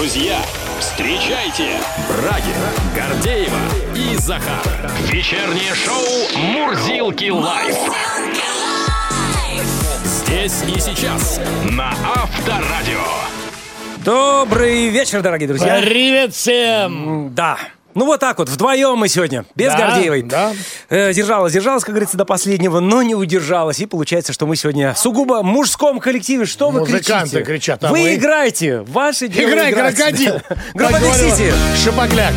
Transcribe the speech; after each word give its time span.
друзья, 0.00 0.40
встречайте 0.78 1.78
Брагин, 2.08 2.56
Гордеева 2.96 3.58
и 3.94 4.16
Захар. 4.16 4.64
Вечернее 5.10 5.74
шоу 5.74 6.40
«Мурзилки 6.42 7.28
лайф». 7.28 7.76
Здесь 10.02 10.62
и 10.74 10.80
сейчас 10.80 11.38
на 11.70 11.90
Авторадио. 12.16 13.04
Добрый 14.02 14.88
вечер, 14.88 15.20
дорогие 15.20 15.48
друзья. 15.48 15.82
Привет 15.82 16.32
всем! 16.32 17.34
Да. 17.34 17.58
Ну 17.94 18.06
вот 18.06 18.20
так 18.20 18.38
вот, 18.38 18.48
вдвоем 18.48 18.96
мы 18.98 19.08
сегодня, 19.08 19.44
без 19.54 19.72
Да, 19.72 19.78
Гордеевой. 19.78 20.22
да. 20.22 20.52
Э, 20.88 21.12
держалась, 21.12 21.52
держалась, 21.52 21.82
как 21.84 21.94
говорится, 21.94 22.16
до 22.16 22.24
последнего, 22.24 22.80
но 22.80 23.02
не 23.02 23.14
удержалась. 23.14 23.80
И 23.80 23.86
получается, 23.86 24.32
что 24.32 24.46
мы 24.46 24.56
сегодня 24.56 24.94
сугубо 24.96 25.40
в 25.40 25.44
мужском 25.44 25.98
коллективе. 26.00 26.44
Что 26.44 26.70
вы 26.70 26.80
Музыканты 26.80 27.30
кричите? 27.30 27.44
кричат, 27.44 27.84
а 27.84 27.88
Вы 27.90 28.02
мы? 28.02 28.14
играете, 28.14 28.80
ваше 28.80 29.28
дело 29.28 29.50
Играй, 29.50 29.72
крокодил! 29.72 30.40
Шапокляк. 31.84 32.32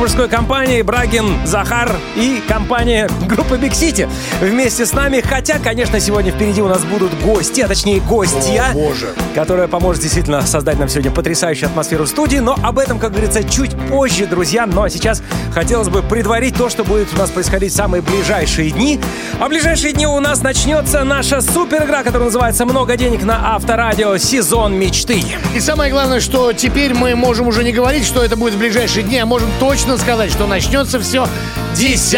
Мужской 0.00 0.28
компании 0.28 0.80
Брагин, 0.80 1.46
Захар 1.46 1.94
и 2.16 2.42
компания 2.48 3.06
группы 3.28 3.56
Big 3.56 3.72
City 3.72 4.08
вместе 4.40 4.86
с 4.86 4.94
нами. 4.94 5.20
Хотя, 5.20 5.58
конечно, 5.58 6.00
сегодня 6.00 6.32
впереди 6.32 6.62
у 6.62 6.68
нас 6.68 6.82
будут 6.84 7.12
гости, 7.20 7.60
а 7.60 7.68
точнее 7.68 8.00
гостья, 8.00 8.70
О, 8.70 8.72
боже. 8.72 9.08
которая 9.34 9.68
поможет 9.68 10.00
действительно 10.02 10.40
создать 10.40 10.78
нам 10.78 10.88
сегодня 10.88 11.10
потрясающую 11.10 11.68
атмосферу 11.68 12.04
в 12.04 12.08
студии. 12.08 12.38
Но 12.38 12.56
об 12.62 12.78
этом, 12.78 12.98
как 12.98 13.10
говорится, 13.12 13.44
чуть 13.44 13.76
позже, 13.88 14.26
друзья. 14.26 14.64
Ну 14.64 14.82
а 14.82 14.88
сейчас 14.88 15.22
хотелось 15.52 15.90
бы 15.90 16.02
предварить 16.02 16.56
то, 16.56 16.70
что 16.70 16.82
будет 16.82 17.12
у 17.12 17.18
нас 17.18 17.28
происходить 17.28 17.70
в 17.70 17.76
самые 17.76 18.00
ближайшие 18.00 18.70
дни. 18.70 18.98
А 19.38 19.46
в 19.46 19.48
ближайшие 19.50 19.92
дни 19.92 20.06
у 20.06 20.18
нас 20.18 20.40
начнется 20.40 21.04
наша 21.04 21.42
супер 21.42 21.84
игра, 21.84 22.02
которая 22.04 22.28
называется 22.28 22.64
«Много 22.64 22.96
денег 22.96 23.22
на 23.22 23.54
Авторадио. 23.54 24.16
Сезон 24.16 24.76
мечты». 24.76 25.22
И 25.54 25.60
самое 25.60 25.92
главное, 25.92 26.20
что 26.20 26.54
теперь 26.54 26.94
мы 26.94 27.14
можем 27.14 27.48
уже 27.48 27.62
не 27.64 27.72
говорить, 27.72 28.06
что 28.06 28.24
это 28.24 28.36
будет 28.36 28.54
в 28.54 28.58
ближайшие 28.58 29.02
дни, 29.02 29.18
а 29.18 29.26
можем 29.26 29.50
точно 29.58 29.89
сказать, 29.98 30.30
что 30.30 30.46
начнется 30.46 31.00
все 31.00 31.26
10 31.74 32.12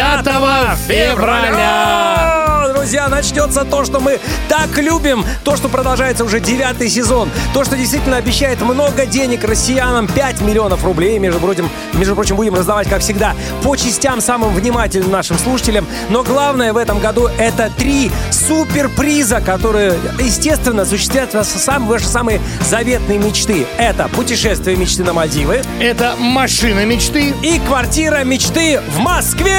февраля. 0.87 2.43
Друзья, 2.83 3.07
начнется 3.07 3.63
то, 3.63 3.85
что 3.85 4.01
мы 4.01 4.19
так 4.49 4.77
любим, 4.77 5.23
то, 5.45 5.55
что 5.55 5.69
продолжается 5.69 6.25
уже 6.25 6.41
девятый 6.41 6.89
сезон, 6.89 7.29
то, 7.53 7.63
что 7.63 7.77
действительно 7.77 8.17
обещает 8.17 8.61
много 8.61 9.05
денег 9.05 9.45
россиянам, 9.45 10.05
5 10.05 10.41
миллионов 10.41 10.83
рублей, 10.83 11.17
между 11.17 11.39
прочим, 11.39 11.69
между 11.93 12.13
прочим, 12.13 12.35
будем 12.35 12.55
раздавать, 12.55 12.89
как 12.89 13.01
всегда, 13.01 13.35
по 13.63 13.77
частям 13.77 14.19
самым 14.19 14.53
внимательным 14.53 15.11
нашим 15.11 15.37
слушателям. 15.37 15.87
Но 16.09 16.23
главное 16.23 16.73
в 16.73 16.77
этом 16.77 16.99
году 16.99 17.29
это 17.37 17.71
три 17.77 18.11
суперприза, 18.31 19.39
которые, 19.39 19.93
естественно, 20.19 20.81
осуществят 20.81 21.33
вас 21.33 21.49
сам, 21.49 21.87
ваши 21.87 22.05
самые 22.05 22.41
заветные 22.67 23.17
мечты. 23.17 23.65
Это 23.77 24.09
путешествие 24.09 24.75
мечты 24.75 25.05
на 25.05 25.13
Мальдивы 25.13 25.61
Это 25.79 26.15
машина 26.19 26.85
мечты. 26.85 27.33
и 27.41 27.59
квартира 27.65 28.23
мечты 28.23 28.79
в 28.79 28.99
Москве! 28.99 29.51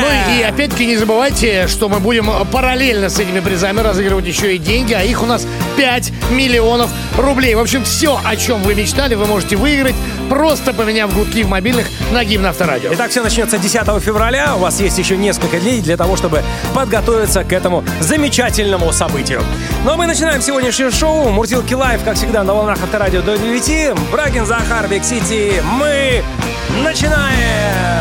Ну 0.00 0.06
и 0.38 0.42
опять-таки 0.42 0.86
не 0.86 0.96
забывайте, 0.96 1.66
что 1.68 1.88
мы 1.88 2.00
будем 2.00 2.30
параллельно 2.52 3.08
с 3.08 3.18
этими 3.18 3.40
призами 3.40 3.80
разыгрывать 3.80 4.26
еще 4.26 4.54
и 4.54 4.58
деньги, 4.58 4.92
а 4.92 5.02
их 5.02 5.22
у 5.22 5.26
нас 5.26 5.46
5 5.76 6.12
миллионов 6.30 6.90
рублей. 7.16 7.54
В 7.54 7.60
общем, 7.60 7.84
все, 7.84 8.20
о 8.22 8.36
чем 8.36 8.62
вы 8.62 8.74
мечтали, 8.74 9.14
вы 9.14 9.26
можете 9.26 9.56
выиграть, 9.56 9.94
просто 10.28 10.72
поменяв 10.72 11.14
гудки 11.14 11.42
в 11.42 11.48
мобильных 11.48 11.86
на 12.12 12.24
гимн 12.24 12.46
Авторадио. 12.46 12.90
Итак, 12.92 13.10
все 13.10 13.22
начнется 13.22 13.58
10 13.58 14.02
февраля. 14.02 14.56
У 14.56 14.60
вас 14.60 14.80
есть 14.80 14.98
еще 14.98 15.16
несколько 15.16 15.58
дней 15.58 15.80
для 15.80 15.96
того, 15.96 16.16
чтобы 16.16 16.42
подготовиться 16.74 17.44
к 17.44 17.52
этому 17.52 17.84
замечательному 18.00 18.92
событию. 18.92 19.42
Ну 19.84 19.92
а 19.92 19.96
мы 19.96 20.06
начинаем 20.06 20.42
сегодняшнее 20.42 20.90
шоу. 20.90 21.30
Мурзилки 21.30 21.74
Live, 21.74 22.02
как 22.04 22.16
всегда, 22.16 22.42
на 22.42 22.54
волнах 22.54 22.78
Авторадио 22.82 23.22
до 23.22 23.36
9. 23.36 23.98
Брагин, 24.10 24.46
Захар, 24.46 24.88
Big 24.88 25.04
City. 25.04 25.62
Мы 25.78 26.22
начинаем! 26.82 27.96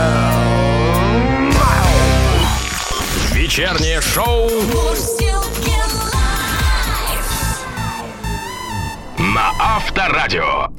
Вечернее 3.31 4.01
шоу 4.01 4.49
на 9.17 9.51
Авторадио. 9.59 10.74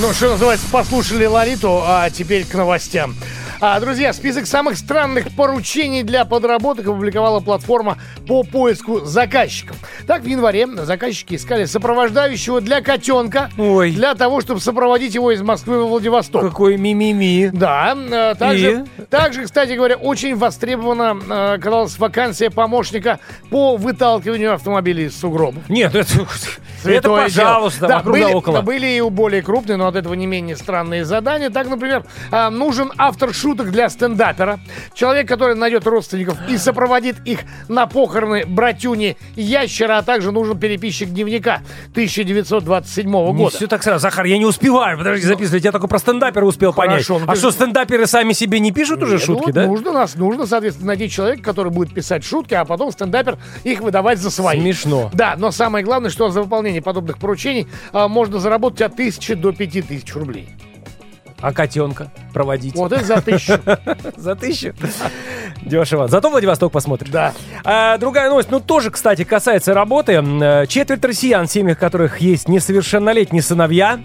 Ну, 0.00 0.14
что 0.14 0.30
называется, 0.30 0.66
послушали 0.72 1.26
Лариту, 1.26 1.82
а 1.84 2.08
теперь 2.08 2.46
к 2.46 2.54
новостям. 2.54 3.14
А, 3.62 3.78
друзья, 3.78 4.14
список 4.14 4.46
самых 4.46 4.78
странных 4.78 5.36
поручений 5.36 6.02
для 6.02 6.24
подработок 6.24 6.86
опубликовала 6.86 7.40
платформа 7.40 7.98
по 8.26 8.42
поиску 8.42 9.00
заказчиков. 9.00 9.76
Так, 10.06 10.22
в 10.22 10.26
январе 10.26 10.66
заказчики 10.66 11.34
искали 11.34 11.66
сопровождающего 11.66 12.62
для 12.62 12.80
котенка 12.80 13.50
Ой. 13.58 13.90
для 13.90 14.14
того, 14.14 14.40
чтобы 14.40 14.60
сопроводить 14.60 15.14
его 15.14 15.30
из 15.30 15.42
Москвы 15.42 15.78
во 15.78 15.88
Владивосток. 15.88 16.40
Какой 16.40 16.78
мимими. 16.78 17.50
Да, 17.52 17.94
э, 17.94 18.34
также, 18.38 18.86
также, 19.10 19.44
кстати 19.44 19.72
говоря, 19.72 19.96
очень 19.96 20.36
востребована 20.36 21.18
э, 21.28 21.54
оказалась 21.56 21.98
вакансия 21.98 22.48
помощника 22.48 23.20
по 23.50 23.76
выталкиванию 23.76 24.54
автомобилей 24.54 25.04
из 25.06 25.20
сугробов. 25.20 25.68
Нет, 25.68 25.94
это, 25.94 26.26
это 26.82 27.10
пожалуйста, 27.10 27.88
дело. 27.88 28.02
Да, 28.02 28.10
были, 28.10 28.22
да 28.22 28.28
около. 28.30 28.62
были 28.62 28.86
и 28.86 29.00
у 29.02 29.10
более 29.10 29.42
крупные, 29.42 29.76
но 29.76 29.86
от 29.86 29.96
этого 29.96 30.14
не 30.14 30.26
менее 30.26 30.56
странные 30.56 31.04
задания. 31.04 31.50
Так, 31.50 31.68
например, 31.68 32.04
а, 32.30 32.48
нужен 32.48 32.90
автор 32.96 33.34
шуток 33.50 33.72
для 33.72 33.88
стендапера. 33.88 34.60
Человек, 34.94 35.26
который 35.26 35.56
найдет 35.56 35.84
родственников 35.86 36.38
и 36.48 36.56
сопроводит 36.56 37.16
их 37.24 37.40
на 37.68 37.86
похороны 37.86 38.46
братюни 38.46 39.16
Ящера, 39.34 39.98
а 39.98 40.02
также 40.02 40.30
нужен 40.30 40.58
переписчик 40.58 41.08
дневника 41.08 41.62
1927 41.92 43.06
Не 43.06 43.32
года. 43.32 43.56
все 43.56 43.66
так 43.66 43.82
сразу. 43.82 43.98
Захар, 44.00 44.24
я 44.26 44.38
не 44.38 44.44
успеваю, 44.46 44.96
подожди, 44.98 45.26
записывать. 45.26 45.64
Я 45.64 45.72
только 45.72 45.88
про 45.88 45.98
стендапера 45.98 46.44
успел 46.44 46.72
Хорошо, 46.72 47.14
понять. 47.14 47.26
ну 47.26 47.32
а 47.32 47.34
ты 47.34 47.40
что, 47.40 47.50
стендаперы 47.50 48.06
сами 48.06 48.32
себе 48.34 48.60
не 48.60 48.70
пишут 48.70 49.02
уже 49.02 49.14
Нет, 49.14 49.22
шутки, 49.24 49.40
ну 49.40 49.46
вот 49.46 49.54
да? 49.54 49.66
Нужно, 49.66 49.92
нас, 49.92 50.14
нужно, 50.14 50.46
соответственно, 50.46 50.88
найти 50.88 51.10
человека, 51.10 51.42
который 51.42 51.72
будет 51.72 51.92
писать 51.92 52.24
шутки, 52.24 52.54
а 52.54 52.64
потом 52.64 52.92
стендапер 52.92 53.36
их 53.64 53.80
выдавать 53.80 54.18
за 54.18 54.30
свои. 54.30 54.60
Смешно. 54.60 55.10
Да, 55.12 55.34
но 55.36 55.50
самое 55.50 55.84
главное, 55.84 56.10
что 56.10 56.30
за 56.30 56.42
выполнение 56.42 56.82
подобных 56.82 57.18
поручений 57.18 57.66
а, 57.92 58.06
можно 58.06 58.38
заработать 58.38 58.82
от 58.82 58.96
тысячи 58.96 59.34
до 59.34 59.52
пяти 59.52 59.82
тысяч 59.82 60.14
рублей. 60.14 60.48
А 61.40 61.52
котенка 61.52 62.10
проводить? 62.32 62.74
Вот 62.74 62.92
это 62.92 63.04
за 63.04 63.20
тысячу. 63.20 63.58
За 64.16 64.34
тысячу? 64.36 64.74
Дешево. 65.62 66.08
Зато 66.08 66.30
Владивосток 66.30 66.72
посмотрит. 66.72 67.10
Да. 67.10 67.32
А, 67.64 67.98
другая 67.98 68.28
новость, 68.28 68.50
ну 68.50 68.60
тоже, 68.60 68.90
кстати, 68.90 69.24
касается 69.24 69.74
работы. 69.74 70.12
Э, 70.12 70.66
Четверть 70.66 71.04
россиян, 71.04 71.46
в 71.46 71.50
семьях 71.50 71.78
которых 71.78 72.18
есть 72.18 72.48
несовершеннолетние 72.48 73.42
сыновья, 73.42 74.00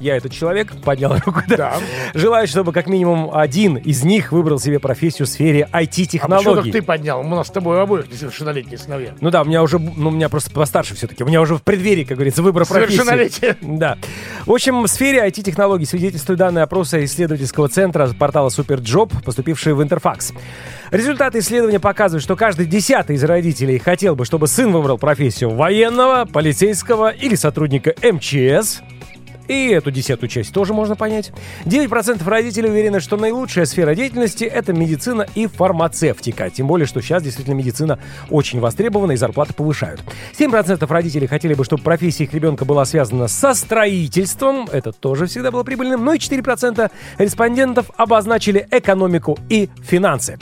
я 0.00 0.16
этот 0.16 0.32
человек, 0.32 0.72
поднял 0.82 1.14
руку, 1.24 1.42
да, 1.48 1.56
Да. 1.56 1.74
желают, 2.14 2.50
чтобы 2.50 2.72
как 2.72 2.86
минимум 2.86 3.30
один 3.32 3.76
из 3.76 4.04
них 4.04 4.32
выбрал 4.32 4.58
себе 4.58 4.78
профессию 4.78 5.26
в 5.26 5.28
сфере 5.28 5.68
А 5.72 5.78
почему 5.78 6.04
IT-технологий. 6.04 6.72
ты 6.72 6.82
поднял? 6.82 7.20
У 7.20 7.24
нас 7.24 7.48
с 7.48 7.50
тобой 7.50 7.80
обоих 7.82 8.10
несовершеннолетние 8.10 8.78
сыновья. 8.78 9.14
Ну 9.20 9.30
да, 9.30 9.42
у 9.42 9.44
меня 9.44 9.62
уже, 9.62 9.78
ну 9.78 10.08
у 10.08 10.12
меня 10.12 10.28
просто 10.28 10.50
постарше 10.50 10.94
все-таки. 10.94 11.24
У 11.24 11.26
меня 11.26 11.40
уже 11.40 11.56
в 11.56 11.62
преддверии, 11.62 12.04
как 12.04 12.16
говорится, 12.16 12.42
выбор 12.42 12.66
профессии. 12.66 12.96
Совершеннолетие. 12.96 13.56
Да. 13.62 13.98
В 14.46 14.52
общем, 14.52 14.82
в 14.82 14.88
сфере 14.88 15.26
IT-технологий 15.26 15.86
свидетельствуют 15.86 16.38
данные 16.38 16.62
опроса 16.64 17.04
исследовательского 17.04 17.68
центра 17.68 18.08
портала 18.18 18.48
Superjob, 18.48 19.12
поступившие 19.24 19.74
в 19.74 19.82
Интерфакс. 19.82 20.32
Результаты 20.90 21.40
исследования 21.40 21.80
показывают, 21.80 22.22
что 22.22 22.36
каждый 22.36 22.66
десятый 22.66 23.16
из 23.16 23.24
родителей 23.24 23.78
хотел 23.78 24.14
бы, 24.14 24.24
чтобы 24.24 24.46
сын 24.46 24.70
выбрал 24.72 24.98
профессию 24.98 25.50
военного, 25.50 26.24
полицейского 26.26 27.10
или 27.10 27.34
сотрудника 27.34 27.94
МЧС. 28.02 28.82
И 29.48 29.68
эту 29.68 29.90
десятую 29.90 30.28
часть 30.28 30.52
тоже 30.52 30.72
можно 30.74 30.96
понять. 30.96 31.32
9% 31.64 32.28
родителей 32.28 32.70
уверены, 32.70 33.00
что 33.00 33.16
наилучшая 33.16 33.64
сфера 33.64 33.94
деятельности– 33.94 34.44
это 34.44 34.72
медицина 34.72 35.26
и 35.34 35.46
фармацевтика. 35.46 36.50
Тем 36.50 36.66
более, 36.66 36.86
что 36.86 37.00
сейчас 37.00 37.22
действительно 37.22 37.54
медицина 37.54 37.98
очень 38.30 38.60
востребована 38.60 39.12
и 39.12 39.16
зарплаты 39.16 39.54
повышают. 39.54 40.02
7% 40.38 40.86
родителей 40.88 41.26
хотели 41.26 41.54
бы, 41.54 41.64
чтобы 41.64 41.82
профессия 41.82 42.24
их 42.24 42.34
ребенка 42.34 42.64
была 42.64 42.84
связана 42.84 43.28
со 43.28 43.54
строительством. 43.54 44.68
Это 44.72 44.92
тоже 44.92 45.26
всегда 45.26 45.50
было 45.50 45.62
прибыльным. 45.62 46.04
Ну 46.04 46.12
и 46.12 46.18
4% 46.18 46.90
респондентов 47.18 47.90
обозначили 47.96 48.66
экономику 48.70 49.38
и 49.48 49.68
финансы. 49.82 50.38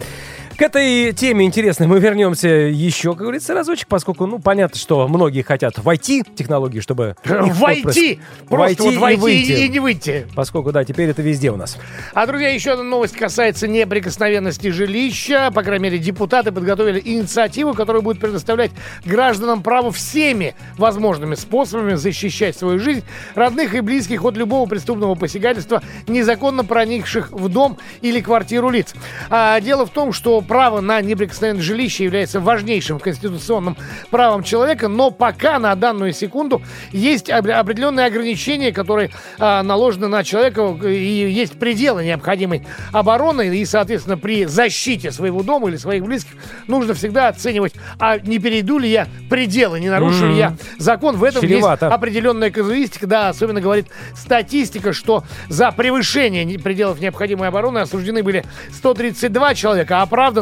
К 0.56 0.62
этой 0.62 1.12
теме 1.12 1.46
интересной 1.46 1.88
мы 1.88 1.98
вернемся 1.98 2.46
еще, 2.46 3.10
как 3.14 3.22
говорится, 3.22 3.54
разочек, 3.54 3.88
поскольку, 3.88 4.26
ну, 4.26 4.38
понятно, 4.38 4.78
что 4.78 5.08
многие 5.08 5.42
хотят 5.42 5.78
войти 5.78 6.22
в 6.22 6.32
технологии, 6.32 6.78
чтобы... 6.78 7.16
их 7.24 7.56
Войти! 7.56 8.20
Просто 8.48 8.84
вот 8.84 8.92
и 8.92 8.96
войти 8.96 9.20
выйти. 9.20 9.50
и 9.50 9.68
не 9.68 9.80
выйти. 9.80 10.28
Поскольку, 10.36 10.70
да, 10.70 10.84
теперь 10.84 11.10
это 11.10 11.22
везде 11.22 11.50
у 11.50 11.56
нас. 11.56 11.76
А, 12.12 12.24
друзья, 12.26 12.50
еще 12.50 12.72
одна 12.72 12.84
новость 12.84 13.16
касается 13.16 13.66
неприкосновенности 13.66 14.68
жилища. 14.68 15.50
По 15.52 15.64
крайней 15.64 15.82
мере, 15.82 15.98
депутаты 15.98 16.52
подготовили 16.52 17.02
инициативу, 17.04 17.74
которая 17.74 18.02
будет 18.02 18.20
предоставлять 18.20 18.70
гражданам 19.04 19.60
право 19.60 19.90
всеми 19.90 20.54
возможными 20.78 21.34
способами 21.34 21.94
защищать 21.94 22.56
свою 22.56 22.78
жизнь, 22.78 23.02
родных 23.34 23.74
и 23.74 23.80
близких 23.80 24.24
от 24.24 24.36
любого 24.36 24.68
преступного 24.68 25.16
посягательства, 25.16 25.82
незаконно 26.06 26.64
проникших 26.64 27.32
в 27.32 27.48
дом 27.48 27.76
или 28.02 28.20
квартиру 28.20 28.70
лиц. 28.70 28.94
А 29.30 29.60
дело 29.60 29.84
в 29.84 29.90
том, 29.90 30.12
что 30.12 30.43
право 30.46 30.80
на 30.80 31.00
неприкосновенное 31.00 31.62
жилище 31.62 32.04
является 32.04 32.40
важнейшим 32.40 32.98
конституционным 33.00 33.76
правом 34.10 34.42
человека, 34.42 34.88
но 34.88 35.10
пока 35.10 35.58
на 35.58 35.74
данную 35.74 36.12
секунду 36.12 36.62
есть 36.92 37.30
определенные 37.30 38.06
ограничения, 38.06 38.72
которые 38.72 39.10
а, 39.38 39.62
наложены 39.62 40.08
на 40.08 40.24
человека, 40.24 40.76
и 40.86 41.30
есть 41.30 41.58
пределы 41.58 42.04
необходимой 42.04 42.66
обороны, 42.92 43.56
и, 43.56 43.64
соответственно, 43.64 44.18
при 44.18 44.44
защите 44.44 45.10
своего 45.10 45.42
дома 45.42 45.68
или 45.68 45.76
своих 45.76 46.04
близких 46.04 46.32
нужно 46.66 46.94
всегда 46.94 47.28
оценивать, 47.28 47.74
а 47.98 48.18
не 48.18 48.38
перейду 48.38 48.78
ли 48.78 48.90
я 48.90 49.08
пределы, 49.30 49.80
не 49.80 49.88
нарушу 49.88 50.28
ли 50.28 50.36
я 50.36 50.56
закон. 50.78 51.16
В 51.16 51.24
этом 51.24 51.42
Чревато. 51.42 51.86
есть 51.86 51.94
определенная 51.94 52.50
казуистика, 52.50 53.06
да, 53.06 53.28
особенно 53.28 53.60
говорит 53.60 53.86
статистика, 54.14 54.92
что 54.92 55.24
за 55.48 55.72
превышение 55.72 56.58
пределов 56.58 57.00
необходимой 57.00 57.48
обороны 57.48 57.78
осуждены 57.78 58.22
были 58.22 58.44
132 58.72 59.54
человека, 59.54 60.00
а 60.00 60.02
оправданы 60.02 60.33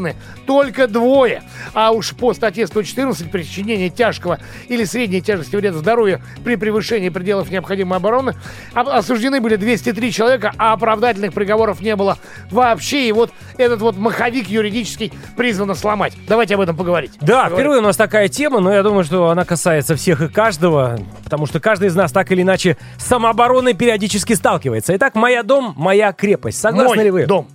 только 0.46 0.86
двое. 0.86 1.42
А 1.74 1.92
уж 1.92 2.14
по 2.14 2.32
статье 2.34 2.66
114 2.66 3.30
причинение 3.30 3.90
тяжкого 3.90 4.38
или 4.68 4.84
средней 4.84 5.20
тяжести 5.20 5.56
вреда 5.56 5.78
здоровью 5.78 6.20
при 6.44 6.56
превышении 6.56 7.08
пределов 7.08 7.50
необходимой 7.50 7.98
обороны 7.98 8.34
осуждены 8.74 9.40
были 9.40 9.56
203 9.56 10.12
человека, 10.12 10.52
а 10.58 10.72
оправдательных 10.72 11.32
приговоров 11.32 11.80
не 11.80 11.96
было 11.96 12.18
вообще. 12.50 13.08
И 13.08 13.12
вот 13.12 13.30
этот 13.58 13.80
вот 13.80 13.96
маховик 13.96 14.48
юридический 14.48 15.12
призвано 15.36 15.74
сломать. 15.74 16.14
Давайте 16.28 16.54
об 16.54 16.60
этом 16.60 16.76
поговорить. 16.76 17.12
Да, 17.20 17.44
Поговорим. 17.44 17.56
впервые 17.56 17.80
у 17.80 17.84
нас 17.84 17.96
такая 17.96 18.28
тема, 18.28 18.60
но 18.60 18.72
я 18.72 18.82
думаю, 18.82 19.04
что 19.04 19.28
она 19.28 19.44
касается 19.44 19.96
всех 19.96 20.20
и 20.22 20.28
каждого, 20.28 20.98
потому 21.24 21.46
что 21.46 21.60
каждый 21.60 21.88
из 21.88 21.94
нас 21.94 22.12
так 22.12 22.30
или 22.32 22.42
иначе 22.42 22.76
с 22.98 23.06
самообороной 23.06 23.74
периодически 23.74 24.32
сталкивается. 24.34 24.94
Итак, 24.96 25.14
«Моя 25.14 25.42
дом, 25.42 25.74
моя 25.76 26.12
крепость». 26.12 26.60
Согласны 26.60 26.96
Мой 26.96 27.04
ли 27.04 27.10
вы? 27.10 27.26
дом. 27.26 27.48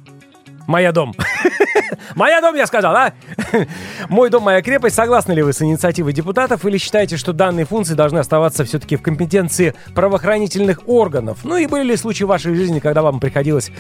Моя 0.68 0.92
дом. 0.92 1.16
Моя 2.16 2.42
дом, 2.42 2.56
я 2.56 2.68
сказал, 2.68 2.96
а? 2.96 3.14
Мой 4.10 4.30
дом, 4.30 4.44
моя 4.44 4.62
крепость. 4.62 4.96
Согласны 4.96 5.32
ли 5.34 5.42
вы 5.42 5.54
с 5.54 5.62
инициативой 5.62 6.14
депутатов 6.14 6.66
или 6.66 6.78
считаете, 6.78 7.16
что 7.16 7.32
данные 7.32 7.66
функции 7.66 7.94
должны 7.94 8.20
оставаться 8.20 8.66
все-таки 8.66 8.98
в 8.98 9.02
компетенции 9.02 9.74
правоохранительных 9.96 10.82
органов? 10.88 11.40
Ну 11.44 11.58
и 11.58 11.68
были 11.68 11.84
ли 11.84 11.98
случаи 11.98 12.26
в 12.26 12.28
вашей 12.28 12.54
жизни, 12.54 12.80
когда 12.80 13.02
вам 13.02 13.20
приходилось 13.20 13.72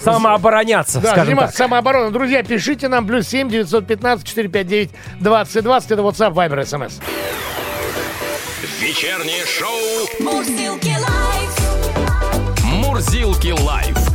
самообороняться, 0.00 1.00
да, 1.00 1.08
скажем 1.08 1.26
заниматься 1.26 1.58
так. 1.58 1.66
самообороной. 1.66 2.12
Друзья, 2.12 2.42
пишите 2.42 2.88
нам 2.88 3.06
плюс 3.06 3.26
7 3.28 3.48
915 3.48 4.26
459 4.26 4.90
2020. 5.20 5.90
Это 5.90 6.02
WhatsApp, 6.02 6.32
Viber, 6.34 6.62
SMS. 6.62 7.00
Вечернее 8.80 9.44
шоу 9.46 10.24
Мурзилки 10.24 10.94
лайф. 10.98 12.62
Мурзилки 12.64 13.50
лайф. 13.50 14.11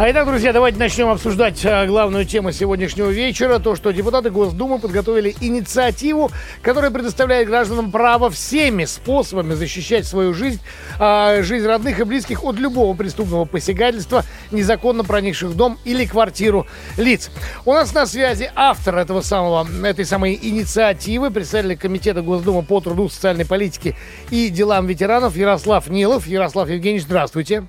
А 0.00 0.10
итак, 0.10 0.26
друзья, 0.26 0.54
давайте 0.54 0.78
начнем 0.78 1.10
обсуждать 1.10 1.62
а, 1.66 1.84
главную 1.84 2.24
тему 2.24 2.52
сегодняшнего 2.52 3.10
вечера. 3.10 3.58
То, 3.58 3.76
что 3.76 3.90
депутаты 3.90 4.30
Госдумы 4.30 4.78
подготовили 4.78 5.36
инициативу, 5.42 6.30
которая 6.62 6.90
предоставляет 6.90 7.48
гражданам 7.48 7.90
право 7.90 8.30
всеми 8.30 8.86
способами 8.86 9.52
защищать 9.52 10.06
свою 10.06 10.32
жизнь, 10.32 10.58
а, 10.98 11.42
жизнь 11.42 11.66
родных 11.66 12.00
и 12.00 12.04
близких 12.04 12.44
от 12.44 12.56
любого 12.56 12.96
преступного 12.96 13.44
посягательства, 13.44 14.24
незаконно 14.50 15.04
проникших 15.04 15.50
в 15.50 15.54
дом 15.54 15.78
или 15.84 16.06
квартиру 16.06 16.66
лиц. 16.96 17.30
У 17.66 17.74
нас 17.74 17.92
на 17.92 18.06
связи 18.06 18.50
автор 18.54 18.96
этого 18.96 19.20
самого, 19.20 19.68
этой 19.84 20.06
самой 20.06 20.38
инициативы, 20.40 21.30
председатель 21.30 21.76
Комитета 21.76 22.22
Госдумы 22.22 22.62
по 22.62 22.80
труду, 22.80 23.10
социальной 23.10 23.44
политике 23.44 23.98
и 24.30 24.48
делам 24.48 24.86
ветеранов 24.86 25.36
Ярослав 25.36 25.88
Нилов. 25.88 26.26
Ярослав 26.26 26.70
Евгеньевич, 26.70 27.02
здравствуйте. 27.02 27.64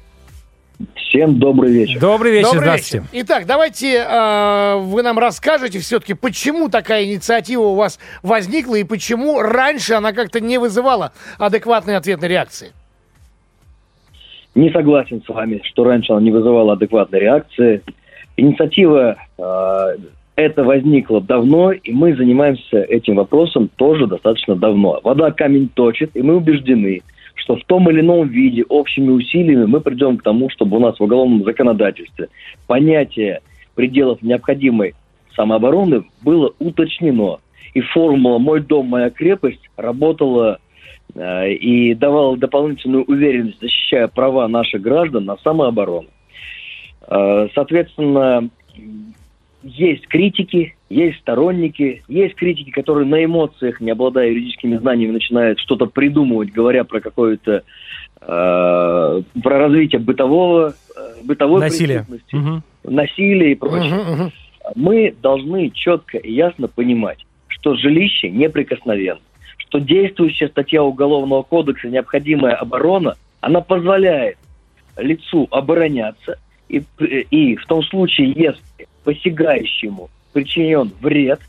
Всем 0.95 1.39
добрый 1.39 1.71
вечер. 1.71 1.99
Добрый 1.99 2.31
вечер, 2.31 2.53
добрый 2.53 2.61
здравствуйте. 2.61 3.05
Вечер. 3.11 3.25
Итак, 3.25 3.45
давайте 3.45 3.97
э, 3.97 4.77
вы 4.79 5.03
нам 5.03 5.19
расскажете 5.19 5.79
все-таки, 5.79 6.13
почему 6.13 6.69
такая 6.69 7.03
инициатива 7.03 7.63
у 7.63 7.75
вас 7.75 7.99
возникла 8.23 8.75
и 8.75 8.83
почему 8.83 9.41
раньше 9.41 9.93
она 9.93 10.13
как-то 10.13 10.39
не 10.39 10.57
вызывала 10.57 11.11
адекватной 11.37 11.97
ответной 11.97 12.29
реакции. 12.29 12.71
Не 14.55 14.71
согласен 14.71 15.21
с 15.25 15.29
вами, 15.29 15.61
что 15.65 15.83
раньше 15.83 16.13
она 16.13 16.21
не 16.21 16.31
вызывала 16.31 16.73
адекватной 16.73 17.19
реакции. 17.19 17.81
Инициатива 18.37 19.17
э, 19.37 19.97
это 20.35 20.63
возникло 20.63 21.21
давно, 21.21 21.71
и 21.71 21.91
мы 21.91 22.15
занимаемся 22.15 22.81
этим 22.81 23.15
вопросом 23.15 23.69
тоже 23.75 24.07
достаточно 24.07 24.55
давно. 24.55 24.99
Вода 25.03 25.31
камень 25.31 25.69
точит, 25.73 26.11
и 26.15 26.21
мы 26.21 26.37
убеждены, 26.37 27.01
что 27.35 27.55
в 27.55 27.63
том 27.65 27.89
или 27.89 28.01
ином 28.01 28.27
виде 28.27 28.63
общими 28.63 29.09
усилиями 29.09 29.65
мы 29.65 29.81
придем 29.81 30.17
к 30.17 30.23
тому, 30.23 30.49
чтобы 30.49 30.77
у 30.77 30.79
нас 30.79 30.97
в 30.99 31.03
уголовном 31.03 31.43
законодательстве 31.43 32.29
понятие 32.67 33.41
пределов 33.75 34.21
необходимой 34.21 34.95
самообороны 35.35 36.03
было 36.23 36.53
уточнено. 36.59 37.39
И 37.73 37.81
формула 37.81 38.37
«мой 38.37 38.59
дом, 38.59 38.87
моя 38.87 39.09
крепость» 39.09 39.69
работала 39.77 40.59
э, 41.15 41.53
и 41.53 41.93
давала 41.95 42.35
дополнительную 42.35 43.05
уверенность, 43.05 43.61
защищая 43.61 44.07
права 44.07 44.47
наших 44.49 44.81
граждан 44.81 45.25
на 45.25 45.37
самооборону. 45.37 46.09
Э, 47.07 47.47
соответственно, 47.55 48.49
есть 49.63 50.07
критики, 50.07 50.75
есть 50.89 51.19
сторонники, 51.19 52.03
есть 52.07 52.35
критики, 52.35 52.71
которые 52.71 53.07
на 53.07 53.23
эмоциях, 53.23 53.79
не 53.79 53.91
обладая 53.91 54.29
юридическими 54.29 54.77
знаниями, 54.77 55.13
начинают 55.13 55.59
что-то 55.59 55.85
придумывать, 55.85 56.51
говоря 56.51 56.83
про 56.83 56.99
какое-то 56.99 57.63
э, 58.21 58.23
про 58.25 59.23
развитие 59.43 59.99
бытового 59.99 60.73
э, 60.73 61.23
бытовой 61.23 61.61
насилия, 61.61 62.05
угу. 62.33 62.61
насилия 62.83 63.51
и 63.51 63.55
прочее. 63.55 63.99
Угу, 63.99 64.11
угу. 64.13 64.31
Мы 64.75 65.15
должны 65.21 65.69
четко 65.71 66.17
и 66.17 66.31
ясно 66.31 66.67
понимать, 66.67 67.25
что 67.47 67.75
жилище 67.75 68.29
неприкосновенно, 68.29 69.21
что 69.57 69.79
действующая 69.79 70.47
статья 70.49 70.83
Уголовного 70.83 71.43
кодекса 71.43 71.87
«Необходимая 71.87 72.55
оборона», 72.55 73.15
она 73.41 73.61
позволяет 73.61 74.37
лицу 74.97 75.47
обороняться, 75.51 76.37
и, 76.69 76.83
и 76.99 77.55
в 77.55 77.65
том 77.65 77.83
случае, 77.83 78.31
если 78.31 78.87
посягающему 79.03 80.09
причинен 80.33 80.91
вред, 81.01 81.41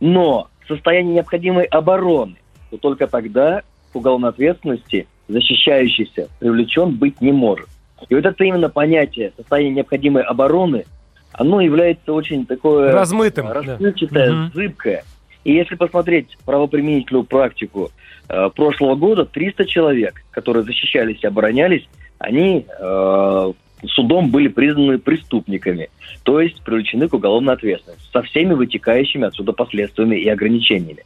но 0.00 0.48
в 0.64 0.68
состоянии 0.68 1.14
необходимой 1.14 1.64
обороны, 1.64 2.36
то 2.70 2.76
только 2.76 3.06
тогда 3.06 3.62
к 3.92 3.96
уголовной 3.96 4.30
ответственности 4.30 5.06
защищающийся 5.28 6.28
привлечен 6.38 6.94
быть 6.96 7.20
не 7.20 7.32
может. 7.32 7.68
И 8.08 8.14
вот 8.14 8.24
это 8.24 8.44
именно 8.44 8.68
понятие 8.68 9.32
состояния 9.36 9.76
необходимой 9.76 10.22
обороны, 10.22 10.84
оно 11.32 11.60
является 11.60 12.12
очень 12.12 12.46
такое... 12.46 12.92
Размытым. 12.92 13.48
Расплывчатое, 13.48 14.30
да. 14.30 14.50
зыбкое. 14.54 15.04
И 15.44 15.52
если 15.52 15.76
посмотреть 15.76 16.36
правоприменительную 16.44 17.24
практику 17.24 17.90
э, 18.28 18.50
прошлого 18.54 18.96
года, 18.96 19.24
300 19.24 19.66
человек, 19.66 20.22
которые 20.30 20.62
защищались 20.64 21.22
и 21.22 21.26
оборонялись, 21.26 21.88
они 22.18 22.66
э, 22.68 23.52
судом 23.86 24.30
были 24.30 24.48
признаны 24.48 24.98
преступниками, 24.98 25.90
то 26.24 26.40
есть 26.40 26.62
привлечены 26.62 27.08
к 27.08 27.14
уголовной 27.14 27.54
ответственности, 27.54 28.08
со 28.12 28.22
всеми 28.22 28.54
вытекающими 28.54 29.26
отсюда 29.26 29.52
последствиями 29.52 30.16
и 30.16 30.28
ограничениями. 30.28 31.04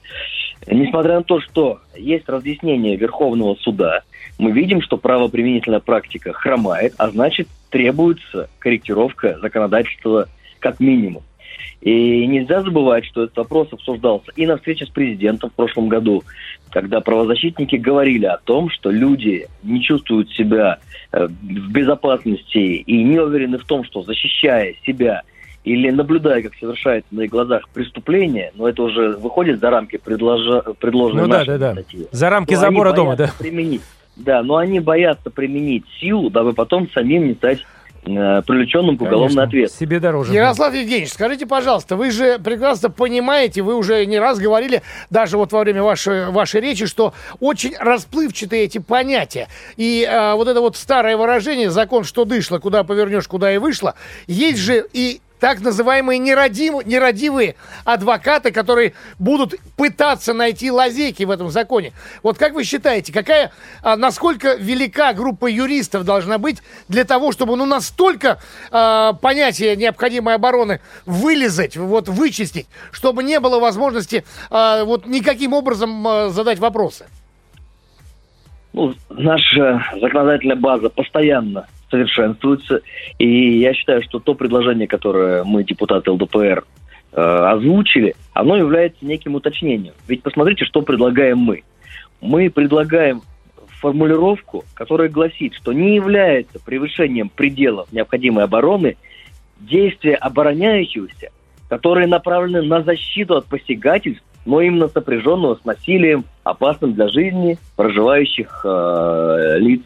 Несмотря 0.66 1.16
на 1.16 1.22
то, 1.24 1.40
что 1.40 1.80
есть 1.96 2.28
разъяснение 2.28 2.96
Верховного 2.96 3.56
суда, 3.56 4.02
мы 4.38 4.52
видим, 4.52 4.80
что 4.80 4.96
правоприменительная 4.96 5.80
практика 5.80 6.32
хромает, 6.32 6.94
а 6.98 7.10
значит 7.10 7.48
требуется 7.70 8.48
корректировка 8.58 9.38
законодательства 9.40 10.28
как 10.60 10.78
минимум. 10.80 11.22
И 11.80 12.26
нельзя 12.26 12.62
забывать, 12.62 13.04
что 13.06 13.24
этот 13.24 13.36
вопрос 13.36 13.68
обсуждался 13.72 14.30
и 14.36 14.46
на 14.46 14.56
встрече 14.56 14.86
с 14.86 14.88
президентом 14.88 15.50
в 15.50 15.54
прошлом 15.54 15.88
году, 15.88 16.22
когда 16.70 17.00
правозащитники 17.00 17.76
говорили 17.76 18.26
о 18.26 18.38
том, 18.38 18.70
что 18.70 18.90
люди 18.90 19.48
не 19.62 19.82
чувствуют 19.82 20.30
себя 20.30 20.78
э, 21.12 21.26
в 21.26 21.72
безопасности 21.72 22.58
и 22.58 23.02
не 23.02 23.18
уверены 23.18 23.58
в 23.58 23.64
том, 23.64 23.84
что 23.84 24.02
защищая 24.02 24.74
себя 24.86 25.22
или 25.64 25.90
наблюдая, 25.90 26.42
как 26.42 26.54
совершается 26.56 27.14
на 27.14 27.22
их 27.22 27.30
глазах 27.30 27.68
преступление, 27.68 28.52
но 28.54 28.68
это 28.68 28.82
уже 28.82 29.16
выходит 29.16 29.60
за 29.60 29.70
рамки 29.70 29.96
предложа, 29.96 30.62
предложенной 30.80 31.22
ну, 31.22 31.28
да, 31.28 31.44
да, 31.44 31.58
да. 31.58 31.74
За 32.10 32.30
рамки 32.30 32.54
забора 32.54 32.92
дома, 32.92 33.16
да. 33.16 33.30
Применить, 33.38 33.82
да, 34.16 34.42
но 34.42 34.56
они 34.56 34.80
боятся 34.80 35.30
применить 35.30 35.84
силу, 36.00 36.30
дабы 36.30 36.52
потом 36.52 36.90
самим 36.90 37.28
не 37.28 37.34
стать 37.34 37.64
привлеченным 38.02 38.98
к 38.98 39.02
уголовной 39.02 39.44
ответственности. 39.44 39.84
Себе 39.84 40.00
дороже. 40.00 40.32
Ярослав 40.32 40.74
Евгеньевич, 40.74 41.12
скажите, 41.12 41.46
пожалуйста, 41.46 41.96
вы 41.96 42.10
же 42.10 42.38
прекрасно 42.38 42.90
понимаете, 42.90 43.62
вы 43.62 43.76
уже 43.76 44.04
не 44.06 44.18
раз 44.18 44.38
говорили, 44.38 44.82
даже 45.10 45.36
вот 45.36 45.52
во 45.52 45.60
время 45.60 45.82
вашей, 45.82 46.30
вашей 46.30 46.60
речи, 46.60 46.86
что 46.86 47.14
очень 47.40 47.74
расплывчатые 47.78 48.64
эти 48.64 48.78
понятия. 48.78 49.48
И 49.76 50.06
э, 50.08 50.34
вот 50.34 50.48
это 50.48 50.60
вот 50.60 50.76
старое 50.76 51.16
выражение 51.16 51.70
«закон, 51.70 52.04
что 52.04 52.24
дышло, 52.24 52.58
куда 52.58 52.82
повернешь, 52.84 53.28
куда 53.28 53.52
и 53.52 53.58
вышло», 53.58 53.94
есть 54.26 54.58
же 54.58 54.84
и 54.92 55.20
так 55.42 55.60
называемые 55.60 56.20
нерадив- 56.20 56.86
нерадивые 56.86 57.56
адвокаты, 57.84 58.52
которые 58.52 58.92
будут 59.18 59.56
пытаться 59.76 60.34
найти 60.34 60.70
лазейки 60.70 61.24
в 61.24 61.32
этом 61.32 61.50
законе. 61.50 61.92
Вот 62.22 62.38
как 62.38 62.54
вы 62.54 62.62
считаете, 62.62 63.12
какая, 63.12 63.50
а, 63.82 63.96
насколько 63.96 64.54
велика 64.54 65.12
группа 65.14 65.46
юристов 65.46 66.04
должна 66.04 66.38
быть 66.38 66.62
для 66.86 67.02
того, 67.02 67.32
чтобы 67.32 67.56
ну 67.56 67.66
настолько 67.66 68.38
а, 68.70 69.14
понятие 69.14 69.74
необходимой 69.74 70.36
обороны 70.36 70.80
вылезать, 71.06 71.76
вот 71.76 72.08
вычистить, 72.08 72.68
чтобы 72.92 73.24
не 73.24 73.40
было 73.40 73.58
возможности 73.58 74.24
а, 74.48 74.84
вот 74.84 75.06
никаким 75.06 75.54
образом 75.54 76.06
а, 76.06 76.28
задать 76.28 76.60
вопросы? 76.60 77.06
Ну, 78.72 78.94
наша 79.10 79.82
законодательная 80.00 80.54
база 80.54 80.88
постоянно 80.88 81.66
совершенствуется, 81.92 82.80
и 83.18 83.58
я 83.58 83.74
считаю, 83.74 84.02
что 84.02 84.18
то 84.18 84.34
предложение, 84.34 84.88
которое 84.88 85.44
мы, 85.44 85.62
депутаты 85.62 86.10
ЛДПР, 86.10 86.64
э, 87.12 87.20
озвучили, 87.20 88.16
оно 88.32 88.56
является 88.56 89.04
неким 89.04 89.34
уточнением. 89.34 89.92
Ведь 90.08 90.22
посмотрите, 90.22 90.64
что 90.64 90.80
предлагаем 90.80 91.38
мы. 91.38 91.62
Мы 92.22 92.50
предлагаем 92.50 93.20
формулировку, 93.80 94.64
которая 94.74 95.10
гласит, 95.10 95.54
что 95.54 95.72
не 95.72 95.96
является 95.96 96.58
превышением 96.58 97.28
пределов 97.28 97.92
необходимой 97.92 98.44
обороны 98.44 98.96
действия 99.60 100.14
обороняющегося, 100.14 101.30
которые 101.68 102.06
направлены 102.06 102.62
на 102.62 102.82
защиту 102.82 103.36
от 103.36 103.46
посягательств 103.46 104.24
но 104.44 104.60
именно 104.60 104.88
сопряженного 104.88 105.56
с 105.56 105.64
насилием, 105.64 106.24
опасным 106.42 106.94
для 106.94 107.08
жизни 107.08 107.58
проживающих 107.76 108.62
э, 108.64 109.56
лиц 109.58 109.82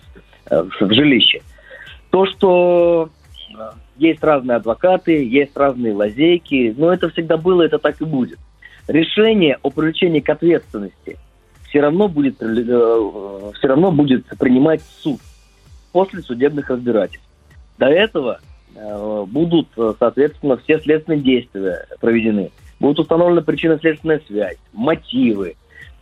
э, 0.51 0.63
в 0.63 0.93
жилище. 0.93 1.43
То, 2.17 2.25
что 2.25 3.11
э, 3.51 3.73
есть 3.99 4.25
разные 4.25 4.57
адвокаты, 4.57 5.23
есть 5.23 5.55
разные 5.55 5.93
лазейки, 5.93 6.75
но 6.75 6.91
это 6.91 7.11
всегда 7.11 7.37
было, 7.37 7.61
это 7.61 7.79
так 7.79 8.01
и 8.01 8.07
будет. 8.07 8.39
Решение 8.89 9.59
о 9.63 9.69
привлечении 9.69 10.21
к 10.21 10.31
ответственности 10.31 11.19
все 11.69 11.83
равно 11.83 12.09
будет, 12.09 12.41
э, 12.41 13.53
все 13.59 13.69
равно 13.69 13.93
будет 13.93 14.25
принимать 14.39 14.81
суд 14.81 15.21
после 15.93 16.23
судебных 16.23 16.71
разбирательств. 16.71 17.29
До 17.77 17.89
этого 17.89 18.41
э, 18.75 19.25
будут, 19.27 19.69
соответственно, 19.99 20.57
все 20.57 20.81
следственные 20.81 21.21
действия 21.21 21.87
проведены 22.01 22.51
будет 22.81 22.99
установлена 22.99 23.43
причинно-следственная 23.43 24.23
связь, 24.27 24.57
мотивы, 24.73 25.51
э, 25.51 25.55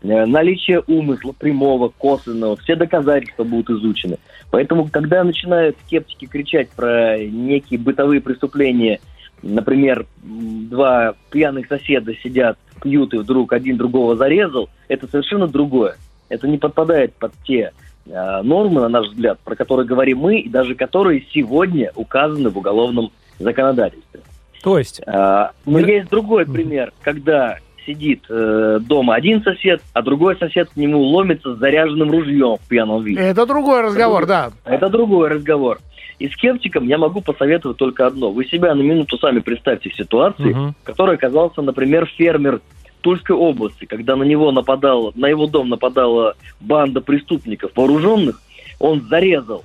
наличие 0.04 0.82
умысла 0.86 1.32
прямого, 1.32 1.88
косвенного, 1.88 2.56
все 2.56 2.76
доказательства 2.76 3.44
будут 3.44 3.70
изучены. 3.70 4.18
Поэтому, 4.50 4.88
когда 4.88 5.24
начинают 5.24 5.76
скептики 5.86 6.26
кричать 6.26 6.68
про 6.70 7.18
некие 7.18 7.80
бытовые 7.80 8.20
преступления, 8.20 9.00
например, 9.42 10.06
два 10.22 11.14
пьяных 11.30 11.66
соседа 11.68 12.14
сидят, 12.22 12.58
пьют 12.82 13.14
и 13.14 13.18
вдруг 13.18 13.52
один 13.52 13.76
другого 13.76 14.14
зарезал, 14.14 14.68
это 14.88 15.08
совершенно 15.08 15.48
другое. 15.48 15.96
Это 16.28 16.46
не 16.48 16.58
подпадает 16.58 17.14
под 17.14 17.32
те 17.46 17.72
э, 18.06 18.42
нормы, 18.42 18.82
на 18.82 18.88
наш 18.88 19.08
взгляд, 19.08 19.38
про 19.40 19.56
которые 19.56 19.86
говорим 19.86 20.18
мы, 20.18 20.38
и 20.38 20.48
даже 20.48 20.74
которые 20.74 21.24
сегодня 21.32 21.92
указаны 21.94 22.50
в 22.50 22.58
уголовном 22.58 23.10
законодательстве. 23.38 24.20
То 24.62 24.78
есть? 24.78 25.02
А, 25.06 25.52
но 25.66 25.78
есть 25.78 26.08
другой 26.08 26.46
пример, 26.46 26.92
когда 27.02 27.58
сидит 27.86 28.24
э, 28.28 28.78
дома 28.80 29.14
один 29.14 29.42
сосед, 29.42 29.82
а 29.92 30.02
другой 30.02 30.36
сосед 30.36 30.70
к 30.70 30.76
нему 30.76 31.00
ломится 31.00 31.54
с 31.54 31.58
заряженным 31.58 32.10
ружьем 32.10 32.56
в 32.56 32.68
пьяном 32.68 33.02
виде. 33.02 33.20
Это 33.20 33.46
другой 33.46 33.82
разговор, 33.82 34.24
это, 34.24 34.52
да. 34.64 34.72
Это 34.72 34.88
другой 34.88 35.28
разговор. 35.28 35.78
И 36.18 36.28
скептикам 36.28 36.86
я 36.86 36.98
могу 36.98 37.20
посоветовать 37.20 37.76
только 37.76 38.06
одно. 38.06 38.30
Вы 38.30 38.44
себя 38.44 38.74
на 38.74 38.82
минуту 38.82 39.18
сами 39.18 39.40
представьте 39.40 39.90
в 39.90 39.96
ситуации, 39.96 40.52
угу. 40.52 40.74
в 40.80 40.84
которой 40.84 41.16
оказался, 41.16 41.60
например, 41.60 42.06
фермер 42.06 42.60
Тульской 43.00 43.36
области, 43.36 43.84
когда 43.84 44.16
на 44.16 44.22
него 44.22 44.50
нападала, 44.50 45.12
на 45.14 45.26
его 45.26 45.46
дом 45.46 45.68
нападала 45.68 46.36
банда 46.60 47.02
преступников 47.02 47.72
вооруженных, 47.76 48.40
он 48.80 49.02
зарезал 49.02 49.62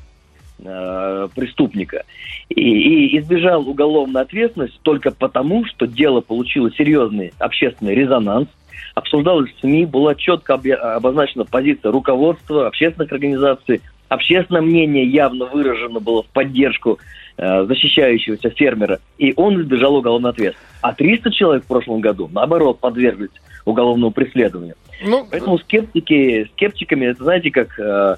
преступника. 0.60 2.04
И, 2.50 2.62
и 2.62 3.20
избежал 3.20 3.68
уголовной 3.68 4.22
ответственности 4.22 4.78
только 4.84 5.12
потому, 5.12 5.66
что 5.66 5.88
дело 5.88 6.22
получило 6.22 6.72
серьезный 6.72 7.34
общественный 7.40 7.96
резонанс, 7.96 8.48
обсуждалось 8.96 9.52
в 9.52 9.60
СМИ, 9.62 9.86
была 9.86 10.16
четко 10.16 10.56
обозначена 10.56 11.46
позиция 11.46 11.92
руководства 11.92 12.68
общественных 12.68 13.12
организаций, 13.12 13.82
общественное 14.08 14.62
мнение 14.62 15.06
явно 15.06 15.46
выражено 15.46 16.00
было 16.00 16.24
в 16.24 16.28
поддержку 16.28 17.00
э, 17.38 17.66
защищающегося 17.66 18.50
фермера, 18.50 19.00
и 19.18 19.34
он 19.36 19.62
избежал 19.62 19.96
уголовной 19.96 20.32
ответственности. 20.32 20.70
А 20.82 20.94
300 20.94 21.32
человек 21.32 21.64
в 21.64 21.68
прошлом 21.68 22.02
году, 22.02 22.30
наоборот, 22.32 22.80
подверглись 22.80 23.30
уголовному 23.70 24.12
преследованию. 24.12 24.76
Ну, 25.02 25.26
Поэтому 25.30 25.58
скептики, 25.60 26.50
скептиками, 26.54 27.06
это 27.06 27.24
знаете, 27.24 27.52
как 27.52 27.80
э, 27.80 28.16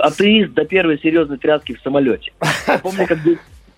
атеист 0.00 0.54
до 0.54 0.64
первой 0.64 0.98
серьезной 0.98 1.38
тряски 1.38 1.74
в 1.74 1.80
самолете. 1.80 2.32
Я 2.66 2.78
помню, 2.78 3.06
как 3.06 3.22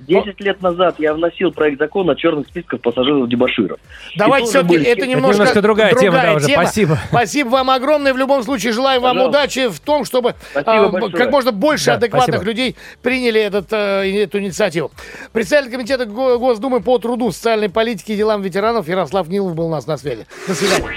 10 0.00 0.40
лет 0.40 0.62
назад 0.62 0.96
я 0.98 1.12
вносил 1.12 1.50
проект 1.50 1.78
закона 1.78 2.12
о 2.12 2.14
черных 2.14 2.46
списках 2.46 2.80
пассажиров 2.80 3.28
дебаширов. 3.28 3.78
Давайте 4.16 4.48
все-таки 4.48 4.74
были... 4.74 4.86
это 4.86 5.06
немножко, 5.06 5.38
немножко 5.38 5.62
другая, 5.62 5.90
другая 5.90 6.10
тема. 6.10 6.22
Да, 6.22 6.34
уже. 6.34 6.46
Тема. 6.46 6.62
Спасибо. 6.62 6.98
Спасибо 7.08 7.48
вам 7.48 7.70
огромное. 7.70 8.14
В 8.14 8.16
любом 8.16 8.42
случае 8.44 8.72
желаю 8.72 9.00
вам 9.00 9.20
удачи 9.20 9.68
в 9.68 9.80
том, 9.80 10.04
чтобы 10.04 10.34
а, 10.54 10.62
как 11.10 11.30
можно 11.30 11.50
больше 11.50 11.86
да, 11.86 11.94
адекватных 11.94 12.36
спасибо. 12.36 12.50
людей 12.50 12.76
приняли 13.02 13.40
этот, 13.40 13.66
а, 13.72 14.04
эту 14.04 14.38
инициативу. 14.38 14.92
Председатель 15.32 15.70
комитета 15.70 16.06
Госдумы 16.06 16.80
по 16.80 16.98
труду, 16.98 17.32
социальной 17.32 17.68
политике 17.68 18.14
и 18.14 18.16
делам 18.16 18.40
ветеранов 18.42 18.86
Ярослав 18.88 19.28
Нилов 19.28 19.54
был 19.54 19.66
у 19.66 19.70
нас 19.70 19.86
на 19.86 19.96
связи. 19.96 20.26
До 20.46 20.54
свидания. 20.54 20.96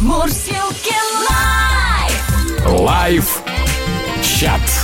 Мурзилки 0.00 0.94
Live! 1.28 2.80
Live 2.80 3.42
чат. 4.22 4.75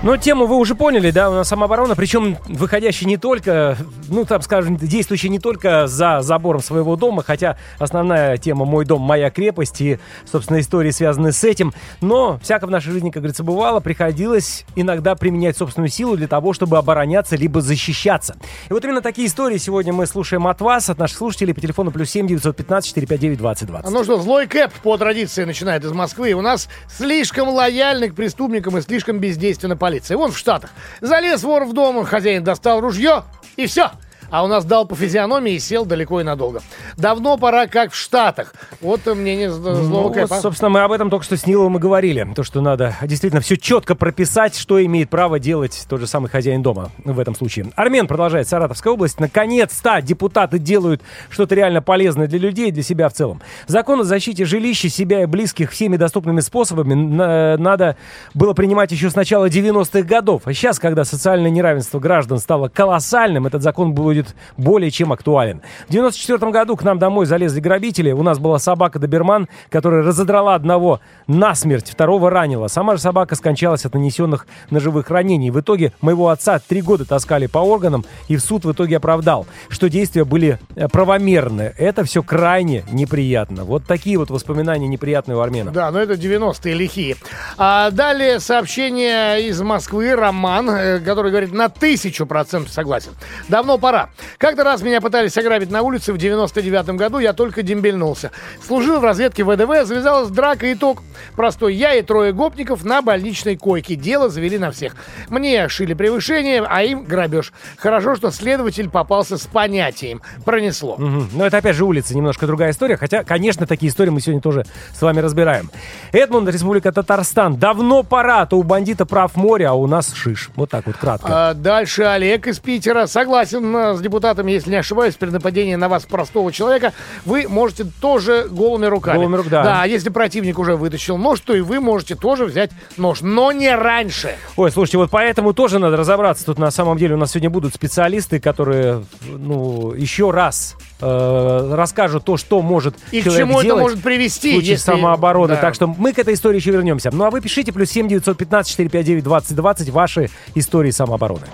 Но 0.00 0.16
тему 0.16 0.46
вы 0.46 0.56
уже 0.56 0.76
поняли, 0.76 1.10
да, 1.10 1.28
у 1.28 1.34
нас 1.34 1.48
самооборона, 1.48 1.96
причем 1.96 2.38
выходящая 2.46 3.08
не 3.08 3.16
только, 3.16 3.76
ну, 4.08 4.24
там, 4.24 4.42
скажем, 4.42 4.76
действующая 4.76 5.28
не 5.28 5.40
только 5.40 5.88
за 5.88 6.20
забором 6.20 6.62
своего 6.62 6.94
дома, 6.94 7.24
хотя 7.24 7.58
основная 7.80 8.36
тема 8.36 8.64
«Мой 8.64 8.84
дом, 8.84 9.00
моя 9.02 9.28
крепость» 9.30 9.80
и, 9.80 9.98
собственно, 10.24 10.60
истории 10.60 10.92
связаны 10.92 11.32
с 11.32 11.42
этим, 11.42 11.74
но 12.00 12.38
всяко 12.44 12.68
в 12.68 12.70
нашей 12.70 12.92
жизни, 12.92 13.10
как 13.10 13.22
говорится, 13.22 13.42
бывало, 13.42 13.80
приходилось 13.80 14.64
иногда 14.76 15.16
применять 15.16 15.56
собственную 15.56 15.88
силу 15.88 16.16
для 16.16 16.28
того, 16.28 16.52
чтобы 16.52 16.78
обороняться 16.78 17.34
либо 17.34 17.60
защищаться. 17.60 18.36
И 18.70 18.72
вот 18.72 18.84
именно 18.84 19.00
такие 19.00 19.26
истории 19.26 19.58
сегодня 19.58 19.92
мы 19.92 20.06
слушаем 20.06 20.46
от 20.46 20.60
вас, 20.60 20.88
от 20.90 20.98
наших 20.98 21.18
слушателей 21.18 21.54
по 21.54 21.60
телефону 21.60 21.90
плюс 21.90 22.08
7 22.10 22.28
915 22.28 22.86
459 22.88 23.38
2020. 23.38 23.90
Ну 23.90 24.04
что, 24.04 24.20
злой 24.20 24.46
Кэп 24.46 24.72
по 24.84 24.96
традиции 24.96 25.42
начинает 25.42 25.84
из 25.84 25.90
Москвы. 25.90 26.34
У 26.34 26.40
нас 26.40 26.68
слишком 26.88 27.48
лояльный 27.48 28.10
к 28.10 28.14
преступникам 28.14 28.78
и 28.78 28.80
слишком 28.80 29.18
бездейственно 29.18 29.76
полиции. 29.88 30.14
Вон 30.16 30.32
в 30.32 30.38
Штатах. 30.38 30.70
Залез 31.00 31.42
вор 31.42 31.64
в 31.64 31.72
дом, 31.72 32.04
хозяин 32.04 32.44
достал 32.44 32.80
ружье, 32.80 33.24
и 33.56 33.66
все 33.66 33.90
а 34.30 34.44
у 34.44 34.46
нас 34.46 34.64
дал 34.64 34.86
по 34.86 34.94
физиономии 34.94 35.54
и 35.54 35.58
сел 35.58 35.84
далеко 35.84 36.20
и 36.20 36.24
надолго. 36.24 36.60
Давно 36.96 37.36
пора, 37.38 37.66
как 37.66 37.92
в 37.92 37.96
Штатах. 37.96 38.54
Вот 38.80 39.06
мнение 39.06 39.50
злого 39.50 40.08
ну, 40.08 40.12
Кэпа. 40.12 40.40
Собственно, 40.40 40.68
мы 40.68 40.80
об 40.80 40.92
этом 40.92 41.10
только 41.10 41.24
что 41.24 41.36
с 41.36 41.46
Ниловым 41.46 41.76
и 41.76 41.80
говорили. 41.80 42.26
То, 42.34 42.42
что 42.42 42.60
надо 42.60 42.96
действительно 43.02 43.40
все 43.40 43.56
четко 43.56 43.94
прописать, 43.94 44.56
что 44.56 44.84
имеет 44.84 45.10
право 45.10 45.38
делать 45.38 45.86
тот 45.88 46.00
же 46.00 46.06
самый 46.06 46.28
хозяин 46.28 46.62
дома 46.62 46.90
в 47.04 47.18
этом 47.18 47.34
случае. 47.34 47.70
Армен 47.76 48.06
продолжает 48.06 48.48
Саратовская 48.48 48.92
область. 48.92 49.20
Наконец-то 49.20 50.00
депутаты 50.02 50.58
делают 50.58 51.02
что-то 51.30 51.54
реально 51.54 51.82
полезное 51.82 52.26
для 52.26 52.38
людей 52.38 52.68
и 52.68 52.72
для 52.72 52.82
себя 52.82 53.08
в 53.08 53.12
целом. 53.12 53.40
Закон 53.66 54.00
о 54.00 54.04
защите 54.04 54.44
жилища, 54.44 54.88
себя 54.88 55.22
и 55.22 55.26
близких 55.26 55.70
всеми 55.70 55.96
доступными 55.96 56.40
способами 56.40 56.94
надо 56.94 57.96
было 58.34 58.52
принимать 58.52 58.92
еще 58.92 59.10
с 59.10 59.14
начала 59.14 59.48
90-х 59.48 60.02
годов. 60.02 60.42
А 60.44 60.52
сейчас, 60.52 60.78
когда 60.78 61.04
социальное 61.04 61.50
неравенство 61.50 61.98
граждан 61.98 62.38
стало 62.38 62.68
колоссальным, 62.68 63.46
этот 63.46 63.62
закон 63.62 63.92
будет 63.92 64.17
будет 64.18 64.34
более 64.56 64.90
чем 64.90 65.12
актуален. 65.12 65.62
В 65.88 65.92
94 65.92 66.50
году 66.50 66.76
к 66.76 66.82
нам 66.82 66.98
домой 66.98 67.26
залезли 67.26 67.60
грабители. 67.60 68.12
У 68.12 68.22
нас 68.22 68.38
была 68.38 68.58
собака 68.58 68.98
Доберман, 68.98 69.48
которая 69.70 70.02
разодрала 70.02 70.54
одного 70.54 71.00
насмерть, 71.26 71.90
второго 71.90 72.30
ранила. 72.30 72.68
Сама 72.68 72.96
же 72.96 73.02
собака 73.02 73.34
скончалась 73.36 73.84
от 73.84 73.94
нанесенных 73.94 74.46
ножевых 74.70 75.10
ранений. 75.10 75.50
В 75.50 75.60
итоге 75.60 75.92
моего 76.00 76.28
отца 76.28 76.58
три 76.58 76.82
года 76.82 77.04
таскали 77.04 77.46
по 77.46 77.58
органам, 77.58 78.04
и 78.28 78.36
в 78.36 78.40
суд 78.40 78.64
в 78.64 78.72
итоге 78.72 78.96
оправдал, 78.96 79.46
что 79.68 79.88
действия 79.88 80.24
были 80.24 80.58
э, 80.74 80.88
правомерны. 80.88 81.74
Это 81.78 82.04
все 82.04 82.22
крайне 82.22 82.84
неприятно. 82.90 83.64
Вот 83.64 83.84
такие 83.84 84.18
вот 84.18 84.30
воспоминания 84.30 84.88
неприятные 84.88 85.36
у 85.36 85.40
армена. 85.40 85.70
Да, 85.70 85.90
но 85.90 86.00
это 86.00 86.14
90-е 86.14 86.74
лихие. 86.74 87.16
А 87.56 87.90
далее 87.90 88.40
сообщение 88.40 89.48
из 89.48 89.60
Москвы. 89.60 90.14
Роман, 90.14 90.70
э, 90.70 91.00
который 91.00 91.30
говорит, 91.30 91.52
на 91.52 91.68
тысячу 91.68 92.26
процентов 92.26 92.72
согласен. 92.72 93.12
Давно 93.48 93.78
пора. 93.78 94.07
Как-то 94.38 94.64
раз 94.64 94.82
меня 94.82 95.00
пытались 95.00 95.36
ограбить 95.36 95.70
на 95.70 95.82
улице 95.82 96.12
в 96.12 96.16
99-м 96.16 96.96
году, 96.96 97.18
я 97.18 97.32
только 97.32 97.62
дембельнулся. 97.62 98.30
Служил 98.66 99.00
в 99.00 99.04
разведке 99.04 99.44
ВДВ, 99.44 99.86
завязалась 99.86 100.30
драка, 100.30 100.72
итог 100.72 101.02
простой. 101.36 101.74
Я 101.74 101.94
и 101.94 102.02
трое 102.02 102.32
гопников 102.32 102.84
на 102.84 103.02
больничной 103.02 103.56
койке. 103.56 103.94
Дело 103.94 104.28
завели 104.28 104.58
на 104.58 104.70
всех. 104.70 104.96
Мне 105.28 105.68
шили 105.68 105.94
превышение, 105.94 106.64
а 106.68 106.82
им 106.82 107.04
грабеж. 107.04 107.52
Хорошо, 107.76 108.16
что 108.16 108.30
следователь 108.30 108.88
попался 108.90 109.38
с 109.38 109.46
понятием. 109.46 110.22
Пронесло. 110.44 110.96
Мгм. 110.96 111.28
Но 111.34 111.46
это 111.46 111.58
опять 111.58 111.76
же 111.76 111.84
улица, 111.84 112.16
немножко 112.16 112.46
другая 112.46 112.72
история. 112.72 112.96
Хотя, 112.96 113.24
конечно, 113.24 113.66
такие 113.66 113.90
истории 113.90 114.10
мы 114.10 114.20
сегодня 114.20 114.40
тоже 114.40 114.64
с 114.94 115.00
вами 115.02 115.20
разбираем. 115.20 115.70
Эдмунд, 116.12 116.48
Республика 116.48 116.92
Татарстан. 116.92 117.56
Давно 117.56 118.02
пора, 118.02 118.42
а 118.42 118.46
то 118.46 118.58
у 118.58 118.62
бандита 118.62 119.06
прав 119.06 119.36
море, 119.36 119.66
а 119.66 119.74
у 119.74 119.86
нас 119.86 120.12
шиш. 120.12 120.50
Вот 120.56 120.70
так 120.70 120.86
вот 120.86 120.96
кратко. 120.96 121.50
А 121.50 121.54
дальше 121.54 122.02
Олег 122.02 122.46
из 122.46 122.58
Питера. 122.58 123.06
Согласен 123.06 123.74
э, 123.76 123.94
с 123.98 124.00
депутатом, 124.02 124.46
если 124.46 124.70
не 124.70 124.76
ошибаюсь, 124.76 125.14
при 125.14 125.30
нападении 125.30 125.74
на 125.74 125.88
вас 125.88 126.04
простого 126.04 126.52
человека, 126.52 126.92
вы 127.24 127.46
можете 127.48 127.84
тоже 128.00 128.46
голыми 128.50 128.86
руками. 128.86 129.16
Голыми 129.18 129.36
рук- 129.36 129.48
да. 129.48 129.62
Да, 129.62 129.82
а 129.82 129.86
если 129.86 130.08
противник 130.08 130.58
уже 130.58 130.76
вытащил 130.76 131.16
нож, 131.18 131.40
то 131.40 131.54
и 131.54 131.60
вы 131.60 131.80
можете 131.80 132.14
тоже 132.14 132.44
взять 132.46 132.70
нож, 132.96 133.20
но 133.20 133.52
не 133.52 133.74
раньше. 133.74 134.34
Ой, 134.56 134.70
слушайте, 134.70 134.98
вот 134.98 135.10
поэтому 135.10 135.52
тоже 135.52 135.78
надо 135.78 135.96
разобраться. 135.96 136.44
Тут 136.46 136.58
на 136.58 136.70
самом 136.70 136.96
деле 136.98 137.14
у 137.14 137.18
нас 137.18 137.32
сегодня 137.32 137.50
будут 137.50 137.74
специалисты, 137.74 138.40
которые, 138.40 139.04
ну, 139.26 139.92
еще 139.92 140.30
раз 140.30 140.76
э, 141.00 141.74
расскажут 141.74 142.24
то, 142.24 142.36
что 142.36 142.60
может 142.62 142.94
И 143.12 143.20
к 143.20 143.24
человек 143.24 143.46
чему 143.46 143.58
это 143.58 143.66
делать 143.68 143.82
может 143.82 144.02
привести, 144.02 144.50
в 144.50 144.54
случае 144.54 144.70
если- 144.72 144.84
самообороны. 144.84 145.54
да. 145.54 145.60
Так 145.60 145.74
что 145.74 145.86
мы 145.86 146.12
к 146.12 146.18
этой 146.18 146.34
истории 146.34 146.56
еще 146.58 146.70
вернемся. 146.72 147.10
Ну 147.12 147.24
а 147.24 147.30
вы 147.30 147.40
пишите 147.40 147.72
плюс 147.72 147.90
7 147.90 148.08
915 148.08 148.68
459 148.70 149.24
2020 149.24 149.90
ваши 149.90 150.30
истории 150.54 150.90
самообороны. 150.90 151.46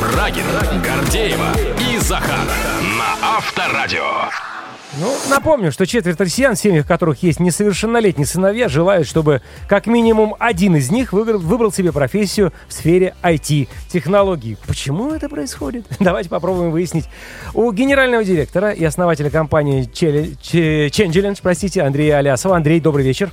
Брагина, 0.00 0.82
Гордеева 0.84 1.52
и 1.92 1.98
Захара 1.98 2.40
на 2.98 3.36
Авторадио. 3.36 4.02
Ну, 4.98 5.12
напомню, 5.30 5.70
что 5.70 5.86
четверть 5.86 6.20
россиян, 6.20 6.56
в 6.56 6.58
семьях 6.58 6.88
которых 6.88 7.22
есть 7.22 7.38
несовершеннолетние 7.38 8.26
сыновья, 8.26 8.68
желают, 8.68 9.06
чтобы 9.06 9.42
как 9.68 9.86
минимум 9.86 10.34
один 10.40 10.74
из 10.74 10.90
них 10.90 11.12
выбрал, 11.12 11.38
выбрал 11.38 11.72
себе 11.72 11.92
профессию 11.92 12.52
в 12.68 12.72
сфере 12.72 13.14
IT-технологий. 13.22 14.56
Почему 14.66 15.12
это 15.12 15.28
происходит? 15.28 15.86
Давайте 16.00 16.28
попробуем 16.28 16.72
выяснить. 16.72 17.08
У 17.54 17.70
генерального 17.70 18.24
директора 18.24 18.70
и 18.70 18.82
основателя 18.82 19.30
компании 19.30 19.88
Changelinge, 19.88 21.38
простите, 21.42 21.82
Андрея 21.82 22.18
Алясова. 22.18 22.56
Андрей, 22.56 22.80
добрый 22.80 23.04
вечер. 23.04 23.30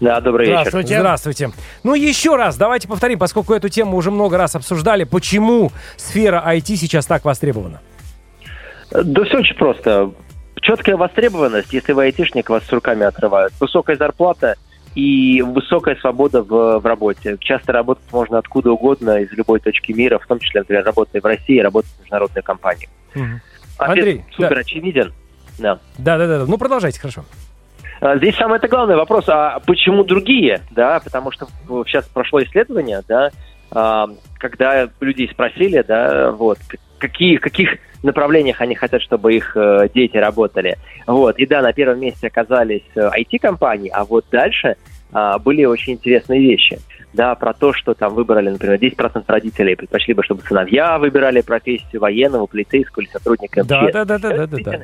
Да, 0.00 0.20
добрый 0.20 0.46
вечер. 0.46 0.58
Здравствуйте. 0.58 0.98
Здравствуйте. 0.98 1.50
Ну, 1.82 1.94
еще 1.94 2.36
раз, 2.36 2.56
давайте 2.56 2.86
повторим, 2.88 3.18
поскольку 3.18 3.54
эту 3.54 3.68
тему 3.68 3.96
уже 3.96 4.10
много 4.10 4.36
раз 4.36 4.54
обсуждали, 4.54 5.04
почему 5.04 5.72
сфера 5.96 6.42
IT 6.46 6.76
сейчас 6.76 7.06
так 7.06 7.24
востребована. 7.24 7.80
Да 8.90 9.24
все 9.24 9.38
очень 9.38 9.56
просто. 9.56 10.12
Четкая 10.60 10.96
востребованность, 10.96 11.72
если 11.72 11.92
вы 11.92 12.04
айтишник, 12.04 12.50
вас 12.50 12.64
с 12.64 12.72
руками 12.72 13.04
отрывают. 13.04 13.52
Высокая 13.60 13.96
зарплата 13.96 14.56
и 14.94 15.42
высокая 15.42 15.96
свобода 15.96 16.42
в, 16.42 16.78
в 16.80 16.86
работе. 16.86 17.36
Часто 17.40 17.72
работать 17.72 18.04
можно 18.12 18.38
откуда 18.38 18.72
угодно, 18.72 19.18
из 19.18 19.30
любой 19.32 19.60
точки 19.60 19.92
мира, 19.92 20.18
в 20.18 20.26
том 20.26 20.40
числе, 20.40 20.62
например, 20.62 20.84
работая 20.84 21.20
в 21.20 21.24
России, 21.24 21.58
работать 21.58 21.90
в 21.92 22.00
международной 22.00 22.42
компании. 22.42 22.88
Мгм. 23.14 23.40
Ответ 23.78 23.98
Андрей, 23.98 24.24
супер 24.32 24.54
да. 24.54 24.60
очевиден. 24.60 25.12
Да. 25.58 25.78
Да-да-да, 25.98 26.46
ну 26.46 26.58
продолжайте, 26.58 27.00
хорошо. 27.00 27.24
А, 28.00 28.16
Здесь 28.16 28.36
самый 28.36 28.56
это 28.58 28.68
главный 28.68 28.96
вопрос, 28.96 29.24
а 29.28 29.60
почему 29.66 30.04
другие, 30.04 30.60
да, 30.70 31.00
потому 31.00 31.30
что 31.30 31.46
сейчас 31.86 32.06
прошло 32.06 32.42
исследование, 32.42 33.02
да, 33.08 33.30
а, 33.70 34.08
когда 34.38 34.88
людей 35.00 35.28
спросили, 35.28 35.82
да, 35.86 36.30
вот, 36.32 36.58
какие, 36.98 37.36
в 37.36 37.40
каких 37.40 37.78
направлениях 38.02 38.60
они 38.60 38.74
хотят, 38.74 39.02
чтобы 39.02 39.34
их 39.34 39.56
э, 39.56 39.88
дети 39.92 40.16
работали, 40.16 40.78
вот, 41.06 41.38
и 41.38 41.46
да, 41.46 41.62
на 41.62 41.72
первом 41.72 42.00
месте 42.00 42.28
оказались 42.28 42.84
э, 42.94 43.10
IT-компании, 43.18 43.90
а 43.92 44.04
вот 44.04 44.26
дальше 44.30 44.76
а, 45.12 45.38
были 45.38 45.64
очень 45.64 45.94
интересные 45.94 46.40
вещи, 46.40 46.78
да, 47.12 47.34
про 47.34 47.54
то, 47.54 47.72
что 47.72 47.94
там 47.94 48.14
выбрали, 48.14 48.50
например, 48.50 48.78
10% 48.78 49.24
родителей 49.26 49.74
предпочли 49.74 50.14
бы, 50.14 50.22
чтобы 50.22 50.42
сыновья 50.42 50.98
выбирали 50.98 51.40
профессию 51.40 52.00
военного, 52.00 52.46
полицейского 52.46 53.02
или 53.02 53.10
сотрудника 53.10 53.62
МЧС. 53.62 53.68
Да-да-да-да-да-да. 53.68 54.82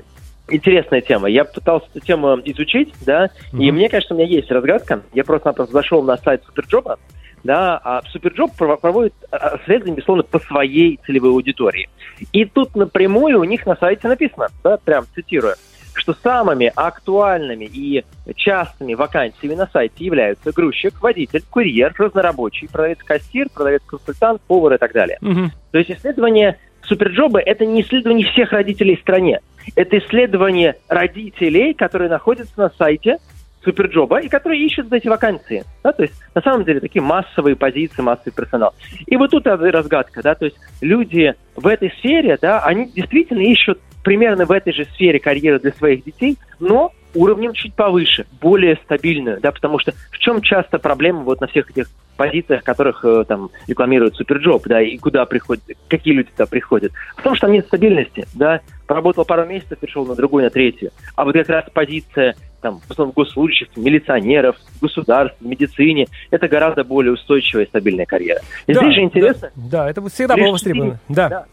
Интересная 0.48 1.00
тема. 1.00 1.28
Я 1.28 1.44
пытался 1.44 1.86
эту 1.94 2.04
тему 2.04 2.38
изучить, 2.44 2.92
да, 3.06 3.30
и 3.52 3.56
Мгм. 3.70 3.76
мне 3.76 3.88
кажется, 3.88 4.14
у 4.14 4.16
меня 4.18 4.26
есть 4.26 4.50
разгадка. 4.50 5.02
Я 5.12 5.24
просто-напросто 5.24 5.72
зашел 5.72 6.02
на 6.02 6.16
сайт 6.16 6.42
SuperJob 6.44 6.87
а, 6.87 6.98
да, 7.44 7.80
а 7.82 8.02
SuperJob 8.10 8.50
прово- 8.58 8.78
проводит 8.78 9.14
а, 9.30 9.58
исследования, 9.62 9.96
безусловно, 9.96 10.24
по 10.24 10.38
своей 10.40 10.98
целевой 11.06 11.30
аудитории. 11.30 11.88
И 12.32 12.44
тут 12.44 12.74
напрямую 12.76 13.40
у 13.40 13.44
них 13.44 13.66
на 13.66 13.76
сайте 13.76 14.08
написано, 14.08 14.48
да, 14.64 14.78
прям 14.78 15.06
цитирую, 15.14 15.54
что 15.94 16.12
самыми 16.12 16.72
актуальными 16.74 17.64
и 17.64 18.04
частыми 18.34 18.94
вакансиями 18.94 19.54
на 19.54 19.66
сайте 19.68 20.04
являются 20.04 20.52
грузчик, 20.52 21.00
водитель, 21.00 21.42
курьер, 21.50 21.94
разнорабочий, 21.96 22.68
продавец-кассир, 22.68 23.48
продавец-консультант, 23.54 24.40
повар 24.42 24.74
и 24.74 24.78
так 24.78 24.92
далее. 24.92 25.18
Мгм. 25.20 25.52
То 25.70 25.78
есть 25.78 25.90
исследование 25.90 26.58
Суперджоба– 26.84 27.40
это 27.46 27.64
не 27.64 27.82
исследование 27.82 28.26
всех 28.32 28.52
родителей 28.52 28.96
в 28.96 29.00
стране. 29.00 29.40
Это 29.76 29.98
исследование 29.98 30.76
родителей, 30.88 31.74
которые 31.74 32.08
находятся 32.08 32.52
на 32.56 32.70
сайте 32.70 33.18
Суперджоба 33.64 34.20
и 34.20 34.28
которые 34.28 34.64
ищут 34.64 34.92
эти 34.92 35.08
вакансии. 35.08 35.64
Да? 35.84 35.92
То 35.92 36.02
есть 36.02 36.14
на 36.34 36.42
самом 36.42 36.64
деле 36.64 36.80
такие 36.80 37.02
массовые 37.02 37.56
позиции, 37.56 38.02
массовый 38.02 38.32
персонал. 38.32 38.74
И 39.06 39.16
вот 39.16 39.30
тут 39.30 39.46
разгадка. 39.46 40.22
Да? 40.22 40.34
То 40.34 40.46
есть 40.46 40.56
люди 40.80 41.34
в 41.56 41.66
этой 41.66 41.90
сфере, 41.98 42.38
да, 42.40 42.60
они 42.60 42.90
действительно 42.90 43.40
ищут 43.40 43.78
примерно 44.02 44.46
в 44.46 44.50
этой 44.50 44.72
же 44.72 44.84
сфере 44.94 45.20
карьеры 45.20 45.60
для 45.60 45.72
своих 45.72 46.04
детей, 46.04 46.36
но 46.58 46.92
уровнем 47.14 47.52
чуть 47.52 47.74
повыше, 47.74 48.26
более 48.40 48.76
стабильную, 48.84 49.40
да, 49.40 49.52
потому 49.52 49.78
что 49.78 49.92
в 50.10 50.18
чем 50.18 50.40
часто 50.40 50.78
проблема 50.78 51.20
вот 51.20 51.40
на 51.40 51.46
всех 51.46 51.70
этих 51.70 51.88
позициях, 52.16 52.62
которых 52.62 53.04
э, 53.04 53.24
там 53.26 53.50
рекламируют 53.66 54.16
SuperJob, 54.16 54.66
да, 54.66 54.80
и 54.80 54.96
куда 54.98 55.24
приходят, 55.24 55.62
какие 55.88 56.14
люди 56.14 56.30
туда 56.30 56.46
приходят. 56.46 56.92
В 57.16 57.22
том, 57.22 57.34
что 57.34 57.48
нет 57.48 57.66
стабильности, 57.66 58.26
да, 58.34 58.60
поработал 58.92 59.24
пару 59.24 59.46
месяцев, 59.46 59.78
перешел 59.78 60.04
на 60.04 60.14
другую, 60.14 60.44
на 60.44 60.50
третью. 60.50 60.90
А 61.16 61.24
вот 61.24 61.32
как 61.32 61.48
раз 61.48 61.64
позиция 61.72 62.36
там, 62.60 62.80
в 62.86 62.90
основном 62.90 63.14
госслужащих, 63.14 63.68
милиционеров, 63.74 64.56
государств, 64.82 65.38
в 65.40 65.46
медицине, 65.46 66.08
это 66.30 66.46
гораздо 66.46 66.84
более 66.84 67.14
устойчивая 67.14 67.64
и 67.64 67.68
стабильная 67.68 68.04
карьера. 68.04 68.40
И 68.66 68.74
Да, 68.74 68.82
здесь 68.82 68.94
же 68.94 69.00
интересно, 69.00 69.50
Да, 69.56 69.84
да, 69.84 69.90
это 69.90 70.06
всегда 70.10 70.36
было 70.36 70.52
востребовано. 70.52 71.00
Да. 71.08 71.28
да. 71.30 71.44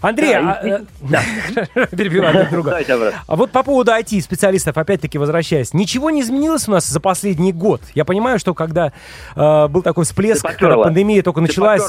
Андрей, 0.00 0.32
Да, 0.32 0.60
а, 0.60 0.66
э, 0.66 1.86
перебиваю 1.96 2.34
друг 2.34 2.50
друга. 2.50 2.70
Давайте. 2.86 3.16
А 3.26 3.36
вот 3.36 3.52
по 3.52 3.62
поводу 3.62 3.92
IT-специалистов, 3.92 4.76
опять-таки 4.76 5.18
возвращаясь, 5.18 5.72
ничего 5.72 6.10
не 6.10 6.22
изменилось 6.22 6.66
у 6.66 6.72
нас 6.72 6.86
за 6.86 6.98
последний 6.98 7.52
год. 7.52 7.80
Я 7.94 8.04
понимаю, 8.04 8.40
что 8.40 8.54
когда 8.54 8.92
э, 9.36 9.68
был 9.68 9.82
такой 9.82 10.04
всплеск, 10.04 10.44
когда 10.58 10.78
пандемия 10.78 11.22
только 11.22 11.38
Ты 11.40 11.46
началась. 11.46 11.82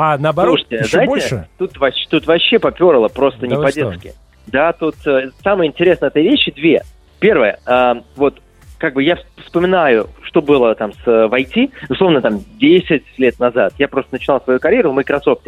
А 0.00 0.18
наоборот, 0.18 0.60
Слушайте, 0.60 0.76
еще 0.76 0.88
знаете, 0.88 1.08
больше. 1.10 1.48
Тут, 1.58 1.72
тут 2.08 2.26
вообще 2.26 2.58
поперло 2.58 3.08
просто 3.08 3.40
Да 3.40 3.46
не 3.46 3.54
по-детски. 3.56 4.14
Да, 4.46 4.72
тут 4.72 4.94
э, 5.06 5.30
самое 5.42 5.70
интересное 5.70 6.08
этой 6.08 6.22
вещи 6.22 6.50
две. 6.52 6.82
Первое, 7.20 7.58
э, 7.66 7.94
вот 8.16 8.40
как 8.78 8.94
бы 8.94 9.02
я 9.02 9.18
вспоминаю, 9.44 10.08
что 10.22 10.40
было 10.40 10.74
там 10.74 10.92
с 10.94 11.06
э, 11.06 11.26
в 11.26 11.34
IT, 11.34 11.70
условно 11.90 12.22
там 12.22 12.40
10 12.58 13.02
лет 13.18 13.38
назад. 13.38 13.74
Я 13.78 13.88
просто 13.88 14.14
начинал 14.14 14.40
свою 14.40 14.58
карьеру 14.58 14.90
в 14.90 14.94
Microsoft. 14.94 15.46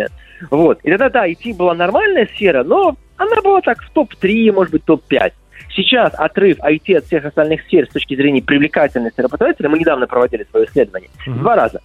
Вот. 0.51 0.81
И 0.83 0.91
тогда, 0.91 1.09
да, 1.09 1.27
IT 1.27 1.57
была 1.57 1.75
нормальная 1.75 2.27
сфера, 2.27 2.63
но 2.63 2.95
она 3.17 3.41
была 3.43 3.63
так 3.63 3.83
в 3.83 3.91
топ-3, 3.91 4.53
может 4.53 4.73
быть, 4.73 4.85
топ-5. 4.85 5.33
Сейчас 5.75 6.13
отрыв 6.15 6.59
IT 6.59 6.95
от 6.97 7.05
всех 7.07 7.25
остальных 7.25 7.63
сфер 7.63 7.87
с 7.87 7.93
точки 7.93 8.15
зрения 8.15 8.43
привлекательности 8.43 9.21
работодателя, 9.23 9.71
мы 9.71 9.79
недавно 9.79 10.07
проводили 10.07 10.47
свое 10.51 10.67
исследование, 10.67 11.09
Мгм. 11.27 11.39
два 11.41 11.57
раза. 11.57 11.81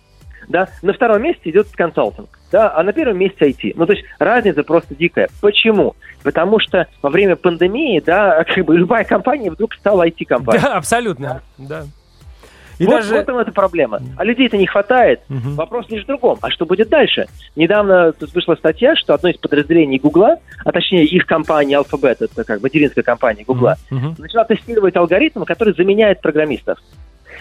Да, 0.47 0.69
на 0.81 0.93
втором 0.93 1.21
месте 1.21 1.49
идет 1.49 1.67
консалтинг, 1.73 2.29
да, 2.51 2.73
а 2.73 2.81
на 2.83 2.93
первом 2.93 3.17
месте 3.17 3.49
IT. 3.49 3.73
Ну, 3.75 3.85
то 3.85 3.93
есть 3.93 4.05
разница 4.17 4.63
просто 4.63 4.95
дикая. 4.95 5.27
Почему? 5.41 5.95
Потому 6.23 6.59
что 6.59 6.87
во 7.01 7.09
время 7.09 7.35
пандемии, 7.35 8.01
да, 8.05 8.43
как 8.47 8.65
бы 8.65 8.77
любая 8.77 9.03
компания 9.03 9.51
вдруг 9.51 9.73
стала 9.73 10.07
IT-компанией. 10.07 10.63
Да, 10.63 10.75
абсолютно. 10.75 11.41
Да. 11.57 11.83
И 12.79 12.85
вот 12.85 12.97
даже... 12.97 13.15
в 13.15 13.17
этом 13.17 13.37
эта 13.39 13.51
проблема. 13.51 13.99
А 14.17 14.23
людей-то 14.23 14.55
не 14.55 14.67
хватает. 14.67 15.21
Мгм. 15.29 15.55
Вопрос 15.55 15.89
лишь 15.89 16.03
в 16.03 16.07
другом. 16.07 16.37
А 16.41 16.51
что 16.51 16.65
будет 16.65 16.89
дальше? 16.89 17.25
Недавно 17.55 18.11
тут 18.13 18.33
вышла 18.35 18.55
статья, 18.55 18.95
что 18.95 19.15
одно 19.15 19.29
из 19.29 19.37
подразделений 19.37 19.97
Гугла, 19.97 20.37
а 20.63 20.71
точнее 20.71 21.05
их 21.05 21.25
компания 21.25 21.75
Alphabet, 21.79 22.17
это 22.19 22.43
как 22.43 22.61
материнская 22.61 23.03
компания 23.03 23.43
Гугла, 23.43 23.77
Мгм. 23.89 24.15
начала 24.19 24.43
тестировать 24.45 24.95
алгоритм, 24.95 25.43
который 25.43 25.73
заменяет 25.73 26.21
программистов. 26.21 26.77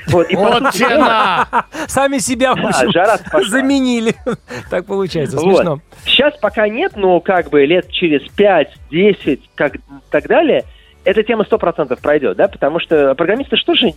Вот, 0.09 0.31
и 0.31 0.37
Вот 0.37 0.73
тена! 0.73 1.47
Сами 1.89 2.19
себя, 2.19 2.53
в 2.55 2.57
Да, 2.57 2.69
общем, 2.69 2.93
жара 2.93 3.19
заменили. 3.49 4.15
Так 4.71 4.87
получается, 4.87 5.37
Вот. 5.39 5.57
смешно. 5.57 5.81
Сейчас 6.05 6.35
пока 6.39 6.69
нет, 6.69 6.93
но 6.97 7.21
как 7.21 7.51
бы 7.51 7.65
лет 7.67 7.91
через 7.91 8.23
5-10, 8.37 9.41
как 9.55 9.75
так 10.11 10.27
далее, 10.29 10.65
эта 11.05 11.23
тема 11.23 11.45
100% 11.45 12.01
пройдет, 12.01 12.37
да, 12.37 12.49
потому 12.49 12.81
что 12.81 13.15
программисты 13.15 13.57
что 13.57 13.75
же 13.75 13.93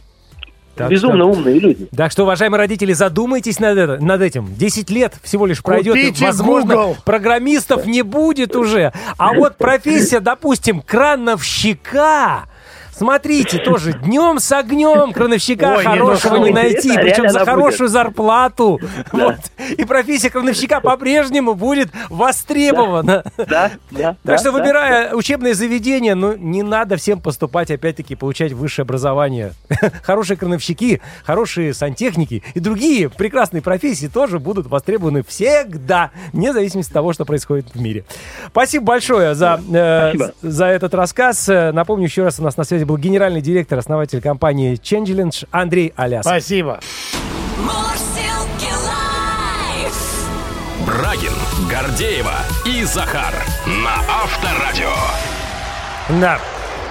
Так 0.75 0.89
безумно 0.89 1.23
что- 1.23 1.31
умные 1.39 1.59
люди. 1.59 1.87
Так 1.95 2.11
что, 2.11 2.23
уважаемые 2.23 2.59
родители, 2.59 2.93
задумайтесь 2.93 3.59
над, 3.59 3.77
это- 3.77 4.03
над 4.03 4.21
этим. 4.21 4.47
10 4.55 4.89
лет 4.89 5.13
всего 5.23 5.45
лишь 5.45 5.61
пройдет. 5.63 5.95
и, 5.95 6.05
Купите 6.07 6.25
возможно, 6.25 6.75
Google. 6.75 6.97
программистов 7.05 7.85
не 7.85 8.01
будет 8.03 8.55
уже. 8.55 8.93
А 9.17 9.33
вот 9.33 9.57
профессия, 9.57 10.19
допустим, 10.19 10.81
крановщика... 10.81 12.45
Смотрите, 12.99 13.59
тоже 13.59 13.93
днем 13.93 14.39
с 14.39 14.51
огнем 14.51 15.13
крановщика 15.13 15.75
Ой, 15.77 15.77
не 15.77 15.83
хорошего 15.83 16.35
не 16.35 16.51
слово. 16.51 16.53
найти, 16.53 16.93
причем 16.95 17.29
за 17.29 17.45
хорошую 17.45 17.87
зарплату. 17.87 18.77
Вот. 19.13 19.37
И 19.77 19.85
профессия 19.85 20.29
крановщика 20.29 20.81
по-прежнему 20.81 21.53
будет 21.53 21.91
востребована. 22.09 23.23
Да, 23.37 23.45
да. 23.47 23.71
да, 23.91 24.15
Так 24.23 24.39
что, 24.39 24.51
да, 24.51 24.57
выбирая 24.57 25.13
учебное 25.13 25.53
заведение, 25.53 26.13
ну, 26.13 26.35
не 26.35 26.61
надо 26.61 26.97
всем 26.97 27.21
поступать, 27.21 27.71
опять-таки, 27.71 28.15
получать 28.15 28.51
высшее 28.51 28.83
образование. 28.83 29.53
Хорошие 30.03 30.35
крановщики, 30.35 31.01
хорошие 31.23 31.73
сантехники 31.73 32.43
и 32.53 32.59
другие 32.59 33.09
прекрасные 33.09 33.61
профессии 33.61 34.07
тоже 34.07 34.39
будут 34.39 34.67
востребованы 34.67 35.23
всегда, 35.23 36.11
вне 36.33 36.51
зависимости 36.51 36.89
от 36.89 36.95
того, 36.95 37.13
что 37.13 37.23
происходит 37.23 37.73
в 37.73 37.79
мире. 37.79 38.03
Спасибо 38.47 38.83
большое 38.83 39.35
за, 39.35 39.61
э, 39.71 40.13
за 40.41 40.65
этот 40.65 40.93
рассказ. 40.93 41.47
Э, 41.47 41.71
Напомню 41.71 42.05
еще 42.05 42.23
раз, 42.23 42.41
у 42.41 42.43
нас 42.43 42.57
на 42.57 42.65
связи 42.65 42.88
был 42.89 42.97
генеральный 42.97 43.39
директор, 43.41 43.77
основатель 43.77 44.19
компании 44.19 44.73
Changelinge 44.73 45.47
Андрей 45.51 45.93
Аляс. 45.95 46.25
Спасибо. 46.25 46.79
Брагин, 50.87 51.33
Гордеева 51.69 52.33
и 52.65 52.83
Захар 52.85 53.31
на 53.67 53.93
Авторадио. 54.23 54.89
Да. 56.19 56.39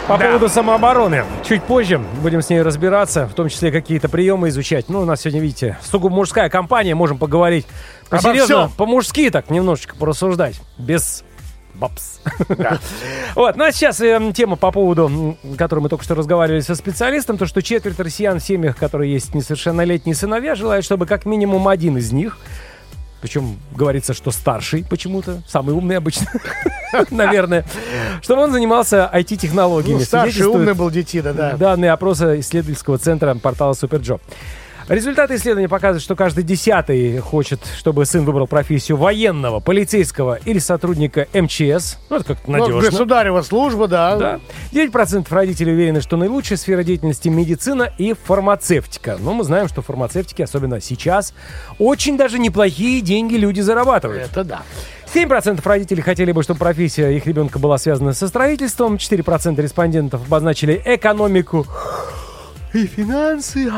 По 0.07 0.17
Да. 0.17 0.27
поводу 0.27 0.49
самообороны. 0.49 1.25
Чуть 1.47 1.65
позже 1.65 1.99
будем 2.23 2.43
с 2.43 2.49
ней 2.49 2.63
разбираться, 2.63 3.27
в 3.27 3.35
том 3.35 3.49
числе 3.49 3.73
какие-то 3.73 4.09
приемы 4.09 4.49
изучать. 4.51 4.89
Ну, 4.89 5.01
у 5.01 5.05
нас 5.05 5.23
сегодня, 5.23 5.41
видите, 5.41 5.77
сугубо 5.83 6.15
мужская 6.15 6.49
компания, 6.49 6.95
можем 6.95 7.19
поговорить 7.19 7.67
Обо 8.09 8.23
серьезно, 8.23 8.69
всем. 8.69 8.71
по-мужски 8.77 9.29
так, 9.31 9.51
немножечко 9.51 9.97
порассуждать, 9.97 10.61
без 10.79 11.25
бабс. 11.79 12.21
Вот, 13.35 13.57
ну 13.57 13.65
а 13.65 13.73
сейчас 13.73 14.01
эм, 14.01 14.33
тема 14.33 14.57
по 14.57 14.73
поводу, 14.73 15.37
которой 15.57 15.81
мы 15.81 15.89
только 15.89 16.05
что 16.05 16.15
разговаривали 16.15 16.61
со 16.61 16.75
специалистом, 16.75 17.39
то, 17.39 17.47
что 17.47 17.63
четверть 17.63 17.99
россиян 18.01 18.41
в 18.41 18.43
семьях, 18.43 18.77
которые 18.77 19.13
есть 19.13 19.35
несовершеннолетние 19.35 20.15
сыновья, 20.15 20.55
желают, 20.55 20.85
чтобы 20.85 21.07
как 21.07 21.25
минимум 21.25 21.69
один 21.69 21.97
из 21.97 22.13
них 22.13 22.39
причем 23.21 23.59
говорится, 23.75 24.15
что 24.15 24.31
старший 24.31 24.85
почему-то, 24.89 25.43
самый 25.49 25.75
умный 25.75 25.97
обычно, 25.97 26.27
наверное, 27.11 27.65
чтобы 28.23 28.43
он 28.43 28.53
занимался 28.53 29.11
IT-технологиями. 29.13 29.99
Ну, 29.99 30.05
старший 30.05 30.47
умный 30.47 30.75
был 30.75 30.91
детина, 30.91 31.33
да. 31.33 31.57
Данные 31.57 31.93
опроса 31.93 32.39
исследовательского 32.39 32.99
центра 32.99 33.35
портала 33.35 33.73
SuperJob. 33.73 34.23
Результаты 34.89 35.37
исследования 35.37 35.69
показывают, 35.69 36.03
что 36.03 36.17
каждый 36.17 36.45
десятый 36.45 37.19
хочет, 37.19 37.61
чтобы 37.77 38.07
сын 38.07 38.25
выбрал 38.25 38.47
профессию 38.47 38.97
военного, 38.97 39.61
полицейского 39.61 40.39
или 40.47 40.59
сотрудника 40.59 41.27
МЧС. 41.35 41.99
Ну, 42.09 42.17
это 42.17 42.25
как-то 42.25 42.51
Ну, 42.51 42.59
надежно. 42.59 42.81
государева 42.91 43.43
служба, 43.43 43.87
да. 43.87 44.17
Да. 44.17 44.41
9% 44.73 45.27
родителей 45.31 45.73
уверены, 45.75 46.01
что 46.01 46.17
наилучшая 46.17 46.57
сфера 46.57 46.83
деятельности 46.85 47.29
медицина 47.29 47.93
и 47.99 48.15
фармацевтика. 48.15 49.19
Но 49.21 49.35
мы 49.35 49.45
знаем, 49.45 49.69
что 49.69 49.83
фармацевтики, 49.83 50.41
особенно 50.41 50.81
сейчас, 50.81 51.35
очень 51.79 52.17
даже 52.17 52.39
неплохие 52.39 53.03
деньги 53.03 53.35
люди 53.35 53.61
зарабатывают. 53.61 54.23
Это 54.31 54.43
да. 54.43 54.63
7% 55.15 55.61
родителей 55.65 56.01
хотели 56.01 56.33
бы, 56.33 56.43
чтобы 56.43 56.61
профессия 56.61 57.11
их 57.11 57.27
ребенка 57.27 57.59
была 57.59 57.77
связана 57.77 58.15
со 58.15 58.27
строительством. 58.27 58.97
4% 58.97 59.61
респондентов 59.61 60.23
обозначили 60.27 60.81
экономику 60.83 61.67
и 62.73 62.87
финансы. 62.87 63.71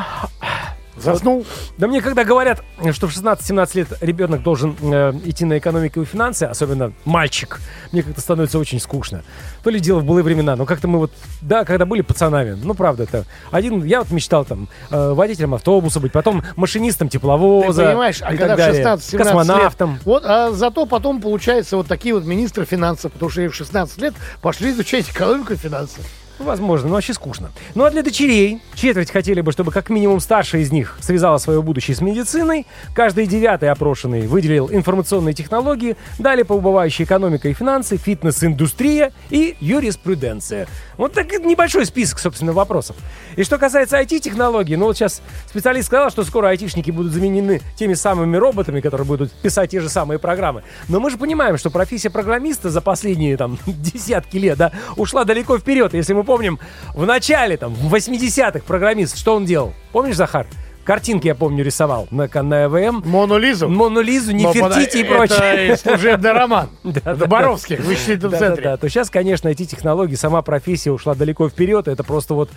Заснул. 1.03 1.47
Да 1.79 1.87
мне 1.87 2.01
когда 2.01 2.25
говорят, 2.25 2.63
что 2.93 3.09
в 3.09 3.11
16-17 3.17 3.71
лет 3.77 3.89
ребенок 4.01 4.43
должен 4.43 4.77
э, 4.81 5.13
идти 5.25 5.45
на 5.45 5.59
экономику 5.59 6.03
и 6.03 6.05
финансы, 6.05 6.45
особенно 6.45 6.93
мальчик, 7.05 7.61
мне 7.93 8.03
как-то 8.03 8.21
становится 8.21 8.59
очень 8.59 8.81
скучно. 8.81 9.23
То 9.63 9.71
ли 9.71 9.81
дело 9.81 10.01
в 10.01 10.05
былые 10.05 10.25
времена, 10.25 10.57
но 10.57 10.67
как-то 10.67 10.89
мы 10.89 10.99
вот, 10.99 11.13
да, 11.41 11.65
когда 11.65 11.87
были 11.87 12.03
пацанами, 12.03 12.59
ну 12.63 12.75
правда 12.75 13.05
это. 13.05 13.25
Один, 13.51 13.85
я 13.85 14.01
вот 14.01 14.11
мечтал 14.11 14.45
там 14.45 14.69
э, 14.91 15.13
водителем 15.13 15.55
автобуса 15.55 16.01
быть, 16.01 16.13
потом 16.13 16.43
машинистом 16.57 17.09
Ты 17.09 17.19
тепловоза. 17.19 17.87
понимаешь, 17.87 18.21
а 18.23 18.29
когда 18.31 18.55
в 18.55 18.59
далее. 18.59 18.85
16-17 18.85 19.17
космонавтом. 19.17 19.93
лет, 19.95 20.03
вот, 20.05 20.25
а 20.27 20.51
зато 20.53 20.87
потом 20.87 21.21
получается 21.21 21.77
вот 21.77 21.87
такие 21.87 22.15
вот 22.15 22.25
министры 22.25 22.65
финансов, 22.65 23.13
потому 23.13 23.31
что 23.31 23.43
в 23.49 23.55
16 23.55 23.99
лет 23.99 24.15
пошли 24.41 24.71
изучать 24.71 25.09
экономику 25.11 25.53
и 25.53 25.57
финансы. 25.57 26.01
Возможно, 26.41 26.89
но 26.89 26.95
вообще 26.95 27.13
скучно. 27.13 27.51
Ну 27.75 27.85
а 27.85 27.91
для 27.91 28.03
дочерей 28.03 28.63
четверть 28.75 29.11
хотели 29.11 29.43
бы, 29.43 29.53
чтобы 29.53 29.73
как 29.73 29.91
минимум 29.91 30.21
старшая 30.21 30.63
из 30.63 30.73
них 30.73 30.97
связала 31.01 31.37
свое 31.37 31.61
будущее 31.61 31.95
с 31.95 32.01
медициной. 32.01 32.67
Каждый 32.95 33.27
девятый 33.27 33.69
опрошенный 33.69 34.27
выделил 34.27 34.71
информационные 34.73 35.35
технологии, 35.35 35.97
далее 36.19 36.47
по 36.47 36.55
убывающей 36.55 37.05
экономика 37.05 37.49
и 37.49 37.53
финансы, 37.53 37.99
фитнес-индустрия 37.99 39.13
и 39.29 39.55
юриспруденция. 39.61 40.67
Вот 40.97 41.13
так 41.13 41.31
небольшой 41.45 41.85
список, 41.85 42.19
собственно, 42.19 42.53
вопросов. 42.53 42.97
И 43.37 43.45
что 43.45 43.59
касается 43.59 44.01
IT-технологий, 44.01 44.77
ну 44.77 44.87
вот 44.87 44.97
сейчас 44.97 45.21
специалист 45.47 45.89
сказал, 45.89 46.11
что 46.11 46.25
скоро 46.25 46.49
айтишники 46.49 46.91
будут 46.91 47.13
заменены 47.13 47.61
теми 47.77 47.93
самыми 47.93 48.39
роботами, 48.39 48.81
которые 48.81 49.07
будут 49.07 49.31
писать 49.33 49.71
те 49.71 49.81
же 49.81 49.91
самые 49.91 50.19
программы. 50.19 50.63
Но 50.89 51.01
мы 51.01 51.11
же 51.11 51.19
понимаем, 51.19 51.59
что 51.59 51.71
профессия 51.71 52.09
программиста 52.09 52.71
за 52.71 52.81
последние 52.81 53.37
там 53.37 53.59
десятки 53.67 54.39
лет, 54.39 54.57
да, 54.57 54.73
ушла 54.97 55.25
далеко 55.25 55.59
вперед. 55.59 55.93
Если 55.93 56.15
мы 56.15 56.25
помним, 56.31 56.61
в 56.95 57.07
начале, 57.07 57.57
там, 57.57 57.75
в 57.75 57.93
80-х 57.93 58.61
программист, 58.65 59.19
что 59.19 59.35
он 59.35 59.47
делал? 59.47 59.75
Помнишь, 59.91 60.15
Захар? 60.15 60.47
Картинки, 60.85 61.27
я 61.27 61.35
помню, 61.35 61.65
рисовал 61.65 62.07
на, 62.13 62.29
на 62.43 62.67
ЭВМ. 62.67 63.03
Мону 63.05 63.37
Лизу. 63.37 63.69
Мону 63.69 64.01
Лизу, 64.01 64.31
Нефертити 64.31 64.99
и 64.99 65.05
прочее. 65.05 65.71
Это 65.71 65.83
служебный 65.83 66.31
роман. 66.31 66.69
Это 66.85 67.17
да, 67.17 67.27
Боровских, 67.27 67.81
в 67.81 67.85
вычислительном 67.85 68.31
Да, 68.31 68.39
да, 68.39 68.47
центре. 68.47 68.65
да. 68.65 68.77
То 68.77 68.89
сейчас, 68.89 69.11
конечно, 69.11 69.49
эти 69.49 69.65
технологии, 69.65 70.15
сама 70.15 70.41
профессия 70.43 70.93
ушла 70.93 71.17
далеко 71.17 71.49
вперед. 71.49 71.89
Это 71.89 72.05
просто 72.05 72.35
вот, 72.35 72.49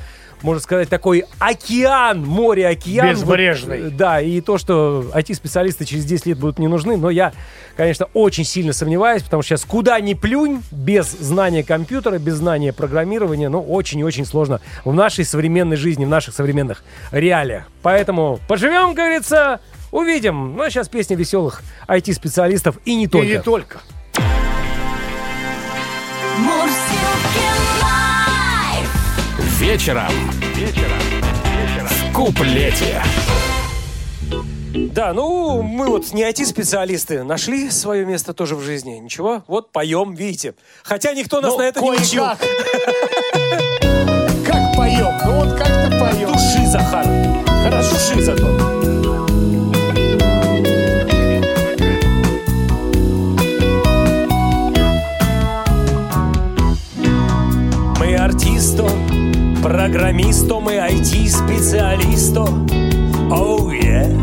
можно 0.43 0.61
сказать, 0.61 0.89
такой 0.89 1.25
океан, 1.39 2.23
море, 2.23 2.67
океан. 2.67 3.09
Безбрежный. 3.09 3.83
Вот, 3.83 3.95
да, 3.95 4.21
и 4.21 4.41
то, 4.41 4.57
что 4.57 5.05
IT-специалисты 5.13 5.85
через 5.85 6.05
10 6.05 6.25
лет 6.27 6.37
будут 6.37 6.59
не 6.59 6.67
нужны, 6.67 6.97
но 6.97 7.09
я, 7.09 7.33
конечно, 7.75 8.07
очень 8.13 8.43
сильно 8.43 8.73
сомневаюсь, 8.73 9.23
потому 9.23 9.41
что 9.41 9.55
сейчас 9.55 9.65
куда 9.65 9.99
ни 9.99 10.13
плюнь, 10.13 10.61
без 10.71 11.09
знания 11.11 11.63
компьютера, 11.63 12.19
без 12.19 12.35
знания 12.35 12.73
программирования, 12.73 13.49
ну, 13.49 13.61
очень 13.61 13.99
и 13.99 14.03
очень 14.03 14.25
сложно 14.25 14.59
в 14.83 14.93
нашей 14.93 15.25
современной 15.25 15.77
жизни, 15.77 16.05
в 16.05 16.09
наших 16.09 16.35
современных 16.35 16.83
реалиях. 17.11 17.63
Поэтому 17.81 18.39
поживем, 18.47 18.89
как 18.89 18.95
говорится, 18.95 19.61
увидим. 19.91 20.55
Ну, 20.57 20.63
а 20.63 20.69
сейчас 20.69 20.89
песня 20.89 21.15
веселых 21.15 21.63
IT-специалистов 21.87 22.77
и 22.83 22.95
не 22.95 23.07
только. 23.07 23.27
И 23.27 23.31
не 23.31 23.41
только. 23.41 23.79
Мурсилки 26.37 27.13
Вечером. 30.63 30.97
В 31.89 32.13
куплете. 32.13 33.03
Да, 34.73 35.13
ну, 35.13 35.61
мы 35.61 35.87
вот 35.87 36.13
не 36.13 36.23
IT-специалисты, 36.23 37.23
нашли 37.23 37.69
свое 37.69 38.05
место 38.05 38.33
тоже 38.33 38.55
в 38.55 38.61
жизни. 38.61 38.91
Ничего, 38.91 39.43
вот 39.47 39.73
поем, 39.73 40.15
видите. 40.15 40.55
Хотя 40.83 41.13
никто 41.13 41.41
нас 41.41 41.51
Ну, 41.51 41.57
на 41.57 41.63
это 41.63 41.81
не 41.81 41.91
учил. 41.91 42.23
Как 44.45 44.75
поем? 44.77 45.13
Ну 45.25 45.43
вот 45.43 45.57
как-то 45.57 45.89
поем. 45.99 46.31
Души, 46.31 46.65
Захар. 46.67 47.05
Хорошо, 47.63 47.91
души 47.91 48.21
зато. 48.21 48.47
Мы 57.99 58.15
артисто, 59.63 59.63
программисто, 59.63 60.59
мы 60.59 60.73
IT-специалисто. 60.73 62.41
Оу, 63.31 63.71
yeah. 63.71 64.13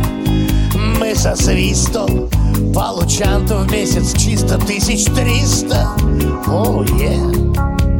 Мы 0.98 1.14
со 1.14 1.34
свистом 1.34 2.28
получанту 2.74 3.54
в 3.56 3.72
месяц 3.72 4.12
чисто 4.12 4.58
тысяч 4.58 5.06
триста. 5.06 5.88
О, 6.46 6.84
е. 6.98 7.18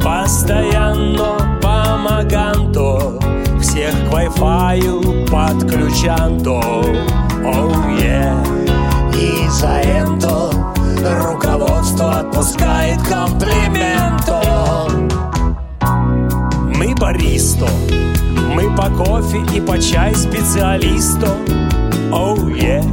Постоянно 0.03 1.59
помоганто 1.61 3.19
Всех 3.61 3.91
к 3.91 4.13
Wi-Fi 4.13 5.29
подключанто 5.29 6.59
Оу, 7.43 7.71
yeah. 7.97 8.35
И 9.15 9.49
за 9.49 9.81
это 9.83 10.51
руководство 11.21 12.19
отпускает 12.19 13.01
комплиментом. 13.03 15.10
Мы 16.81 16.95
баристо 16.95 17.67
Мы 18.55 18.75
по 18.75 18.89
кофе 18.89 19.37
и 19.53 19.61
по 19.61 19.79
чай 19.79 20.15
специалисто 20.15 21.27
Оу, 22.11 22.47
yeah. 22.47 22.83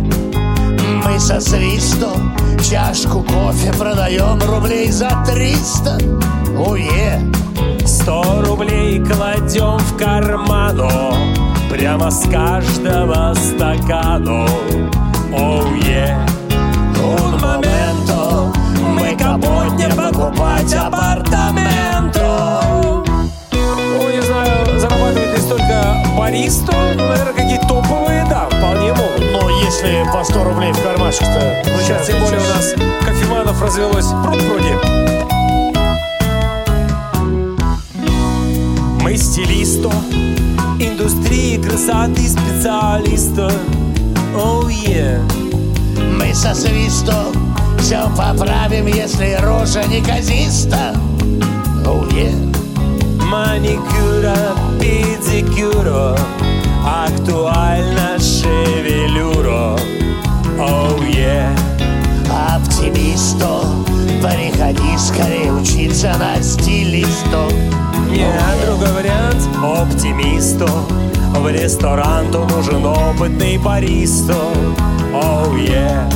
Мы 1.03 1.19
со 1.19 1.41
свистом 1.41 2.37
чашку 2.63 3.23
кофе 3.23 3.73
продаем 3.73 4.39
рублей 4.43 4.91
за 4.91 5.09
триста. 5.27 5.97
О, 6.59 6.77
е. 6.77 7.33
Сто 7.87 8.43
рублей 8.45 9.03
кладем 9.03 9.79
в 9.79 9.97
карману 9.97 10.91
Прям 11.71 11.99
Прямо 12.01 12.11
с 12.11 12.29
каждого 12.29 13.35
стакана 13.37 14.47
Оу, 15.33 15.65
е 15.87 16.15
Un 17.01 17.41
momento 17.41 18.53
Мы 18.95 19.17
капотне 19.17 19.89
покупать 19.89 20.75
апартаменто 20.75 21.88
ну, 26.31 27.09
наверное, 27.09 27.33
какие 27.33 27.59
топовые, 27.59 28.27
да, 28.29 28.47
вполне 28.51 28.93
могут. 28.93 29.21
Но 29.33 29.49
если 29.65 30.05
по 30.13 30.23
100 30.23 30.45
рублей 30.45 30.73
в 30.73 30.83
кармашек-то... 30.83 31.63
Ну, 31.65 31.81
сейчас, 31.81 32.07
тем 32.07 32.21
более 32.21 32.41
у 32.41 32.49
нас 32.55 32.75
кофеманов 33.01 33.63
развелось 33.63 34.07
пруд 34.25 34.39
пруди. 34.47 34.75
Мы 39.01 39.17
стилисто 39.17 39.91
Индустрии 40.79 41.57
красоты 41.63 42.29
специалиста 42.29 43.51
Оу, 44.37 44.69
е 44.69 45.21
Мы 46.19 46.35
со 46.35 46.55
свистом 46.55 47.57
все 47.79 48.03
поправим, 48.17 48.87
если 48.87 49.39
рожа 49.41 49.83
неказиста. 49.85 50.95
Оу, 51.87 52.05
е. 52.11 52.48
Маникюра, 53.29 54.35
педикюра 54.81 56.17
Актуально 56.83 58.19
шевелюра. 58.19 59.77
Оу, 60.59 61.03
е 61.03 61.47
Оптимисто, 62.57 63.65
приходи 64.23 64.97
скорее 64.97 65.53
учиться 65.53 66.15
на 66.19 66.43
стилисту. 66.43 67.53
Не, 68.11 68.33
другой 68.65 68.93
вариант 68.93 69.47
Оптимисто. 69.63 70.67
В 71.35 71.53
ресторан 71.53 72.31
то 72.33 72.47
нужен 72.47 72.83
опытный 72.87 73.59
баристо. 73.59 74.37
Оу, 75.13 75.55
е 75.59 76.09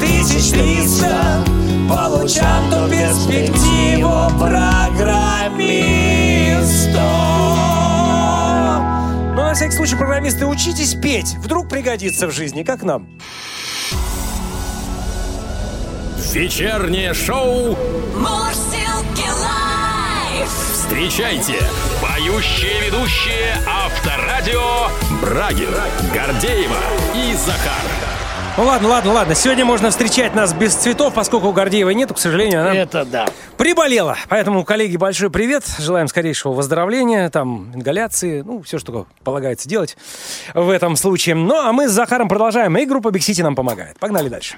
Тысяч 0.00 0.50
триста 0.50 1.44
Получам 1.88 2.70
то 2.70 2.88
перспективу 2.88 4.28
программиста 4.36 6.03
на 9.54 9.56
всякий 9.56 9.76
случай, 9.76 9.94
программисты, 9.94 10.46
учитесь 10.46 10.94
петь. 10.94 11.36
Вдруг 11.36 11.68
пригодится 11.68 12.26
в 12.26 12.32
жизни, 12.32 12.64
как 12.64 12.82
нам. 12.82 13.06
Вечернее 16.32 17.14
шоу. 17.14 17.78
Мурзилки 18.16 19.30
лайф. 19.30 20.50
Встречайте. 20.72 21.54
Поющие 22.02 22.80
ведущие 22.84 23.56
Авторадио 23.68 24.88
Брагин, 25.22 25.70
Гордеева 26.12 26.80
и 27.14 27.36
Захар. 27.36 28.13
Ну 28.56 28.62
ладно, 28.62 28.86
ладно, 28.86 29.12
ладно. 29.12 29.34
Сегодня 29.34 29.64
можно 29.64 29.90
встречать 29.90 30.32
нас 30.36 30.52
без 30.52 30.76
цветов, 30.76 31.12
поскольку 31.12 31.48
у 31.48 31.52
Гордеевой 31.52 31.92
нету, 31.96 32.14
к 32.14 32.20
сожалению, 32.20 32.60
она 32.60 32.72
Это 32.72 33.04
да. 33.04 33.26
приболела. 33.56 34.16
Поэтому, 34.28 34.64
коллеги, 34.64 34.96
большой 34.96 35.28
привет. 35.28 35.64
Желаем 35.80 36.06
скорейшего 36.06 36.52
выздоровления, 36.52 37.30
там, 37.30 37.72
ингаляции, 37.74 38.42
ну, 38.42 38.62
все, 38.62 38.78
что 38.78 39.08
полагается 39.24 39.68
делать 39.68 39.96
в 40.54 40.70
этом 40.70 40.94
случае. 40.94 41.34
Ну, 41.34 41.56
а 41.56 41.72
мы 41.72 41.88
с 41.88 41.90
Захаром 41.90 42.28
продолжаем, 42.28 42.76
и 42.76 42.84
группа 42.86 43.08
Big 43.08 43.28
City 43.28 43.42
нам 43.42 43.56
помогает. 43.56 43.98
Погнали 43.98 44.28
дальше. 44.28 44.56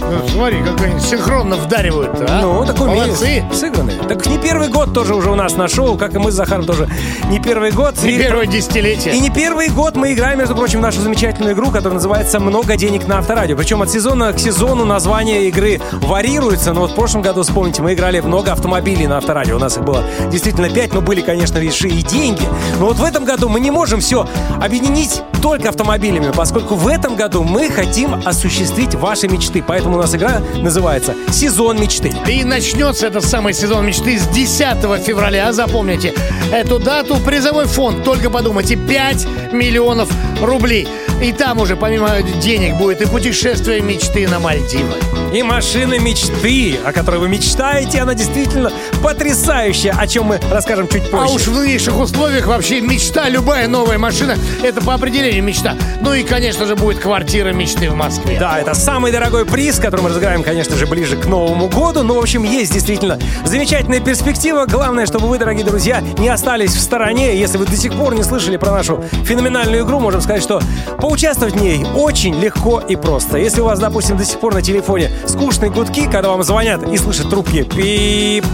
Ну, 0.00 0.28
смотри, 0.28 0.62
как 0.62 0.80
они 0.82 1.00
синхронно 1.00 1.56
вдаривают 1.56 2.10
а? 2.20 2.40
Ну, 2.42 2.64
такой 2.64 2.88
Молодцы. 2.88 3.44
сыгранный. 3.52 3.94
Так 4.08 4.26
не 4.26 4.38
первый 4.38 4.68
год 4.68 4.92
тоже 4.92 5.14
уже 5.14 5.30
у 5.30 5.34
нас 5.34 5.56
на 5.56 5.68
шоу, 5.68 5.96
как 5.96 6.14
и 6.14 6.18
мы 6.18 6.30
с 6.30 6.34
Захаром 6.34 6.64
тоже 6.66 6.88
не 7.28 7.40
первый 7.40 7.70
год. 7.70 7.94
Не 8.02 8.12
И- 8.12 8.18
первое 8.18 8.46
десятилетие. 8.46 9.14
И 9.14 9.20
не 9.20 9.30
первый 9.30 9.68
год 9.68 9.96
мы 9.96 10.12
играем, 10.12 10.38
между 10.38 10.54
прочим, 10.54 10.80
нашу 10.80 11.00
замечательную 11.00 11.54
игру, 11.54 11.66
которая 11.66 11.94
называется 11.94 12.40
«Много 12.40 12.76
денег 12.76 13.06
на 13.06 13.18
авторадио». 13.18 13.56
Причем 13.56 13.82
от 13.82 13.90
сезона 13.90 14.32
к 14.32 14.38
сезону 14.38 14.84
название 14.84 15.48
игры 15.48 15.80
варьируется. 15.92 16.72
Но 16.72 16.82
вот 16.82 16.92
в 16.92 16.94
прошлом 16.94 17.22
году, 17.22 17.42
вспомните, 17.42 17.82
мы 17.82 17.94
играли 17.94 18.20
«Много 18.20 18.52
автомобилей 18.52 19.06
на 19.06 19.18
авторадио». 19.18 19.56
У 19.56 19.60
нас 19.60 19.76
их 19.76 19.84
было 19.84 20.02
действительно 20.30 20.68
пять, 20.68 20.92
но 20.92 21.00
были, 21.00 21.20
конечно, 21.20 21.58
вещи 21.58 21.86
и 21.86 22.02
деньги. 22.02 22.42
Но 22.78 22.86
вот 22.86 22.96
в 22.98 23.04
этом 23.04 23.24
году 23.24 23.48
мы 23.48 23.60
не 23.60 23.70
можем 23.70 24.00
все 24.00 24.26
объединить 24.62 25.22
только 25.42 25.68
автомобилями, 25.68 26.32
поскольку 26.34 26.74
в 26.74 26.88
этом 26.88 27.16
году 27.16 27.42
мы 27.44 27.68
хотим 27.68 28.14
осуществить 28.24 28.94
ваши 28.94 29.28
мечты. 29.28 29.62
Поэтому 29.66 29.93
у 29.94 29.98
нас 29.98 30.14
игра 30.14 30.42
называется 30.56 31.14
«Сезон 31.30 31.80
мечты». 31.80 32.12
И 32.28 32.44
начнется 32.44 33.06
этот 33.06 33.24
самый 33.24 33.54
сезон 33.54 33.86
мечты 33.86 34.18
с 34.18 34.26
10 34.26 35.02
февраля. 35.04 35.52
Запомните 35.52 36.14
эту 36.52 36.78
дату. 36.78 37.16
Призовой 37.16 37.66
фонд, 37.66 38.04
только 38.04 38.30
подумайте, 38.30 38.76
5 38.76 39.52
миллионов 39.52 40.10
рублей. 40.42 40.88
И 41.22 41.32
там 41.32 41.58
уже 41.58 41.76
помимо 41.76 42.22
денег 42.22 42.76
будет 42.76 43.00
и 43.00 43.06
путешествие 43.06 43.80
мечты 43.80 44.28
на 44.28 44.38
Мальдивы. 44.38 44.94
И 45.32 45.42
машина 45.42 45.98
мечты, 45.98 46.78
о 46.84 46.92
которой 46.92 47.16
вы 47.16 47.28
мечтаете, 47.28 48.00
она 48.00 48.14
действительно 48.14 48.70
потрясающая, 49.02 49.92
о 49.92 50.06
чем 50.06 50.26
мы 50.26 50.40
расскажем 50.50 50.86
чуть 50.86 51.10
позже. 51.10 51.24
А 51.24 51.28
уж 51.28 51.46
в 51.48 51.58
нынешних 51.58 51.98
условиях 51.98 52.46
вообще 52.46 52.80
мечта, 52.80 53.28
любая 53.28 53.66
новая 53.66 53.98
машина, 53.98 54.36
это 54.62 54.80
по 54.80 54.94
определению 54.94 55.42
мечта. 55.42 55.74
Ну 56.00 56.14
и, 56.14 56.22
конечно 56.22 56.66
же, 56.66 56.76
будет 56.76 56.98
квартира 56.98 57.52
мечты 57.52 57.90
в 57.90 57.96
Москве. 57.96 58.36
Да, 58.38 58.60
это 58.60 58.74
самый 58.74 59.10
дорогой 59.10 59.44
приз, 59.44 59.80
который 59.80 60.02
мы 60.02 60.10
разыграем, 60.10 60.44
конечно 60.44 60.76
же, 60.76 60.86
ближе 60.86 61.16
к 61.16 61.26
Новому 61.26 61.68
году. 61.68 62.04
Ну, 62.04 62.14
в 62.14 62.18
общем, 62.18 62.44
есть 62.44 62.72
действительно 62.72 63.18
замечательная 63.44 64.00
перспектива. 64.00 64.66
Главное, 64.68 65.06
чтобы 65.06 65.26
вы, 65.26 65.38
дорогие 65.38 65.64
друзья, 65.64 66.00
не 66.18 66.28
остались 66.28 66.74
в 66.74 66.80
стороне. 66.80 67.36
Если 67.36 67.58
вы 67.58 67.66
до 67.66 67.76
сих 67.76 67.92
пор 67.94 68.14
не 68.14 68.22
слышали 68.22 68.56
про 68.56 68.70
нашу 68.70 69.02
феноменальную 69.24 69.84
игру, 69.84 69.98
можем 69.98 70.20
сказать, 70.20 70.42
что 70.42 70.62
поучаствовать 71.04 71.52
в 71.52 71.60
ней 71.60 71.84
очень 71.94 72.34
легко 72.40 72.80
и 72.80 72.96
просто. 72.96 73.36
Если 73.36 73.60
у 73.60 73.66
вас, 73.66 73.78
допустим, 73.78 74.16
до 74.16 74.24
сих 74.24 74.40
пор 74.40 74.54
на 74.54 74.62
телефоне 74.62 75.10
скучные 75.26 75.70
гудки, 75.70 76.06
когда 76.10 76.30
вам 76.30 76.42
звонят 76.42 76.82
и 76.88 76.96
слышат 76.96 77.28
трубки 77.28 77.62
пип, 77.62 78.46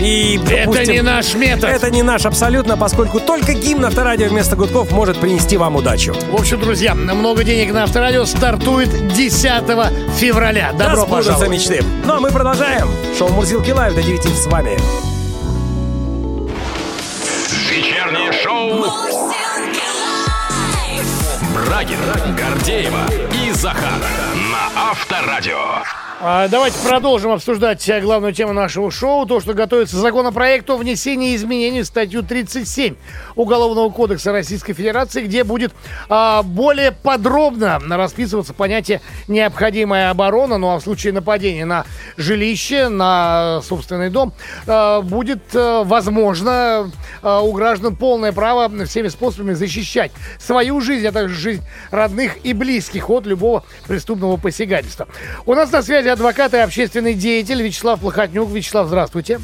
Это 0.00 0.64
допустим, 0.64 0.94
не 0.94 1.02
наш 1.02 1.34
метод. 1.34 1.68
Это 1.68 1.90
не 1.90 2.02
наш 2.02 2.24
абсолютно, 2.24 2.78
поскольку 2.78 3.20
только 3.20 3.52
гимн 3.52 3.84
авторадио 3.84 4.28
вместо 4.28 4.56
гудков 4.56 4.90
может 4.90 5.18
принести 5.18 5.58
вам 5.58 5.76
удачу. 5.76 6.14
В 6.32 6.34
общем, 6.34 6.58
друзья, 6.58 6.94
много 6.94 7.44
денег 7.44 7.74
на 7.74 7.82
авторадио 7.82 8.24
стартует 8.24 9.12
10 9.12 9.44
февраля. 10.16 10.70
Да 10.78 10.86
Добро 10.86 11.02
сбудутся 11.02 11.32
пожаловать. 11.32 11.50
мечты. 11.50 11.84
Ну 12.06 12.14
а 12.14 12.20
мы 12.20 12.30
продолжаем. 12.30 12.88
Шоу 13.18 13.28
Мурзилки 13.28 13.70
Лайв 13.70 13.94
до 13.94 14.02
9 14.02 14.24
с 14.24 14.46
вами. 14.46 14.78
Брагин, 21.78 22.00
Гордеева 22.34 23.06
и 23.32 23.52
Захар 23.52 24.00
на 24.50 24.90
Авторадио. 24.90 25.97
А, 26.20 26.48
Давайте 26.48 26.76
продолжим 26.84 27.30
обсуждать 27.30 27.88
э, 27.88 28.00
главную 28.00 28.32
тему 28.32 28.52
нашего 28.52 28.90
шоу. 28.90 29.24
То, 29.24 29.38
что 29.38 29.54
готовится 29.54 29.96
законопроект 29.96 30.68
о 30.68 30.76
внесении 30.76 31.36
изменений 31.36 31.82
в 31.82 31.86
статью 31.86 32.24
37 32.24 32.96
Уголовного 33.36 33.88
кодекса 33.90 34.32
Российской 34.32 34.72
Федерации, 34.72 35.22
где 35.22 35.44
будет 35.44 35.72
а, 36.08 36.42
более 36.42 36.90
подробно 36.90 37.78
расписываться 37.88 38.52
понятие 38.52 39.00
«необходимая 39.28 40.10
оборона». 40.10 40.58
Ну 40.58 40.70
а 40.70 40.80
в 40.80 40.82
случае 40.82 41.12
нападения 41.12 41.64
на 41.64 41.84
жилище, 42.16 42.88
на 42.88 43.60
собственный 43.62 44.10
дом, 44.10 44.32
а, 44.66 45.02
будет 45.02 45.54
а, 45.54 45.84
возможно 45.84 46.90
а, 47.22 47.42
у 47.42 47.52
граждан 47.52 47.94
полное 47.94 48.32
право 48.32 48.68
всеми 48.86 49.06
способами 49.06 49.52
защищать 49.52 50.10
свою 50.40 50.80
жизнь, 50.80 51.06
а 51.06 51.12
также 51.12 51.36
жизнь 51.36 51.62
родных 51.92 52.44
и 52.44 52.54
близких 52.54 53.08
от 53.08 53.24
любого 53.24 53.62
преступного 53.86 54.36
посягательства. 54.36 55.06
У 55.46 55.54
нас 55.54 55.70
на 55.70 55.80
связи 55.80 56.07
адвокат 56.08 56.54
и 56.54 56.58
общественный 56.58 57.14
деятель 57.14 57.62
Вячеслав 57.62 58.00
Плохотнюк. 58.00 58.50
Вячеслав, 58.50 58.88
здравствуйте. 58.88 59.40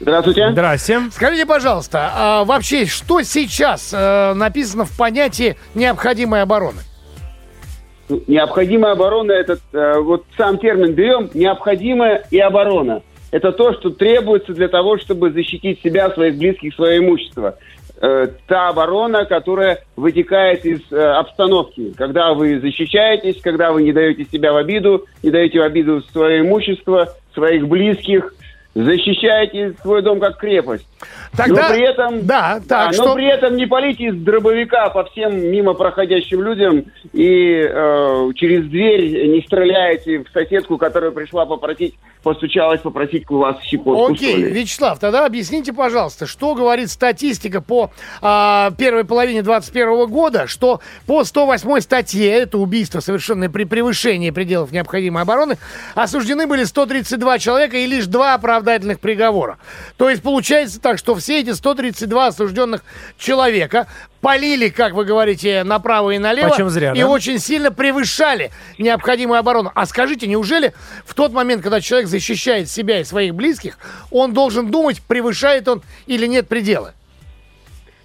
Здравствуйте. 0.00 0.50
Здрасте. 0.50 1.00
Скажите, 1.10 1.46
пожалуйста, 1.46 2.10
а 2.14 2.44
вообще, 2.44 2.86
что 2.86 3.22
сейчас 3.22 3.92
э, 3.94 4.34
написано 4.34 4.84
в 4.84 4.96
понятии 4.96 5.56
необходимой 5.74 6.42
обороны? 6.42 6.80
Необходимая 8.08 8.92
оборона, 8.92 9.32
это 9.32 9.58
э, 9.72 9.98
вот 9.98 10.24
сам 10.36 10.58
термин 10.58 10.92
берем, 10.92 11.30
необходимая 11.34 12.24
и 12.30 12.38
оборона. 12.38 13.02
Это 13.32 13.52
то, 13.52 13.72
что 13.72 13.90
требуется 13.90 14.52
для 14.52 14.68
того, 14.68 14.98
чтобы 14.98 15.32
защитить 15.32 15.80
себя, 15.82 16.10
своих 16.10 16.36
близких, 16.36 16.74
свое 16.74 16.98
имущество. 16.98 17.56
Э, 17.98 18.28
та 18.46 18.68
оборона, 18.68 19.24
которая 19.24 19.78
вытекает 19.96 20.66
из 20.66 20.80
э, 20.92 20.96
обстановки. 20.98 21.94
Когда 21.96 22.34
вы 22.34 22.60
защищаетесь, 22.60 23.40
когда 23.40 23.72
вы 23.72 23.84
не 23.84 23.92
даете 23.92 24.24
себя 24.24 24.52
в 24.52 24.56
обиду, 24.56 25.06
не 25.22 25.30
даете 25.30 25.60
в 25.60 25.62
обиду 25.62 26.02
свое 26.12 26.40
имущество, 26.40 27.14
своих 27.32 27.66
близких, 27.66 28.34
защищаете 28.76 29.74
свой 29.80 30.02
дом 30.02 30.20
как 30.20 30.36
крепость. 30.36 30.86
Тогда- 31.36 31.68
но 31.68 31.74
при 31.74 31.82
этом, 31.82 32.26
да, 32.26 32.60
так, 32.66 32.88
но 32.88 32.92
что- 32.92 33.14
при 33.14 33.26
этом 33.26 33.56
не 33.56 33.66
полите 33.66 34.04
из 34.04 34.16
дробовика 34.16 34.90
по 34.90 35.04
всем 35.04 35.36
мимо 35.50 35.72
проходящим 35.72 36.42
людям 36.42 36.84
и 37.12 37.66
э, 37.68 38.28
через 38.34 38.66
дверь 38.68 39.28
не 39.28 39.42
стреляете 39.42 40.24
в 40.24 40.28
соседку, 40.30 40.76
которая 40.76 41.10
пришла 41.10 41.46
попросить, 41.46 41.94
постучалась 42.22 42.80
попросить 42.80 43.24
у 43.30 43.38
вас 43.38 43.56
щекотку. 43.62 44.12
Окей. 44.12 44.42
Вячеслав, 44.42 44.98
тогда 44.98 45.24
объясните, 45.24 45.72
пожалуйста, 45.72 46.26
что 46.26 46.54
говорит 46.54 46.90
статистика 46.90 47.60
по 47.62 47.90
а, 48.20 48.72
первой 48.78 49.04
половине 49.04 49.42
2021 49.42 50.06
года, 50.06 50.46
что 50.46 50.80
по 51.06 51.24
108 51.24 51.80
статье, 51.80 52.30
это 52.30 52.58
убийство, 52.58 53.00
совершенное 53.00 53.48
при 53.48 53.64
превышении 53.64 54.30
пределов 54.30 54.72
необходимой 54.72 55.22
обороны, 55.22 55.56
осуждены 55.94 56.46
были 56.46 56.64
132 56.64 57.38
человека 57.38 57.76
и 57.76 57.86
лишь 57.86 58.06
два 58.06 58.36
оправдательных 58.66 59.00
приговора. 59.00 59.58
То 59.96 60.10
есть 60.10 60.22
получается 60.22 60.80
так, 60.80 60.98
что 60.98 61.14
все 61.14 61.40
эти 61.40 61.52
132 61.52 62.26
осужденных 62.26 62.82
человека 63.16 63.86
полили, 64.20 64.68
как 64.68 64.94
вы 64.94 65.04
говорите, 65.04 65.62
направо 65.62 66.10
и 66.10 66.18
налево. 66.18 66.48
Почем 66.48 66.68
зря, 66.68 66.92
и 66.92 67.00
да? 67.00 67.08
очень 67.08 67.38
сильно 67.38 67.70
превышали 67.70 68.50
необходимую 68.78 69.38
оборону. 69.38 69.70
А 69.74 69.86
скажите, 69.86 70.26
неужели 70.26 70.72
в 71.04 71.14
тот 71.14 71.32
момент, 71.32 71.62
когда 71.62 71.80
человек 71.80 72.08
защищает 72.08 72.68
себя 72.68 73.00
и 73.00 73.04
своих 73.04 73.34
близких, 73.34 73.78
он 74.10 74.32
должен 74.32 74.70
думать, 74.70 75.00
превышает 75.06 75.68
он 75.68 75.82
или 76.06 76.26
нет 76.26 76.48
предела? 76.48 76.92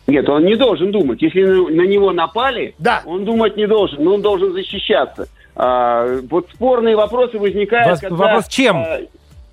Нет, 0.07 0.27
он 0.29 0.45
не 0.45 0.55
должен 0.55 0.91
думать. 0.91 1.21
Если 1.21 1.41
на, 1.41 1.87
него 1.87 2.11
напали, 2.11 2.75
Да. 2.77 3.01
он 3.05 3.23
думать 3.23 3.55
не 3.55 3.65
должен, 3.67 4.03
но 4.03 4.15
он 4.15 4.21
должен 4.21 4.51
защищаться. 4.51 5.27
А, 5.55 6.19
вот 6.29 6.49
спорные 6.53 6.95
вопросы 6.95 7.37
возникают, 7.37 7.89
Вас- 7.91 7.99
когда... 7.99 8.15
вопрос 8.15 8.47
чем? 8.47 8.77
а, 8.77 8.99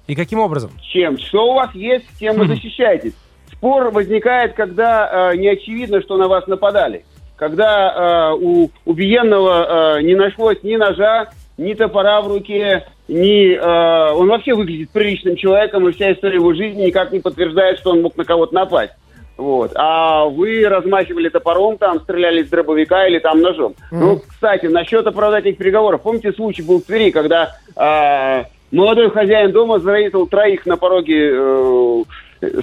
И 0.08 0.14
каким 0.14 0.40
образом? 0.40 0.70
чем? 0.82 1.18
Что 1.18 1.52
у 1.52 1.54
вас 1.54 1.72
есть, 1.74 2.06
тем 2.18 2.36
вы 2.36 2.48
защищаетесь. 2.48 3.12
Спор 3.52 3.90
возникает, 3.90 4.54
когда 4.54 5.32
э, 5.32 5.36
не 5.36 5.48
очевидно, 5.48 6.00
что 6.00 6.16
на 6.16 6.28
вас 6.28 6.46
нападали. 6.46 7.04
Когда 7.36 8.32
э, 8.32 8.38
у 8.40 8.70
убиенного 8.84 9.98
э, 9.98 10.02
не 10.02 10.14
нашлось 10.14 10.62
ни 10.62 10.76
ножа, 10.76 11.28
ни 11.58 11.74
топора 11.74 12.22
в 12.22 12.28
руке, 12.28 12.86
ни... 13.06 13.54
э, 13.54 14.12
он 14.12 14.28
вообще 14.28 14.54
выглядит 14.54 14.90
приличным 14.90 15.36
человеком, 15.36 15.88
и 15.88 15.92
вся 15.92 16.12
история 16.12 16.36
его 16.36 16.54
жизни 16.54 16.86
никак 16.86 17.12
не 17.12 17.20
подтверждает, 17.20 17.78
что 17.78 17.90
он 17.90 18.02
мог 18.02 18.16
на 18.16 18.24
кого-то 18.24 18.54
напасть. 18.54 18.92
Вот. 19.36 19.72
А 19.76 20.24
вы 20.24 20.64
размахивали 20.68 21.28
топором, 21.28 21.78
там 21.78 22.00
стреляли 22.00 22.42
из 22.42 22.48
дробовика 22.48 23.06
или 23.06 23.18
там 23.18 23.40
ножом. 23.40 23.74
Ну, 23.92 24.20
кстати, 24.26 24.66
насчет 24.66 25.06
оправдательных 25.06 25.58
переговоров. 25.58 26.02
Помните, 26.02 26.32
случай 26.32 26.62
был 26.62 26.80
в 26.80 26.84
Твери, 26.84 27.10
когда 27.10 27.56
э, 27.76 28.44
молодой 28.70 29.10
хозяин 29.10 29.52
дома 29.52 29.78
зарезал 29.78 30.26
троих 30.26 30.66
на 30.66 30.76
пороге 30.76 31.30
э, 31.32 32.02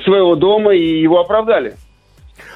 своего 0.04 0.36
дома 0.36 0.74
и 0.74 1.02
его 1.02 1.20
оправдали. 1.20 1.76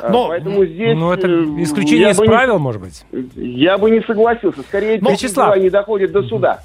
А, 0.01 0.09
Но- 0.09 0.27
Поэтому 0.29 0.65
здесь... 0.65 0.97
Ну, 0.97 1.11
это 1.11 1.27
э, 1.27 1.43
исключение 1.59 2.11
из 2.11 2.17
бы 2.17 2.27
не- 2.27 2.33
правил, 2.33 2.59
может 2.59 2.81
быть. 2.81 3.05
Я 3.35 3.77
бы 3.77 3.89
не 3.91 4.01
согласился. 4.01 4.61
Скорее, 4.61 4.99
Но- 5.01 5.11
Вячеслав. 5.11 5.57
не 5.57 5.69
доходят 5.69 6.11
до 6.11 6.23
суда. 6.23 6.61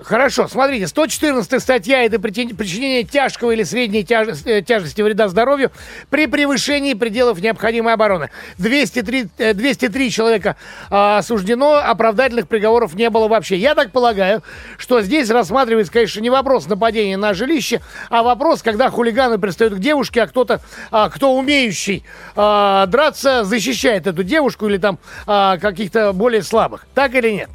Хорошо, 0.00 0.48
смотрите, 0.48 0.88
114 0.88 1.62
статья– 1.62 2.02
это 2.04 2.16
причин- 2.16 2.56
причинение 2.56 3.04
тяжкого 3.04 3.52
или 3.52 3.62
средней 3.62 4.00
э, 4.00 4.62
тяжести 4.62 5.00
вреда 5.02 5.28
здоровью 5.28 5.70
при 6.10 6.26
превышении 6.26 6.94
пределов 6.94 7.40
необходимой 7.40 7.94
обороны. 7.94 8.30
203, 8.58 9.28
э, 9.38 9.54
203 9.54 10.10
человека 10.10 10.56
а, 10.90 11.18
осуждено, 11.18 11.76
оправдательных 11.76 12.48
приговоров 12.48 12.94
не 12.94 13.08
было 13.08 13.28
вообще. 13.28 13.56
Я 13.56 13.76
так 13.76 13.92
полагаю, 13.92 14.42
что 14.78 15.00
здесь 15.00 15.30
рассматривается, 15.30 15.92
конечно, 15.92 16.18
не 16.18 16.30
вопрос 16.30 16.66
нападения 16.66 17.16
на 17.16 17.32
жилище, 17.32 17.80
а 18.10 18.24
вопрос, 18.24 18.62
когда 18.62 18.90
хулиганы 18.90 19.38
пристают 19.38 19.74
к 19.74 19.78
девушке, 19.78 20.22
а 20.22 20.26
кто-то, 20.26 20.60
а, 20.90 21.08
кто 21.08 21.36
умеющий 21.36 22.02
а, 22.34 22.86
драться, 22.86 23.44
защищает 23.44 24.08
эту 24.08 24.24
девушку 24.24 24.66
или 24.66 24.78
там 24.78 24.98
а, 25.28 25.56
каких-то 25.56 26.12
более 26.12 26.42
слабых. 26.42 26.84
Так 26.94 27.14
или 27.14 27.30
нет? 27.30 27.48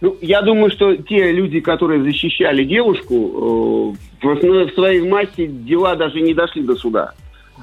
Ну, 0.00 0.16
я 0.20 0.42
думаю, 0.42 0.70
что 0.70 0.96
те 0.96 1.32
люди, 1.32 1.60
которые 1.60 2.02
защищали 2.02 2.64
девушку, 2.64 3.96
э, 4.22 4.26
в, 4.26 4.72
своей 4.74 5.00
массе 5.00 5.46
дела 5.46 5.96
даже 5.96 6.20
не 6.20 6.34
дошли 6.34 6.62
до 6.62 6.76
суда. 6.76 7.14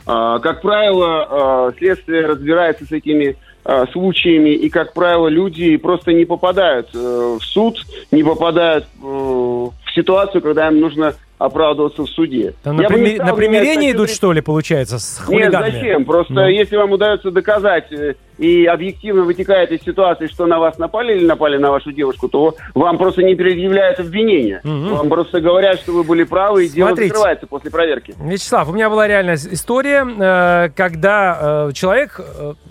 А, 0.06 0.40
как 0.40 0.62
правило, 0.62 1.72
э, 1.72 1.78
следствие 1.78 2.26
разбирается 2.26 2.86
с 2.86 2.92
этими 2.92 3.38
э, 3.64 3.86
случаями, 3.94 4.50
и, 4.50 4.70
как 4.70 4.94
правило, 4.94 5.28
люди 5.30 5.78
просто 5.78 6.12
не 6.12 6.26
попадают 6.26 6.90
э, 6.94 7.38
в 7.40 7.44
суд, 7.44 7.82
не 8.12 8.24
попадают 8.24 8.86
э, 9.02 9.06
в 9.06 9.74
ситуацию, 9.94 10.42
когда 10.42 10.68
им 10.68 10.82
нужно 10.82 11.16
оправдываться 11.38 12.04
в 12.04 12.08
суде. 12.10 12.54
Там 12.64 12.78
на, 12.78 12.84
примир- 12.88 13.24
на 13.24 13.34
примирение 13.36 13.92
идут, 13.92 14.10
что 14.10 14.32
ли, 14.32 14.42
получается, 14.42 15.00
с 15.00 15.18
нет, 15.20 15.26
хулиганами? 15.28 15.72
зачем? 15.72 16.06
Просто 16.06 16.34
Ну. 16.34 16.48
если 16.48 16.78
вам 16.78 16.92
удается 16.94 17.30
доказать 17.32 17.92
э, 17.92 18.16
и 18.38 18.66
объективно 18.66 19.24
вытекает 19.24 19.72
из 19.72 19.82
ситуации, 19.82 20.28
что 20.28 20.46
на 20.46 20.60
вас 20.60 20.78
напали 20.78 21.14
или 21.18 21.26
напали 21.26 21.58
на 21.58 21.72
вашу 21.72 21.92
девушку, 21.92 22.30
то 22.30 22.56
вам 22.74 22.98
просто 22.98 23.22
не 23.24 23.36
предъявляют 23.36 24.00
обвинения. 24.00 24.62
Вам 24.64 25.10
просто 25.10 25.42
говорят, 25.42 25.80
что 25.80 25.92
вы 25.92 26.04
были 26.04 26.24
правы, 26.24 26.66
и 26.66 26.70
дело 26.70 26.88
Смотрите. 26.90 27.10
закрывается 27.10 27.48
после 27.48 27.70
проверки. 27.72 28.16
Вячеслав, 28.20 28.70
у 28.70 28.74
меня 28.74 28.90
была 28.90 29.08
реальная 29.08 29.36
история, 29.36 30.06
э, 30.08 30.70
когда 30.76 31.68
э, 31.70 31.72
человек, 31.74 32.22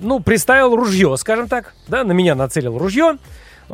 ну, 0.01 0.21
приставил 0.21 0.75
ружье, 0.75 1.15
скажем 1.19 1.49
так, 1.49 1.75
да, 1.89 2.03
на 2.05 2.13
меня 2.13 2.35
нацелил 2.35 2.79
ружье, 2.79 3.19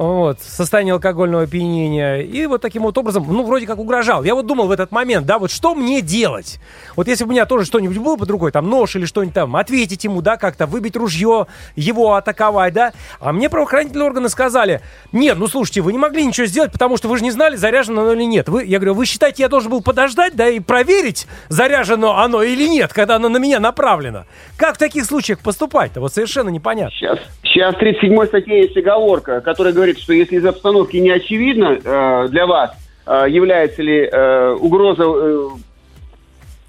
вот, 0.07 0.41
состояние 0.41 0.95
алкогольного 0.95 1.43
опьянения, 1.43 2.21
и 2.21 2.47
вот 2.47 2.63
таким 2.63 2.85
вот 2.85 2.97
образом, 2.97 3.27
ну, 3.29 3.45
вроде 3.45 3.67
как 3.67 3.79
угрожал. 3.79 4.25
Я 4.25 4.35
вот 4.35 4.47
думал 4.47 4.67
в 4.67 4.71
этот 4.71 4.93
момент, 4.93 5.27
да, 5.27 5.39
вот 5.39 5.51
что 5.51 5.75
мне 5.75 6.01
делать? 6.01 6.59
Вот 6.97 7.07
если 7.07 7.25
бы 7.25 7.29
у 7.29 7.33
меня 7.33 7.45
тоже 7.45 7.67
что-нибудь 7.67 7.99
было 7.99 8.17
под 8.17 8.31
рукой, 8.31 8.51
там, 8.51 8.71
нож 8.71 8.97
или 8.97 9.05
что-нибудь 9.05 9.35
там, 9.35 9.57
ответить 9.57 10.05
ему, 10.05 10.23
да, 10.23 10.39
как-то, 10.39 10.67
выбить 10.67 10.97
ружье, 10.97 11.49
его 11.77 12.15
атаковать, 12.15 12.73
да, 12.73 12.93
а 13.21 13.33
мне 13.33 13.51
правоохранительные 13.51 14.07
органы 14.07 14.31
сказали, 14.31 14.81
нет, 15.13 15.37
ну, 15.37 15.47
слушайте, 15.49 15.83
вы 15.83 15.93
не 15.93 15.99
могли 15.99 16.25
ничего 16.25 16.47
сделать, 16.47 16.73
потому 16.73 16.97
что 16.97 17.09
вы 17.09 17.19
же 17.19 17.23
не 17.23 17.31
знали, 17.31 17.57
заряжено 17.57 18.01
оно 18.01 18.13
или 18.15 18.25
нет. 18.25 18.49
Вы, 18.49 18.65
я 18.65 18.79
говорю, 18.79 18.95
вы 18.95 19.05
считаете, 19.05 19.43
я 19.43 19.51
должен 19.51 19.71
был 19.71 19.83
подождать, 19.83 20.35
да, 20.35 20.49
и 20.49 20.61
проверить, 20.61 21.27
заряжено 21.51 22.17
оно 22.17 22.43
или 22.43 22.67
нет, 22.67 22.91
когда 22.95 23.17
оно 23.17 23.29
на 23.29 23.37
меня 23.37 23.61
направлено? 23.61 24.25
Как 24.57 24.77
в 24.77 24.79
таких 24.79 25.05
случаях 25.05 25.41
поступать-то? 25.41 26.01
Вот 26.01 26.15
совершенно 26.15 26.49
непонятно. 26.49 26.97
Сейчас, 26.97 27.19
сейчас 27.53 27.75
в 27.75 27.79
37 27.79 28.27
статье 28.27 28.63
есть 28.63 28.77
оговорка, 28.77 29.41
которая 29.41 29.73
говорит, 29.73 29.99
что 29.99 30.13
если 30.13 30.37
из 30.37 30.47
обстановки 30.47 30.97
не 30.97 31.11
очевидно 31.11 31.79
э, 31.83 32.29
для 32.29 32.47
вас, 32.47 32.71
э, 33.07 33.25
является 33.29 33.83
ли 33.83 34.09
э, 34.11 34.53
угроза 34.53 35.05
э, 35.07 35.49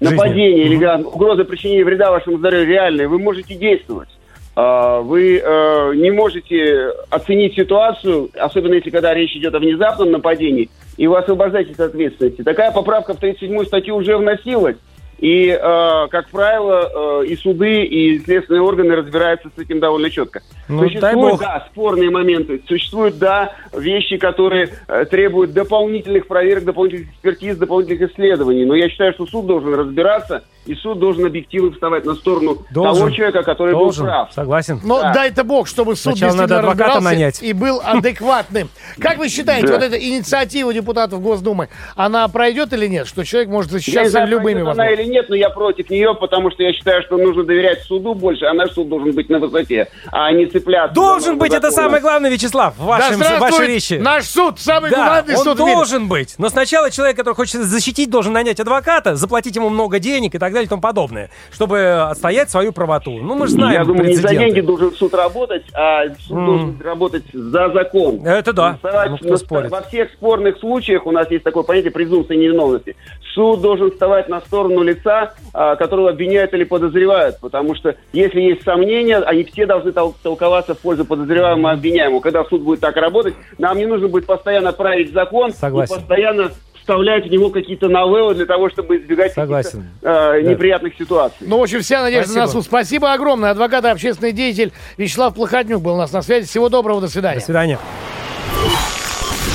нападения 0.00 0.64
или 0.64 0.76
га- 0.76 0.96
угроза 0.98 1.44
причинения 1.44 1.84
вреда 1.84 2.10
вашему 2.10 2.38
здоровью 2.38 2.66
реальной, 2.66 3.06
вы 3.06 3.18
можете 3.18 3.54
действовать. 3.54 4.08
А, 4.54 5.00
Вы 5.00 5.38
э, 5.38 5.92
не 5.94 6.10
можете 6.10 6.90
оценить 7.08 7.54
ситуацию, 7.54 8.28
особенно 8.38 8.74
если 8.74 8.90
когда 8.90 9.14
речь 9.14 9.34
идет 9.34 9.54
о 9.54 9.58
внезапном 9.60 10.10
нападении, 10.10 10.68
и 10.98 11.06
вы 11.06 11.18
освобождаетесь 11.18 11.74
от 11.74 11.90
ответственности. 11.90 12.42
Такая 12.42 12.70
поправка 12.70 13.14
в 13.14 13.18
37 13.18 13.64
статью 13.64 13.96
уже 13.96 14.16
вносилась. 14.18 14.76
И, 15.22 15.50
э, 15.50 16.08
как 16.10 16.30
правило, 16.30 17.22
э, 17.22 17.26
и 17.26 17.36
суды, 17.36 17.84
и 17.84 18.18
следственные 18.18 18.60
органы 18.60 18.96
разбираются 18.96 19.50
с 19.54 19.58
этим 19.60 19.78
довольно 19.78 20.10
четко. 20.10 20.42
Ну, 20.68 20.82
Существуют, 20.82 21.38
да, 21.38 21.64
спорные 21.70 22.10
моменты. 22.10 22.60
Существуют, 22.66 23.18
да, 23.18 23.52
вещи, 23.72 24.16
которые 24.16 24.70
э, 24.88 25.04
требуют 25.04 25.52
дополнительных 25.52 26.26
проверок, 26.26 26.64
дополнительных 26.64 27.10
экспертиз, 27.10 27.56
дополнительных 27.56 28.10
исследований. 28.10 28.64
Но 28.64 28.74
я 28.74 28.88
считаю, 28.88 29.12
что 29.12 29.24
суд 29.26 29.46
должен 29.46 29.72
разбираться, 29.72 30.42
и 30.66 30.74
суд 30.74 30.98
должен 30.98 31.26
объективно 31.26 31.72
вставать 31.72 32.04
на 32.04 32.14
сторону 32.14 32.56
того 32.72 32.94
Должен. 32.94 33.12
человека, 33.12 33.42
который 33.42 33.72
Должен, 33.72 34.04
был 34.04 34.10
прав. 34.12 34.32
согласен. 34.32 34.80
Но 34.84 35.00
Да. 35.02 35.12
дай-то 35.12 35.42
бог, 35.44 35.66
чтобы 35.66 35.96
суд 35.96 36.16
Сначала 36.16 36.36
надо 36.36 36.58
адвоката 36.60 37.00
нанять. 37.00 37.42
и 37.42 37.52
был 37.52 37.80
адекватным. 37.84 38.68
Как 39.00 39.18
вы 39.18 39.28
считаете, 39.28 39.66
Да. 39.66 39.74
вот 39.74 39.82
эта 39.82 39.96
инициатива 39.98 40.72
депутатов 40.72 41.20
Госдумы, 41.20 41.68
она 41.96 42.26
пройдет 42.28 42.72
или 42.72 42.86
нет? 42.86 43.06
Что 43.06 43.24
человек 43.24 43.48
может 43.50 43.70
Я 43.72 43.76
не 43.76 43.78
защищаться 43.80 44.10
знаю, 44.10 44.28
любыми 44.28 44.68
она 44.70 44.88
или 44.90 45.04
нет, 45.04 45.26
но 45.28 45.34
я 45.34 45.50
против 45.50 45.90
нее, 45.90 46.14
потому 46.14 46.50
что 46.50 46.62
я 46.62 46.72
считаю, 46.72 47.02
что 47.02 47.16
нужно 47.18 47.42
доверять 47.44 47.82
суду 47.82 48.14
больше, 48.14 48.44
а 48.44 48.52
наш 48.54 48.70
суд 48.72 48.88
должен 48.88 49.12
быть 49.12 49.28
на 49.28 49.38
высоте, 49.38 49.88
а 50.12 50.30
не 50.32 50.46
цепляться. 50.46 50.94
Должен 50.94 51.38
быть, 51.38 51.52
это 51.52 51.70
самое 51.70 52.00
главное, 52.00 52.30
Вячеслав, 52.30 52.74
в 52.76 52.80
Да 52.80 52.84
вашем, 52.86 53.20
в 53.20 53.38
вашей 53.40 53.66
речи. 53.66 53.94
наш 53.94 54.26
суд, 54.26 54.60
самый 54.60 54.90
Да, 54.90 54.96
главный 55.06 55.36
он 55.36 55.44
суд 55.44 55.58
в 55.58 55.60
мире. 55.62 55.74
должен 55.74 56.08
быть. 56.08 56.34
Но 56.38 56.48
сначала 56.48 56.90
человек, 56.90 57.16
который 57.16 57.34
хочет 57.34 57.62
защитить, 57.62 58.10
должен 58.10 58.32
нанять 58.32 58.60
адвоката, 58.60 59.16
заплатить 59.16 59.56
ему 59.56 59.68
много 59.70 59.98
денег 59.98 60.34
и 60.34 60.38
так 60.38 60.51
далее 60.54 60.66
и 60.66 60.68
тому 60.68 60.82
подобное, 60.82 61.30
чтобы 61.50 62.06
отстоять 62.10 62.50
свою 62.50 62.72
правоту. 62.72 63.12
Ну, 63.12 63.34
мы 63.34 63.46
же 63.46 63.54
знаем 63.54 63.72
Я 63.80 63.84
думаю, 63.84 64.08
не 64.08 64.14
за 64.14 64.22
прецеденты. 64.22 64.44
деньги 64.54 64.66
должен 64.66 64.92
суд 64.92 65.14
работать, 65.14 65.62
а 65.74 66.08
суд 66.20 66.36
М. 66.38 66.46
должен 66.46 66.80
работать 66.82 67.24
за 67.32 67.70
закон. 67.70 68.24
Это 68.26 68.52
да. 68.52 68.74
Вставать 68.74 69.10
Ну, 69.10 69.16
кто 69.18 69.60
на-. 69.60 69.68
Во 69.68 69.82
всех 69.82 70.10
спорных 70.12 70.58
случаях 70.58 71.06
у 71.06 71.10
нас 71.12 71.30
есть 71.30 71.44
такое 71.44 71.62
понятие 71.62 71.92
презумпции 71.92 72.36
невиновности. 72.36 72.96
Суд 73.34 73.60
должен 73.62 73.90
вставать 73.90 74.28
на 74.28 74.40
сторону 74.42 74.82
лица, 74.82 75.32
а, 75.54 75.76
которого 75.76 76.10
обвиняют 76.10 76.52
или 76.52 76.64
подозревают, 76.64 77.38
потому 77.40 77.74
что 77.74 77.96
если 78.12 78.40
есть 78.40 78.62
сомнения, 78.62 79.18
они 79.18 79.44
все 79.44 79.64
должны 79.64 79.90
тол- 79.90 80.14
толковаться 80.22 80.74
в 80.74 80.78
пользу 80.78 81.04
подозреваемого 81.06 81.70
и 81.70 81.74
обвиняемого. 81.74 82.20
Когда 82.20 82.44
суд 82.44 82.60
будет 82.62 82.80
так 82.80 82.94
работать, 82.96 83.34
нам 83.58 83.78
не 83.78 83.86
нужно 83.86 84.08
будет 84.08 84.26
постоянно 84.26 84.72
править 84.72 85.12
закон 85.12 85.52
Согласен. 85.52 85.94
и 85.94 85.98
постоянно 85.98 86.50
вставлять 86.82 87.26
в 87.26 87.30
него 87.30 87.50
какие-то 87.50 87.88
новеллы 87.88 88.34
для 88.34 88.44
того, 88.46 88.68
чтобы 88.68 88.96
избегать 88.98 89.32
Согласен. 89.32 89.88
э, 90.02 90.42
Да. 90.42 90.42
неприятных 90.42 90.94
ситуаций. 90.98 91.46
Ну, 91.46 91.58
в 91.58 91.62
общем, 91.62 91.80
вся 91.80 92.02
надежда 92.02 92.24
Спасибо. 92.26 92.46
на 92.46 92.52
суд. 92.52 92.64
Спасибо 92.64 93.12
огромное. 93.12 93.50
Адвокат 93.52 93.84
и 93.84 93.88
общественный 93.88 94.32
деятель 94.32 94.72
Вячеслав 94.96 95.34
Плохотнюк 95.34 95.80
был 95.80 95.94
у 95.94 95.98
нас 95.98 96.12
на 96.12 96.22
связи. 96.22 96.46
Всего 96.46 96.68
доброго, 96.68 97.00
до 97.00 97.08
свидания. 97.08 97.38
До 97.38 97.44
свидания. 97.44 97.78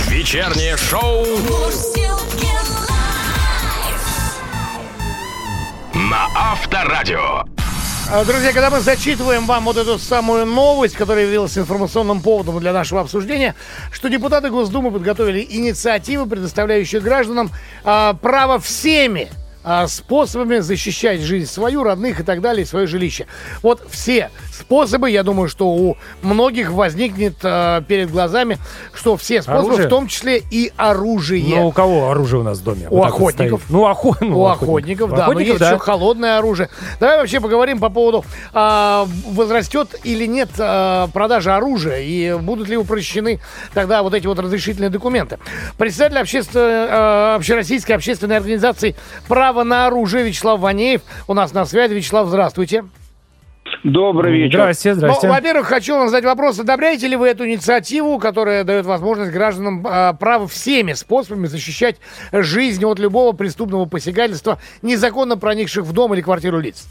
Вечернее 0.10 0.78
шоу 0.78 1.26
на 5.94 6.28
Авторадио. 6.36 7.47
А, 8.10 8.24
Друзья, 8.24 8.54
когда 8.54 8.70
мы 8.70 8.80
зачитываем 8.80 9.46
вам 9.46 9.66
вот 9.66 9.76
эту 9.76 10.00
самую 10.00 10.46
новость, 10.46 10.96
которая 10.96 11.26
явилась 11.26 11.58
информационным 11.58 12.22
поводом 12.22 12.58
для 12.62 12.72
нашего 12.72 13.02
обсуждения, 13.02 13.54
что 13.92 14.08
депутаты 14.08 14.50
Госдумы 14.50 14.92
подготовили 14.92 15.46
инициативу, 15.50 16.26
предоставляющую 16.26 17.02
гражданам 17.02 17.52
а, 17.84 18.14
право 18.14 18.60
всеми 18.60 19.30
а, 19.62 19.88
способами 19.88 20.60
защищать 20.60 21.20
жизнь 21.20 21.52
свою, 21.52 21.84
родных 21.84 22.22
и 22.22 22.24
так 22.24 22.40
далее, 22.40 22.66
свое 22.66 22.88
жилище. 22.88 23.28
Вот 23.62 23.86
все 23.90 24.32
способы, 24.58 25.10
я 25.10 25.24
думаю, 25.24 25.48
что 25.50 25.68
у 25.70 25.98
многих 26.22 26.72
возникнет 26.72 27.36
а, 27.44 27.82
перед 27.82 28.12
глазами, 28.12 28.58
что 28.94 29.16
все 29.18 29.42
способы, 29.42 29.68
Оружие? 29.68 29.88
в 29.88 29.90
том 29.90 30.08
числе 30.08 30.42
и 30.52 30.72
оружие. 30.76 31.56
Ну, 31.56 31.68
у 31.68 31.72
кого 31.72 32.10
оружие 32.10 32.42
у 32.42 32.44
нас 32.44 32.60
в 32.60 32.64
доме? 32.64 32.88
У 32.90 32.98
Вот 32.98 33.08
охотников. 33.08 33.64
Ну, 33.70 33.86
охо... 33.86 34.16
ну, 34.22 34.40
У 34.40 34.46
охотников, 34.46 35.12
У 35.12 35.16
да. 35.16 35.18
Но 35.18 35.24
охотников, 35.24 35.48
есть 35.48 35.60
да. 35.60 35.70
еще 35.70 35.80
холодное 35.80 36.38
оружие. 36.38 36.70
Давай 37.00 37.18
вообще 37.18 37.40
поговорим 37.40 37.80
по 37.80 37.90
поводу, 37.90 38.26
а, 38.54 39.08
возрастет 39.32 40.00
или 40.04 40.26
нет 40.26 40.50
а, 40.60 41.08
продажа 41.08 41.56
оружия 41.56 42.00
и 42.00 42.38
будут 42.38 42.68
ли 42.68 42.78
упрощены 42.78 43.40
тогда 43.74 44.04
вот 44.04 44.14
эти 44.14 44.28
вот 44.28 44.40
разрешительные 44.40 44.90
документы. 44.90 45.40
Председатель 45.78 46.18
общественно, 46.18 46.64
а, 46.90 47.36
общероссийской 47.36 47.96
общественной 47.96 48.38
организации 48.38 48.96
«Право 49.28 49.64
на 49.64 49.88
оружие» 49.88 50.24
Вячеслав 50.24 50.60
Ванеев 50.60 51.02
у 51.28 51.34
нас 51.34 51.54
на 51.54 51.66
связи. 51.66 51.94
Вячеслав, 51.94 52.28
здравствуйте. 52.28 52.86
Добрый 53.84 54.34
вечер. 54.34 54.60
Здрасте, 54.60 54.94
здрасте. 54.94 55.28
Ну, 55.28 55.34
во-первых, 55.34 55.68
хочу 55.68 55.96
вам 55.96 56.10
задать 56.10 56.26
вопрос. 56.26 56.60
Одобряете 56.60 57.08
ли 57.08 57.16
вы 57.16 57.28
эту 57.28 57.46
инициативу, 57.48 58.20
которая 58.20 58.64
дает 58.64 58.86
возможность 58.86 59.32
гражданам 59.32 59.86
а, 59.88 60.14
право 60.14 60.48
всеми 60.48 60.94
способами 60.94 61.48
защищать 61.48 61.98
жизнь 62.32 62.84
от 62.86 63.00
любого 63.00 63.34
преступного 63.34 63.86
посягательства, 63.86 64.60
незаконно 64.82 65.38
проникших 65.38 65.84
в 65.84 65.94
дом 65.94 66.14
или 66.14 66.22
квартиру 66.22 66.60
лиц? 66.60 66.88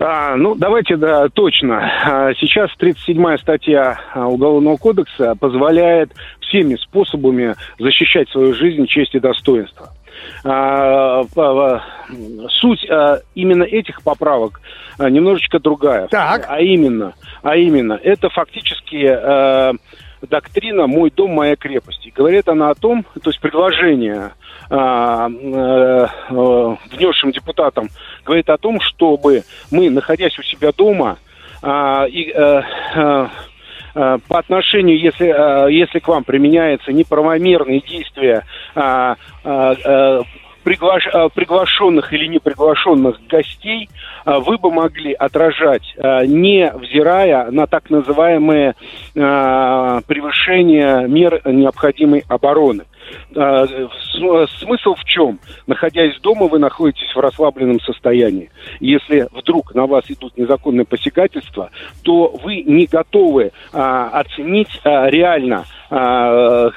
А, 0.00 0.36
ну, 0.36 0.54
давайте, 0.54 0.96
да, 0.96 1.28
точно. 1.28 1.78
А, 1.78 2.34
Сейчас 2.34 2.70
37-я 2.80 3.36
статья 3.38 4.00
а, 4.14 4.28
Уголовного 4.28 4.76
кодекса 4.76 5.34
позволяет 5.34 6.12
всеми 6.40 6.76
способами 6.76 7.56
защищать 7.78 8.28
свою 8.30 8.54
жизнь, 8.54 8.86
честь 8.86 9.14
и 9.14 9.20
достоинство. 9.20 9.90
А, 10.44 11.24
Суть 12.50 12.88
а, 12.90 13.20
именно 13.34 13.64
этих 13.64 14.02
поправок 14.02 14.60
а, 14.98 15.10
немножечко 15.10 15.58
другая. 15.58 16.08
Так. 16.08 16.46
А 16.48 16.60
именно, 16.60 17.14
а 17.42 17.56
именно, 17.56 17.98
это 18.02 18.28
фактически 18.28 19.76
доктрина 20.22 20.86
«Мой 20.88 21.10
дом, 21.14 21.32
моя 21.32 21.54
крепость». 21.54 22.06
И 22.06 22.10
говорит 22.10 22.48
она 22.48 22.70
о 22.70 22.74
том, 22.74 23.04
то 23.22 23.30
есть 23.30 23.40
предложение 23.40 24.32
внесшим 26.90 27.32
депутатам 27.32 27.88
говорит 28.24 28.50
о 28.50 28.58
том, 28.58 28.80
чтобы 28.80 29.44
мы, 29.70 29.88
находясь 29.88 30.36
у 30.38 30.42
себя 30.42 30.72
дома, 30.72 31.16
и, 31.64 32.34
по 33.94 34.38
отношению, 34.38 34.98
если, 34.98 35.28
э, 35.28 35.72
если 35.72 35.98
к 35.98 36.08
вам 36.08 36.24
применяются 36.24 36.92
неправомерные 36.92 37.80
действия 37.80 38.44
а, 40.68 40.70
а, 40.70 40.70
э, 40.70 40.74
приглаш- 40.74 41.10
э, 41.12 41.28
приглашенных 41.34 42.12
или 42.12 42.26
неприглашенных 42.26 43.18
гостей, 43.28 43.88
а, 44.24 44.40
вы 44.40 44.58
бы 44.58 44.70
могли 44.70 45.12
отражать, 45.12 45.94
а, 45.98 46.24
не 46.26 46.70
взирая 46.72 47.50
на 47.50 47.66
так 47.66 47.90
называемые 47.90 48.74
превышения 49.14 51.06
мер 51.06 51.40
необходимой 51.44 52.24
обороны. 52.28 52.84
Смысл 53.32 54.94
в 54.94 55.04
чем? 55.04 55.38
Находясь 55.66 56.18
дома, 56.20 56.46
вы 56.46 56.58
находитесь 56.58 57.14
в 57.14 57.18
расслабленном 57.18 57.80
состоянии. 57.80 58.50
Если 58.80 59.28
вдруг 59.32 59.74
на 59.74 59.86
вас 59.86 60.04
идут 60.08 60.36
незаконные 60.36 60.84
посягательства, 60.84 61.70
то 62.02 62.28
вы 62.42 62.62
не 62.62 62.86
готовы 62.86 63.52
а, 63.72 64.08
оценить 64.10 64.80
а, 64.84 65.08
реально, 65.08 65.64
а, 65.90 66.70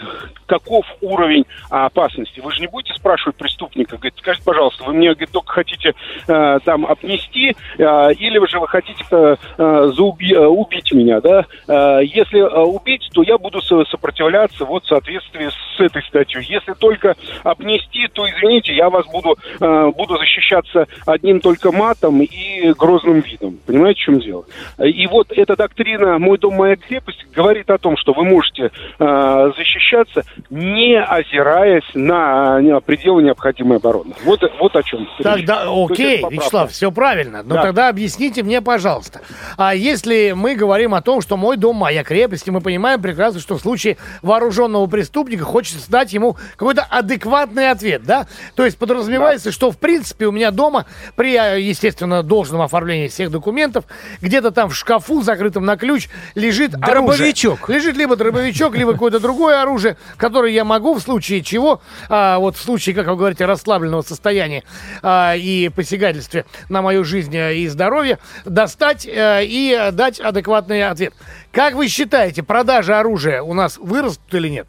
каков 0.51 0.85
уровень 0.99 1.45
опасности. 1.69 2.41
Вы 2.41 2.51
же 2.51 2.59
не 2.59 2.67
будете 2.67 2.93
спрашивать 2.93 3.37
преступника, 3.37 3.80
говорит, 3.89 4.13
скажите, 4.17 4.43
пожалуйста, 4.45 4.83
вы 4.83 4.93
мне 4.93 5.09
говорит, 5.09 5.31
только 5.31 5.53
хотите 5.53 5.93
а, 6.27 6.59
там 6.59 6.85
обнести, 6.85 7.55
а, 7.79 8.09
или 8.09 8.45
же 8.47 8.59
вы 8.59 8.67
хотите 8.67 9.03
а, 9.11 9.35
а, 9.57 9.87
зауби- 9.89 10.35
а, 10.35 10.47
убить 10.47 10.91
меня, 10.91 11.21
да? 11.21 11.45
А, 11.67 11.99
если 11.99 12.39
а, 12.39 12.61
убить, 12.63 13.09
то 13.13 13.23
я 13.23 13.37
буду 13.37 13.61
со- 13.61 13.85
сопротивляться 13.85 14.65
вот 14.65 14.83
в 14.83 14.87
соответствии 14.87 15.49
с 15.49 15.79
этой 15.79 16.03
статьей. 16.03 16.43
Если 16.47 16.73
только 16.73 17.15
обнести, 17.43 18.07
то, 18.13 18.27
извините, 18.29 18.73
я 18.73 18.89
вас 18.89 19.05
буду, 19.07 19.37
а, 19.59 19.91
буду 19.91 20.17
защищаться 20.17 20.87
одним 21.05 21.39
только 21.39 21.71
матом 21.71 22.21
и 22.21 22.73
грозным 22.73 23.19
видом. 23.19 23.57
Понимаете, 23.65 24.01
в 24.01 24.03
чем 24.05 24.19
дело? 24.19 24.45
И 24.83 25.07
вот 25.07 25.31
эта 25.31 25.55
доктрина 25.55 26.17
«Мой 26.19 26.37
дом, 26.37 26.55
моя 26.55 26.75
крепость» 26.75 27.25
говорит 27.33 27.69
о 27.69 27.77
том, 27.77 27.97
что 27.97 28.13
вы 28.13 28.23
можете 28.25 28.71
а, 28.99 29.51
защищаться, 29.57 30.23
не 30.49 30.99
озираясь 30.99 31.89
на, 31.93 32.59
на 32.59 32.79
пределы 32.81 33.23
необходимой 33.61 33.77
обороны. 33.77 34.13
Вот, 34.23 34.41
вот 34.59 34.75
о 34.75 34.83
чем. 34.83 34.99
речь. 35.01 35.09
Тогда, 35.23 35.65
То 35.65 35.79
есть 35.89 35.91
окей. 35.91 36.25
Вячеслав, 36.29 36.71
все 36.71 36.91
правильно. 36.91 37.43
Но 37.43 37.55
Да. 37.55 37.61
тогда 37.63 37.89
объясните 37.89 38.43
мне, 38.43 38.61
пожалуйста. 38.61 39.21
А 39.57 39.73
если 39.75 40.33
мы 40.35 40.55
говорим 40.55 40.93
о 40.93 41.01
том, 41.01 41.21
что 41.21 41.37
мой 41.37 41.57
дом, 41.57 41.75
моя 41.77 42.03
крепость, 42.03 42.47
и 42.47 42.51
мы 42.51 42.61
понимаем 42.61 43.01
прекрасно, 43.01 43.39
что 43.39 43.57
в 43.57 43.61
случае 43.61 43.97
вооруженного 44.21 44.85
преступника 44.87 45.43
хочется 45.43 45.89
дать 45.89 46.13
ему 46.13 46.37
какой-то 46.55 46.83
адекватный 46.83 47.69
ответ, 47.71 48.03
да? 48.03 48.27
То 48.55 48.65
есть 48.65 48.77
подразумевается, 48.77 49.51
что 49.51 49.71
в 49.71 49.77
принципе 49.77 50.27
у 50.27 50.31
меня 50.31 50.51
дома 50.51 50.85
при, 51.15 51.35
э, 51.35 51.61
естественно, 51.61 52.23
должном 52.23 52.61
оформлении 52.61 53.07
всех 53.07 53.31
документов, 53.31 53.85
где-то 54.21 54.51
там 54.51 54.69
в 54.69 54.75
шкафу, 54.75 55.21
закрытом 55.21 55.65
на 55.65 55.77
ключ, 55.77 56.09
лежит 56.35 56.71
Дробовичок. 56.71 57.63
оружие. 57.63 57.79
Лежит 57.79 57.97
либо 57.97 58.15
дробовичок, 58.15 58.75
либо 58.75 58.93
какое-то 58.93 59.19
другое 59.19 59.61
оружие, 59.61 59.97
которое 60.17 60.51
я 60.51 60.63
могу 60.65 60.93
в 60.93 60.99
случае 60.99 61.41
чего, 61.41 61.81
а, 62.09 62.39
вот 62.39 62.55
в 62.55 62.61
случае, 62.61 62.95
как 62.95 63.07
вы 63.07 63.15
говорите, 63.15 63.45
расслабленного 63.51 64.01
состояния 64.01 64.63
а, 65.03 65.35
и 65.35 65.69
посягательстве 65.69 66.45
на 66.69 66.81
мою 66.81 67.03
жизнь 67.03 67.35
э, 67.35 67.55
и 67.55 67.67
здоровье, 67.67 68.17
достать 68.45 69.05
э, 69.05 69.45
и 69.45 69.75
э, 69.77 69.91
дать 69.91 70.19
адекватный 70.19 70.87
ответ. 70.87 71.13
Как 71.51 71.75
вы 71.75 71.87
считаете, 71.87 72.43
продажи 72.43 72.93
оружия 72.93 73.41
у 73.41 73.53
нас 73.53 73.77
вырастут 73.77 74.33
или 74.33 74.49
нет? 74.49 74.67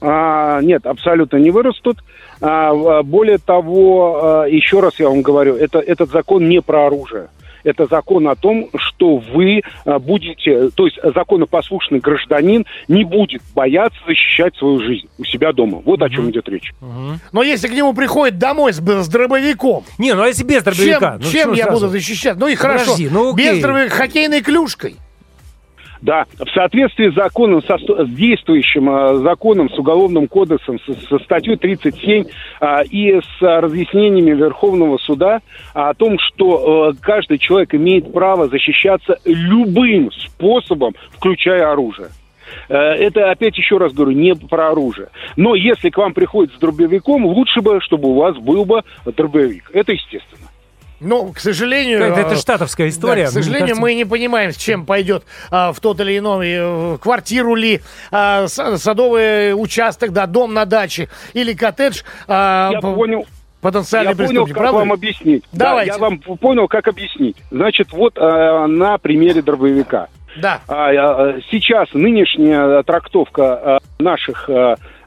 А, 0.00 0.60
нет, 0.60 0.86
абсолютно 0.86 1.38
не 1.38 1.50
вырастут. 1.50 1.98
А, 2.40 3.02
более 3.02 3.38
того, 3.38 4.42
а, 4.42 4.44
еще 4.44 4.80
раз 4.80 5.00
я 5.00 5.08
вам 5.08 5.22
говорю, 5.22 5.56
это, 5.56 5.78
этот 5.78 6.10
закон 6.10 6.48
не 6.48 6.60
про 6.60 6.86
оружие. 6.86 7.28
Это 7.64 7.86
закон 7.86 8.28
о 8.28 8.36
том, 8.36 8.68
что 8.76 9.16
вы 9.16 9.62
а, 9.84 9.98
будете, 9.98 10.70
то 10.70 10.86
есть 10.86 10.98
законопослушный 11.02 11.98
гражданин 11.98 12.64
не 12.88 13.04
будет 13.04 13.42
бояться 13.54 13.98
защищать 14.06 14.54
свою 14.56 14.80
жизнь 14.80 15.08
у 15.18 15.24
себя 15.24 15.52
дома. 15.52 15.82
Вот 15.84 16.02
о 16.02 16.08
чем 16.10 16.30
идет 16.30 16.48
речь. 16.48 16.72
Но 17.32 17.42
если 17.42 17.68
к 17.68 17.72
нему 17.72 17.94
приходит 17.94 18.38
домой 18.38 18.72
с, 18.72 18.76
с 18.76 19.08
дробовиком, 19.08 19.84
Не, 19.98 20.14
ну 20.14 20.22
а 20.22 20.28
если 20.28 20.44
без 20.44 20.62
дробовика? 20.62 21.18
чем, 21.18 21.20
Ну, 21.22 21.30
чем 21.30 21.52
я 21.54 21.64
сразу? 21.64 21.80
буду 21.80 21.92
защищать? 21.92 22.36
Ну 22.36 22.46
и 22.48 22.54
хорошо, 22.54 22.84
Подожди, 22.92 23.08
ну 23.10 23.32
окей. 23.34 23.52
без 23.54 23.62
дробовика, 23.62 23.94
хоккейной 23.96 24.40
клюшкой. 24.42 24.96
Да, 26.04 26.26
в 26.38 26.50
соответствии 26.50 27.10
с 27.10 27.14
законом, 27.14 27.62
со, 27.62 27.78
с 27.78 28.10
действующим 28.10 28.90
э, 28.90 29.14
законом, 29.22 29.70
с 29.70 29.78
Уголовным 29.78 30.28
кодексом, 30.28 30.78
со, 30.80 30.92
со 31.08 31.18
статьей 31.24 31.56
37 31.56 32.26
а, 32.60 32.82
и 32.82 33.18
с 33.22 33.40
разъяснениями 33.40 34.32
Верховного 34.32 34.98
суда 34.98 35.40
о 35.72 35.94
том, 35.94 36.18
что 36.18 36.90
э, 36.90 36.96
каждый 37.00 37.38
человек 37.38 37.74
имеет 37.74 38.12
право 38.12 38.48
защищаться 38.48 39.16
любым 39.24 40.12
способом, 40.12 40.94
включая 41.12 41.72
оружие. 41.72 42.08
Э, 42.68 42.76
Это, 42.76 43.30
опять 43.30 43.56
еще 43.56 43.78
раз 43.78 43.94
говорю, 43.94 44.12
не 44.12 44.34
про 44.34 44.72
оружие. 44.72 45.08
Но 45.36 45.54
если 45.54 45.88
к 45.88 45.96
вам 45.96 46.12
приходит 46.12 46.52
с 46.52 46.58
дробовиком, 46.58 47.24
лучше 47.24 47.62
бы, 47.62 47.80
чтобы 47.80 48.10
у 48.10 48.14
вас 48.16 48.36
был 48.36 48.66
бы 48.66 48.82
дробовик. 49.06 49.70
Это 49.72 49.92
естественно. 49.92 50.43
Ну, 51.04 51.32
к 51.32 51.38
сожалению... 51.38 52.00
Это, 52.02 52.20
это 52.20 52.34
э, 52.34 52.36
штатовская 52.36 52.86
Да, 52.86 52.90
история. 52.90 53.26
к 53.26 53.30
сожалению, 53.30 53.60
кажется, 53.68 53.80
мы 53.82 53.94
не 53.94 54.04
понимаем, 54.04 54.52
с 54.52 54.56
чем 54.56 54.86
пойдет 54.86 55.24
а, 55.50 55.72
в 55.72 55.80
тот 55.80 56.00
или 56.00 56.18
иной 56.18 56.48
э, 56.50 56.98
квартиру 57.00 57.54
ли, 57.54 57.80
а, 58.10 58.46
садовый 58.48 59.52
участок, 59.52 60.12
да, 60.12 60.26
дом 60.26 60.54
на 60.54 60.64
даче 60.64 61.08
или 61.34 61.52
коттедж. 61.52 62.02
а, 62.26 62.70
Я 62.72 62.80
по- 62.80 62.92
понял. 62.94 63.26
Потенциальный 63.60 64.10
Я 64.10 64.26
понял, 64.26 64.46
как 64.46 64.56
правда? 64.56 64.78
вам 64.80 64.92
объяснить. 64.92 65.42
Да, 65.52 65.70
Давайте. 65.70 65.92
я 65.92 65.98
вам 65.98 66.18
понял, 66.18 66.68
как 66.68 66.86
объяснить. 66.86 67.36
Значит, 67.50 67.92
вот 67.92 68.18
э, 68.18 68.66
на 68.66 68.98
примере 68.98 69.40
дробовика. 69.40 70.08
Да. 70.36 70.60
А, 70.68 70.92
э, 70.92 71.40
сейчас 71.50 71.88
нынешняя 71.94 72.82
трактовка 72.82 73.80
э, 73.98 74.02
наших 74.02 74.50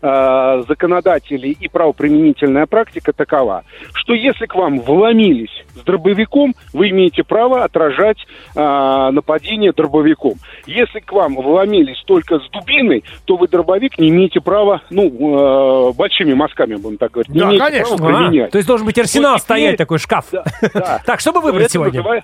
э, 0.08 0.10
э, 0.10 0.60
э, 0.60 0.64
законодателей 0.68 1.58
и 1.60 1.68
правоприменительная 1.68 2.66
практика 2.66 3.14
такова, 3.14 3.64
что 3.94 4.14
если 4.14 4.46
к 4.46 4.56
вам 4.56 4.80
вломились 4.80 5.52
с 5.76 5.80
дробовиком, 5.84 6.54
вы 6.74 6.90
имеете 6.90 7.24
право 7.24 7.64
отражать 7.64 8.18
э, 8.56 9.10
нападение 9.12 9.72
дробовиком. 9.74 10.34
Если 10.66 11.00
к 11.00 11.12
вам 11.12 11.36
вломились 11.36 12.02
только 12.06 12.40
с 12.40 12.50
дубиной, 12.52 13.04
то 13.26 13.38
вы 13.38 13.48
дробовик 13.48 13.98
не 14.00 14.10
имеете 14.10 14.40
права, 14.42 14.82
ну, 14.90 15.90
э, 15.90 15.94
большими 15.94 16.34
мазками, 16.34 16.76
будем 16.76 16.98
так 16.98 17.12
говорить, 17.12 17.30
не 17.34 17.40
Да, 17.40 17.46
имеете 17.48 17.64
конечно. 17.66 17.98
права 17.98 18.28
А, 18.28 18.48
то 18.50 18.58
есть 18.58 18.68
должен 18.68 18.86
быть 18.86 18.98
арсенал 19.00 19.34
Вот 19.34 19.42
стоять, 19.42 19.78
такой 19.78 20.00
шкаф. 20.00 20.26
да. 20.32 21.02
Так, 21.06 21.20
что 21.20 21.32
бы 21.32 21.42
выбрать 21.42 21.66
Это 21.66 21.74
сегодня? 21.74 22.00
называет- 22.00 22.24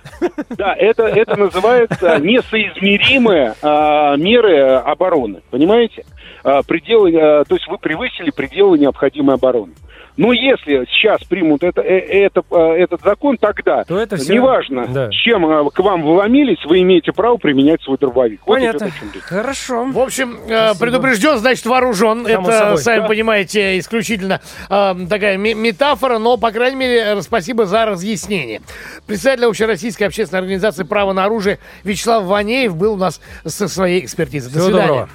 да, 0.50 0.74
это, 0.74 1.04
это 1.04 1.36
называется 1.36 2.18
несоизмеримые 2.20 3.54
а, 3.62 4.16
меры 4.16 4.60
обороны. 4.76 5.40
Понимаете? 5.50 6.04
А, 6.42 6.62
пределы, 6.62 7.12
а, 7.16 7.44
то 7.44 7.54
есть 7.54 7.66
вы 7.68 7.78
превысили 7.78 8.30
пределы 8.30 8.78
необходимой 8.78 9.36
обороны. 9.36 9.72
Но 10.16 10.32
если 10.32 10.84
сейчас 10.92 11.24
примут 11.24 11.64
это, 11.64 11.80
э, 11.80 11.98
это, 11.98 12.42
а, 12.52 12.72
этот 12.74 13.00
закон, 13.02 13.36
тогда 13.36 13.82
То 13.82 13.98
это 13.98 14.16
всё- 14.16 14.34
неважно, 14.34 14.86
да. 14.86 15.10
с 15.10 15.14
чем 15.14 15.42
к 15.70 15.78
вам 15.80 16.02
вломились, 16.02 16.64
вы 16.66 16.82
имеете 16.82 17.10
право 17.10 17.36
применять 17.36 17.82
свой 17.82 17.98
дробовик. 17.98 18.40
Вот 18.46 18.54
Понятно. 18.54 18.84
идет 18.84 18.94
о 18.94 19.00
чем 19.00 19.10
речь. 19.12 19.22
Хорошо. 19.24 19.84
В 19.86 19.98
общем, 19.98 20.38
э, 20.48 20.74
предупрежден, 20.78 21.38
значит 21.38 21.66
вооружен. 21.66 22.24
Само 22.26 22.46
Это, 22.48 22.58
собой. 22.58 22.78
сами 22.78 23.00
Да. 23.00 23.08
понимаете, 23.08 23.76
исключительно 23.80 24.40
э, 24.70 24.94
такая 25.10 25.36
метафора, 25.36 26.18
но, 26.18 26.36
по 26.36 26.52
крайней 26.52 26.76
мере, 26.76 27.20
спасибо 27.22 27.66
за 27.66 27.84
разъяснение. 27.84 28.60
Председатель 29.08 29.46
Общероссийской 29.46 30.06
общественной 30.06 30.38
организации 30.42 30.84
«Право 30.84 31.12
на 31.12 31.24
оружие» 31.24 31.58
Вячеслав 31.82 32.22
Ванеев 32.22 32.76
был 32.76 32.92
у 32.92 32.96
нас 32.96 33.20
со 33.44 33.66
своей 33.66 34.04
экспертизой. 34.04 34.52
До 34.52 34.60
Всего 34.60 34.68
свидания. 34.68 34.86
доброго. 34.88 35.08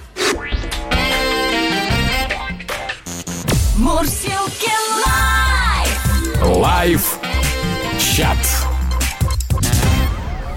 Мурсилки 3.90 4.72
лайф. 5.04 6.58
Live 6.58 7.18
чат. 7.98 8.69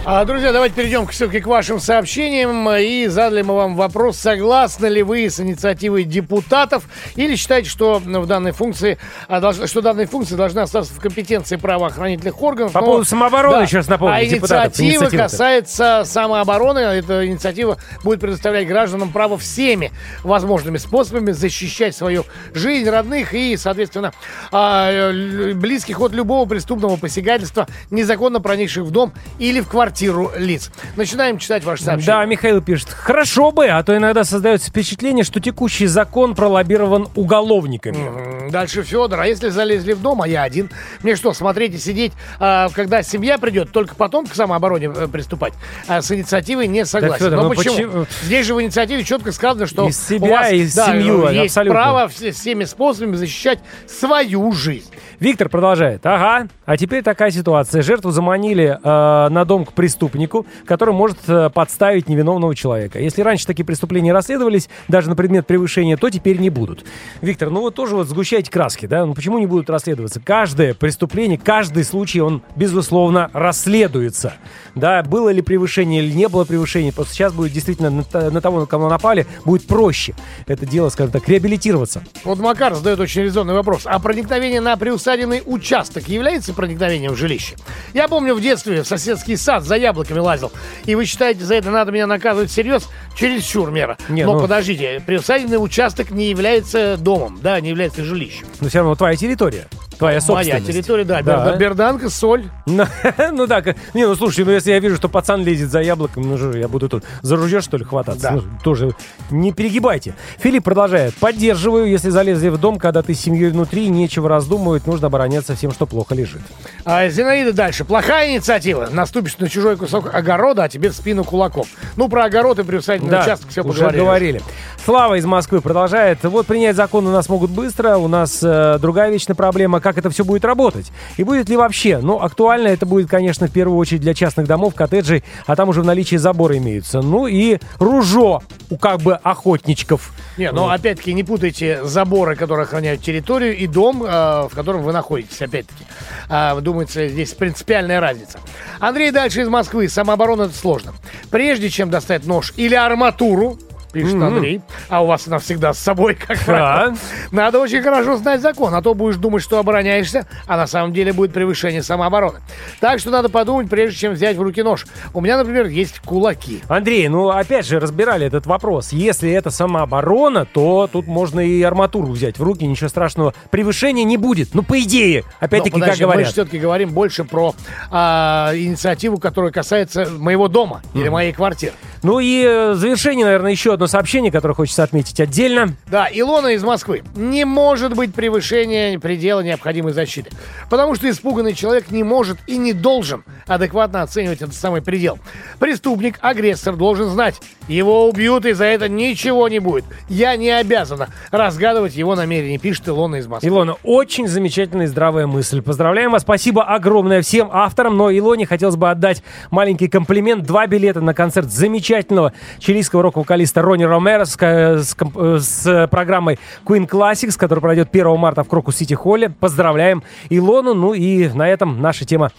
А, 0.05 0.24
друзья, 0.24 0.50
давайте 0.53 0.74
перейдем 0.74 1.07
все-таки 1.07 1.38
к 1.38 1.46
вашим 1.46 1.78
сообщениям. 1.78 2.68
И 2.72 3.07
задали 3.07 3.42
мы 3.42 3.55
вам 3.55 3.76
вопрос, 3.76 4.16
согласны 4.18 4.86
ли 4.86 5.00
вы 5.00 5.30
с 5.30 5.38
инициативой 5.38 6.03
депутатов 6.03 6.88
или 7.14 7.36
считаете, 7.36 7.70
что 7.70 8.00
в 8.05 8.26
данной 8.26 8.50
функции, 8.50 8.98
а, 9.28 9.53
что 9.53 9.80
данная 9.80 10.09
функция 10.09 10.36
должна 10.36 10.62
остаться 10.62 10.92
в 10.92 10.98
компетенции 10.98 11.55
правоохранительных 11.55 12.42
органов. 12.42 12.72
По 12.72 12.80
но- 12.80 12.86
поводу 12.86 13.05
самообороны 13.05 13.62
еще 13.62 13.76
раз 13.76 13.86
напомню, 13.86 14.16
А 14.16 14.24
депутатов, 14.24 14.80
инициатива 14.80 15.22
касается 15.22 16.03
самообороны. 16.05 16.80
Эта 16.80 17.24
инициатива 17.24 17.76
будет 18.03 18.18
предоставлять 18.18 18.66
гражданам 18.66 19.12
право 19.12 19.38
всеми 19.38 19.92
возможными 20.24 20.78
способами 20.78 21.30
защищать 21.30 21.94
свою 21.94 22.24
жизнь, 22.55 22.90
родных 22.90 23.34
и, 23.34 23.57
соответственно, 23.57 24.12
а, 24.50 24.90
э, 24.90 25.53
близких 25.55 26.00
от 26.00 26.11
любого 26.11 26.44
преступного 26.48 26.96
посягательства, 26.96 27.68
незаконно 27.90 28.40
проникших 28.40 28.82
в 28.82 28.90
дом 28.90 29.12
или 29.38 29.61
в 29.61 29.68
квартиру 29.68 29.91
лиц. 30.01 30.70
Начинаем 30.97 31.38
читать 31.38 31.64
ваши 31.64 31.82
сообщения. 31.84 32.12
Да, 32.12 32.24
Михаил 32.24 32.62
пишет. 32.62 32.90
Хорошо 32.90 33.51
бы, 33.51 33.66
а 33.66 33.82
то 33.82 33.97
иногда 33.97 34.24
создается 34.24 34.70
впечатление, 34.70 35.24
что 35.24 35.40
текущий 35.40 35.86
закон 35.86 36.34
пролоббирован 36.34 37.09
уголовниками. 37.14 38.51
Дальше 38.51 38.82
Федор. 38.82 39.20
А 39.20 39.26
если 39.26 39.49
залезли 39.49 39.93
в 39.93 40.03
дом, 40.03 40.22
а 40.22 40.28
я 40.28 40.43
один? 40.43 40.70
Мне 41.03 41.16
что, 41.16 41.32
смотреть 41.32 41.74
и 41.74 41.78
сидеть, 41.78 42.12
а, 42.38 42.68
когда 42.74 43.03
семья 43.03 43.38
придет, 43.38 43.72
только 43.72 43.95
потом 43.95 44.26
к 44.26 44.34
самообороне 44.34 44.93
э, 44.95 45.09
приступать? 45.09 45.55
А 45.86 46.03
с 46.03 46.11
инициативой 46.12 46.66
не 46.66 46.84
согласен. 46.84 47.24
Федор, 47.26 47.36
Но 47.43 47.49
ну 47.49 47.55
почему? 47.55 47.74
почему? 47.74 48.07
Здесь 48.22 48.47
же 48.47 48.55
в 48.55 48.62
инициативе 48.62 49.05
четко 49.05 49.32
сказано, 49.32 49.66
что 49.66 49.88
Из 49.88 49.99
себя 50.01 50.26
у 50.26 50.30
вас, 50.30 50.53
и 50.53 50.68
да, 50.74 50.86
семью, 50.86 51.28
есть 51.28 51.53
абсолютно. 51.53 51.74
право 51.80 52.09
все- 52.09 52.32
всеми 52.32 52.64
способами 52.64 53.16
защищать 53.16 53.61
свою 53.86 54.53
жизнь. 54.53 54.90
Виктор 55.22 55.48
продолжает. 55.48 56.04
Ага, 56.04 56.48
а 56.66 56.76
теперь 56.76 57.04
такая 57.04 57.30
ситуация. 57.30 57.80
Жертву 57.82 58.10
заманили 58.10 58.76
э, 58.82 59.28
на 59.28 59.44
дом 59.44 59.64
к 59.64 59.72
преступнику, 59.72 60.46
который 60.66 60.92
может 60.92 61.16
э, 61.28 61.48
подставить 61.48 62.08
невиновного 62.08 62.56
человека. 62.56 62.98
Если 62.98 63.22
раньше 63.22 63.46
такие 63.46 63.64
преступления 63.64 64.12
расследовались, 64.12 64.68
даже 64.88 65.08
на 65.08 65.14
предмет 65.14 65.46
превышения, 65.46 65.96
то 65.96 66.10
теперь 66.10 66.40
не 66.40 66.50
будут. 66.50 66.84
Виктор, 67.20 67.50
ну 67.50 67.60
вот 67.60 67.76
тоже 67.76 67.94
вот 67.94 68.08
сгущайте 68.08 68.50
краски, 68.50 68.86
да? 68.86 69.06
Ну 69.06 69.14
почему 69.14 69.38
не 69.38 69.46
будут 69.46 69.70
расследоваться? 69.70 70.18
Каждое 70.18 70.74
преступление, 70.74 71.38
каждый 71.38 71.84
случай, 71.84 72.20
он, 72.20 72.42
безусловно, 72.56 73.30
расследуется. 73.32 74.32
Да, 74.74 75.04
было 75.04 75.28
ли 75.28 75.40
превышение 75.40 76.02
или 76.02 76.12
не 76.12 76.26
было 76.26 76.44
превышения, 76.44 76.90
просто 76.90 77.14
сейчас 77.14 77.32
будет 77.32 77.52
действительно 77.52 77.90
на, 77.90 78.30
на 78.30 78.40
того, 78.40 78.58
на 78.58 78.66
кого 78.66 78.88
напали, 78.88 79.28
будет 79.44 79.68
проще 79.68 80.14
это 80.48 80.66
дело, 80.66 80.88
скажем 80.88 81.12
так, 81.12 81.28
реабилитироваться. 81.28 82.02
Вот 82.24 82.40
Макар 82.40 82.74
задает 82.74 82.98
очень 82.98 83.22
резонный 83.22 83.54
вопрос. 83.54 83.82
А 83.84 84.00
проникновение 84.00 84.60
на 84.60 84.76
приусадебный 85.12 85.42
участок 85.44 86.08
является 86.08 86.54
проникновением 86.54 87.12
в 87.12 87.16
жилище? 87.16 87.56
Я 87.92 88.08
помню 88.08 88.34
в 88.34 88.40
детстве 88.40 88.82
в 88.82 88.86
соседский 88.86 89.36
сад 89.36 89.62
за 89.64 89.76
яблоками 89.76 90.18
лазил. 90.18 90.50
И 90.86 90.94
вы 90.94 91.04
считаете, 91.04 91.44
за 91.44 91.54
это 91.54 91.70
надо 91.70 91.92
меня 91.92 92.06
наказывать 92.06 92.50
всерьез? 92.50 92.88
Чересчур 93.14 93.70
мера. 93.70 93.98
Не, 94.08 94.24
Но 94.24 94.34
ну- 94.34 94.40
подождите, 94.40 95.02
приусадебный 95.06 95.62
участок 95.62 96.10
не 96.10 96.30
является 96.30 96.96
домом, 96.96 97.40
да, 97.42 97.60
не 97.60 97.68
является 97.68 98.02
жилищем. 98.04 98.46
Но 98.60 98.68
все 98.68 98.78
равно 98.78 98.94
твоя 98.94 99.16
территория. 99.16 99.68
Твоя 99.98 100.20
собственность. 100.20 100.66
Моя 100.66 100.72
территория, 100.72 101.04
да, 101.04 101.22
Да. 101.22 101.36
Берда- 101.36 101.58
берданка, 101.58 102.10
соль. 102.10 102.46
Ну, 102.66 102.84
ну 103.32 103.46
да, 103.46 103.60
как- 103.62 103.76
не, 103.94 104.06
ну 104.06 104.16
слушай, 104.16 104.44
ну 104.44 104.50
если 104.50 104.70
я 104.70 104.80
вижу, 104.80 104.96
что 104.96 105.08
пацан 105.08 105.44
лезет 105.44 105.70
за 105.70 105.80
яблоком, 105.80 106.22
ну 106.28 106.38
же, 106.38 106.58
я 106.58 106.66
буду 106.66 106.88
тут 106.88 107.04
за 107.20 107.36
ружье, 107.36 107.60
что 107.60 107.76
ли, 107.76 107.84
хвататься? 107.84 108.22
Да. 108.22 108.32
Ну, 108.32 108.42
тоже 108.64 108.94
не 109.30 109.52
перегибайте. 109.52 110.16
Филипп 110.38 110.64
продолжает. 110.64 111.14
Поддерживаю, 111.14 111.88
если 111.88 112.08
залезли 112.08 112.48
в 112.48 112.58
дом, 112.58 112.78
когда 112.78 113.02
ты 113.02 113.14
с 113.14 113.20
семьей 113.20 113.50
внутри, 113.50 113.88
нечего 113.88 114.28
раздумывать, 114.28 114.86
нужно 114.93 115.09
обороняться 115.09 115.57
всем, 115.57 115.72
что 115.72 115.86
плохо 115.86 116.14
лежит. 116.14 116.40
А 116.84 117.09
Зинаида 117.09 117.53
дальше. 117.53 117.84
Плохая 117.84 118.32
инициатива. 118.32 118.88
Наступишь 118.90 119.38
на 119.38 119.49
чужой 119.49 119.76
кусок 119.76 120.14
огорода, 120.14 120.64
а 120.64 120.68
тебе 120.68 120.90
в 120.90 120.95
спину 120.95 121.24
кулаком. 121.24 121.64
Ну, 121.97 122.09
про 122.09 122.24
огород 122.24 122.59
и 122.59 122.62
приусадебный 122.62 123.11
Да, 123.11 123.22
участок 123.22 123.51
все 123.51 123.62
уже 123.62 123.72
поговорили. 123.80 124.01
говорили. 124.01 124.43
Слава 124.84 125.14
из 125.14 125.24
Москвы 125.24 125.61
продолжает. 125.61 126.18
Вот 126.24 126.47
принять 126.47 126.76
закон 126.76 127.07
у 127.07 127.12
нас 127.12 127.28
могут 127.28 127.51
быстро, 127.51 127.97
у 127.99 128.09
нас 128.09 128.40
э, 128.43 128.78
другая 128.80 129.11
вечная 129.11 129.34
проблема, 129.36 129.80
как 129.80 129.97
это 129.97 130.11
все 130.11 130.24
будет 130.24 130.45
работать. 130.45 130.90
И 131.16 131.24
будет 131.24 131.49
ли 131.49 131.57
вообще? 131.57 131.99
Ну, 132.03 132.20
актуально 132.20 132.68
это 132.68 132.84
будет, 132.84 133.09
конечно, 133.09 133.47
в 133.47 133.53
первую 133.53 133.78
очередь 133.78 134.01
для 134.01 134.12
частных 134.14 134.47
домов, 134.47 134.74
коттеджей, 134.74 135.22
а 135.47 135.55
там 135.57 135.68
уже 135.68 135.82
в 135.82 135.84
наличии 135.84 136.16
заборы 136.16 136.59
имеются. 136.59 137.01
Ну 137.01 137.26
и 137.28 137.59
ружо 137.78 138.40
у 138.70 138.76
как 138.76 139.01
бы 139.01 139.14
охотничков. 139.14 140.12
Не, 140.36 140.51
но 140.51 140.70
опять-таки 140.70 141.12
не 141.14 141.22
путайте 141.22 141.84
заборы, 141.84 142.34
которые 142.36 142.64
охраняют 142.64 143.03
территорию, 143.03 143.57
и 143.57 143.66
дом, 143.66 144.03
э, 144.03 144.07
в 144.07 144.51
котором 144.55 144.82
вы 144.83 144.93
находитесь, 144.93 145.41
опять-таки. 145.41 145.85
А, 146.28 146.61
думается, 146.61 147.09
здесь 147.09 147.33
принципиальная 147.35 148.01
разница. 148.01 148.39
Андрей 148.80 149.11
дальше 149.11 149.43
из 149.43 149.49
Москвы. 149.49 149.89
Самооборона 149.89 150.43
это 150.43 150.55
сложно. 150.55 150.95
Прежде 151.30 151.70
чем 151.70 151.91
достать 151.91 152.26
нож 152.26 152.53
или 152.57 152.74
арматуру, 152.74 153.59
пишет 153.93 154.14
Мгм. 154.14 154.24
Андрей, 154.24 154.61
а 154.88 155.03
у 155.03 155.07
вас 155.07 155.26
она 155.28 155.38
всегда 155.38 155.72
с 155.74 155.78
собой, 155.78 156.14
как 156.14 156.38
правило. 156.45 156.97
Надо 157.30 157.59
очень 157.61 157.82
хорошо 157.82 158.16
знать 158.16 158.40
закон, 158.40 158.74
а 158.74 158.82
то 158.82 158.95
будешь 158.95 159.16
думать, 159.16 159.43
что 159.43 159.59
обороняешься, 159.59 160.26
а 160.47 160.57
на 160.57 160.66
самом 160.66 160.93
деле 160.93 161.12
будет 161.12 161.32
превышение 161.32 161.82
самообороны. 161.82 162.40
Так 162.80 162.99
что 162.99 163.11
надо 163.11 163.28
подумать, 163.28 163.68
прежде 163.68 163.99
чем 163.99 164.12
взять 164.14 164.36
в 164.36 164.43
руки 164.43 164.62
нож. 164.62 164.86
У 165.14 165.20
меня, 165.20 165.38
например, 165.38 165.66
есть 165.66 166.01
кулаки. 166.01 166.62
Андрей, 166.68 167.09
ну 167.09 167.28
опять 167.30 167.66
же 167.66 167.78
разбирали 167.80 168.26
этот 168.26 168.47
вопрос. 168.47 168.93
Если 168.93 169.30
это 169.30 169.51
самооборона, 169.51 170.45
то 170.47 170.88
тут 170.90 171.07
можно 171.07 171.40
и 171.40 171.62
арматуру 171.62 172.09
взять 172.09 172.38
в 172.38 172.43
руки, 172.43 172.64
ничего 172.66 172.88
страшного. 172.88 173.34
Превышения 173.51 174.05
не 174.05 174.16
будет. 174.16 174.55
Ну, 174.55 174.62
по 174.62 174.80
идее, 174.80 175.24
опять-таки, 175.40 175.78
как 175.80 175.90
Мы 175.90 175.97
говорят. 175.97 176.26
же 176.26 176.32
все-таки 176.32 176.59
говорим 176.59 176.90
больше 176.90 177.24
про 177.24 177.55
а, 177.90 178.53
инициативу, 178.55 179.18
которая 179.18 179.53
касается 179.53 180.07
моего 180.18 180.49
дома 180.49 180.82
или 180.95 181.09
моей 181.09 181.32
квартиры. 181.32 181.72
Ну 182.03 182.18
и 182.18 182.43
э, 182.45 182.74
завершение, 182.74 183.24
наверное, 183.24 183.53
еще 183.53 183.74
одно 183.74 183.82
сообщение, 183.87 184.33
которое 184.33 184.55
хочется 184.55 184.83
отметить 184.83 185.20
отдельно. 185.20 185.74
Да, 185.87 186.09
Илона 186.12 186.49
из 186.49 186.62
Москвы. 186.64 187.03
Не 187.14 187.45
может 187.45 187.95
быть 187.95 188.14
превышения 188.14 188.99
предела 188.99 189.41
необходимой 189.41 189.93
защиты. 189.93 190.30
Потому 190.70 190.95
что 190.95 191.09
испуганный 191.09 191.55
человек 191.55 191.91
не 191.91 192.03
может 192.03 192.39
и 192.47 192.57
не 192.57 192.72
должен 192.72 193.24
адекватно 193.47 194.03
оценивать 194.03 194.43
этот 194.43 194.55
самый 194.55 194.83
предел. 194.83 195.18
Преступник, 195.59 196.18
агрессор 196.20 196.76
должен 196.76 197.09
знать, 197.09 197.41
его 197.68 198.09
убьют 198.09 198.47
и 198.47 198.53
за 198.53 198.64
это 198.64 198.89
ничего 198.89 199.49
не 199.49 199.59
будет. 199.59 199.85
Я 200.09 200.37
не 200.37 200.51
обязана 200.51 201.09
разгадывать 201.30 201.95
его 201.95 202.14
намерения, 202.14 202.59
пишет 202.59 202.89
Илона 202.89 203.16
из 203.16 203.26
Москвы. 203.26 203.49
Илона, 203.49 203.76
очень 203.83 204.28
замечательная 204.28 204.87
и 204.87 204.89
здравая 204.89 205.26
мысль. 205.26 205.62
Поздравляем 205.62 206.12
вас. 206.12 206.22
Спасибо 206.22 206.64
огромное 206.64 207.22
всем 207.22 207.49
авторам. 207.53 207.97
Но 207.97 208.11
Илоне 208.11 208.47
хотелось 208.47 208.76
бы 208.76 208.91
отдать 208.91 209.22
маленький 209.51 209.89
комплимент. 209.89 210.45
Два 210.45 210.66
билета 210.66 211.01
на 211.01 211.14
концерт 211.14 211.51
замечательного 211.51 212.33
чилийского 212.59 213.03
рок-вокалиста 213.03 213.62
Ронни 213.72 213.84
Ромеро 213.84 214.26
с, 214.26 214.36
ка- 214.36 214.78
с 214.82 214.94
э, 215.00 215.38
с 215.40 215.88
программой 215.90 216.38
Queen 216.66 216.86
Classics, 216.86 217.38
которая 217.38 217.62
пройдет 217.62 217.88
1 217.90 218.18
марта 218.18 218.44
в 218.44 218.48
Крокус 218.48 218.76
Сити 218.76 218.92
Холле. 218.92 219.30
Поздравляем 219.30 220.02
Илону. 220.28 220.74
Ну 220.74 220.92
и 220.92 221.28
на 221.28 221.48
этом 221.48 221.80
наша 221.80 222.04
тема 222.04 222.30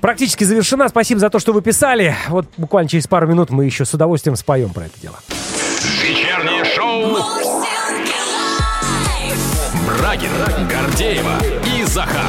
практически 0.00 0.44
завершена. 0.44 0.88
Спасибо 0.88 1.20
за 1.20 1.28
то, 1.28 1.38
что 1.38 1.52
вы 1.52 1.60
писали. 1.60 2.14
Вот 2.28 2.46
буквально 2.56 2.88
через 2.88 3.06
пару 3.06 3.26
минут 3.26 3.50
мы 3.50 3.66
еще 3.66 3.84
с 3.84 3.92
удовольствием 3.92 4.36
споем 4.36 4.70
про 4.70 4.86
это 4.86 4.98
дело. 5.02 5.16
Вечернее 6.02 6.64
шоу. 6.64 7.18
Курагин, 9.98 10.30
Гордеева 10.70 11.36
и 11.76 11.84
Захар 11.84 12.24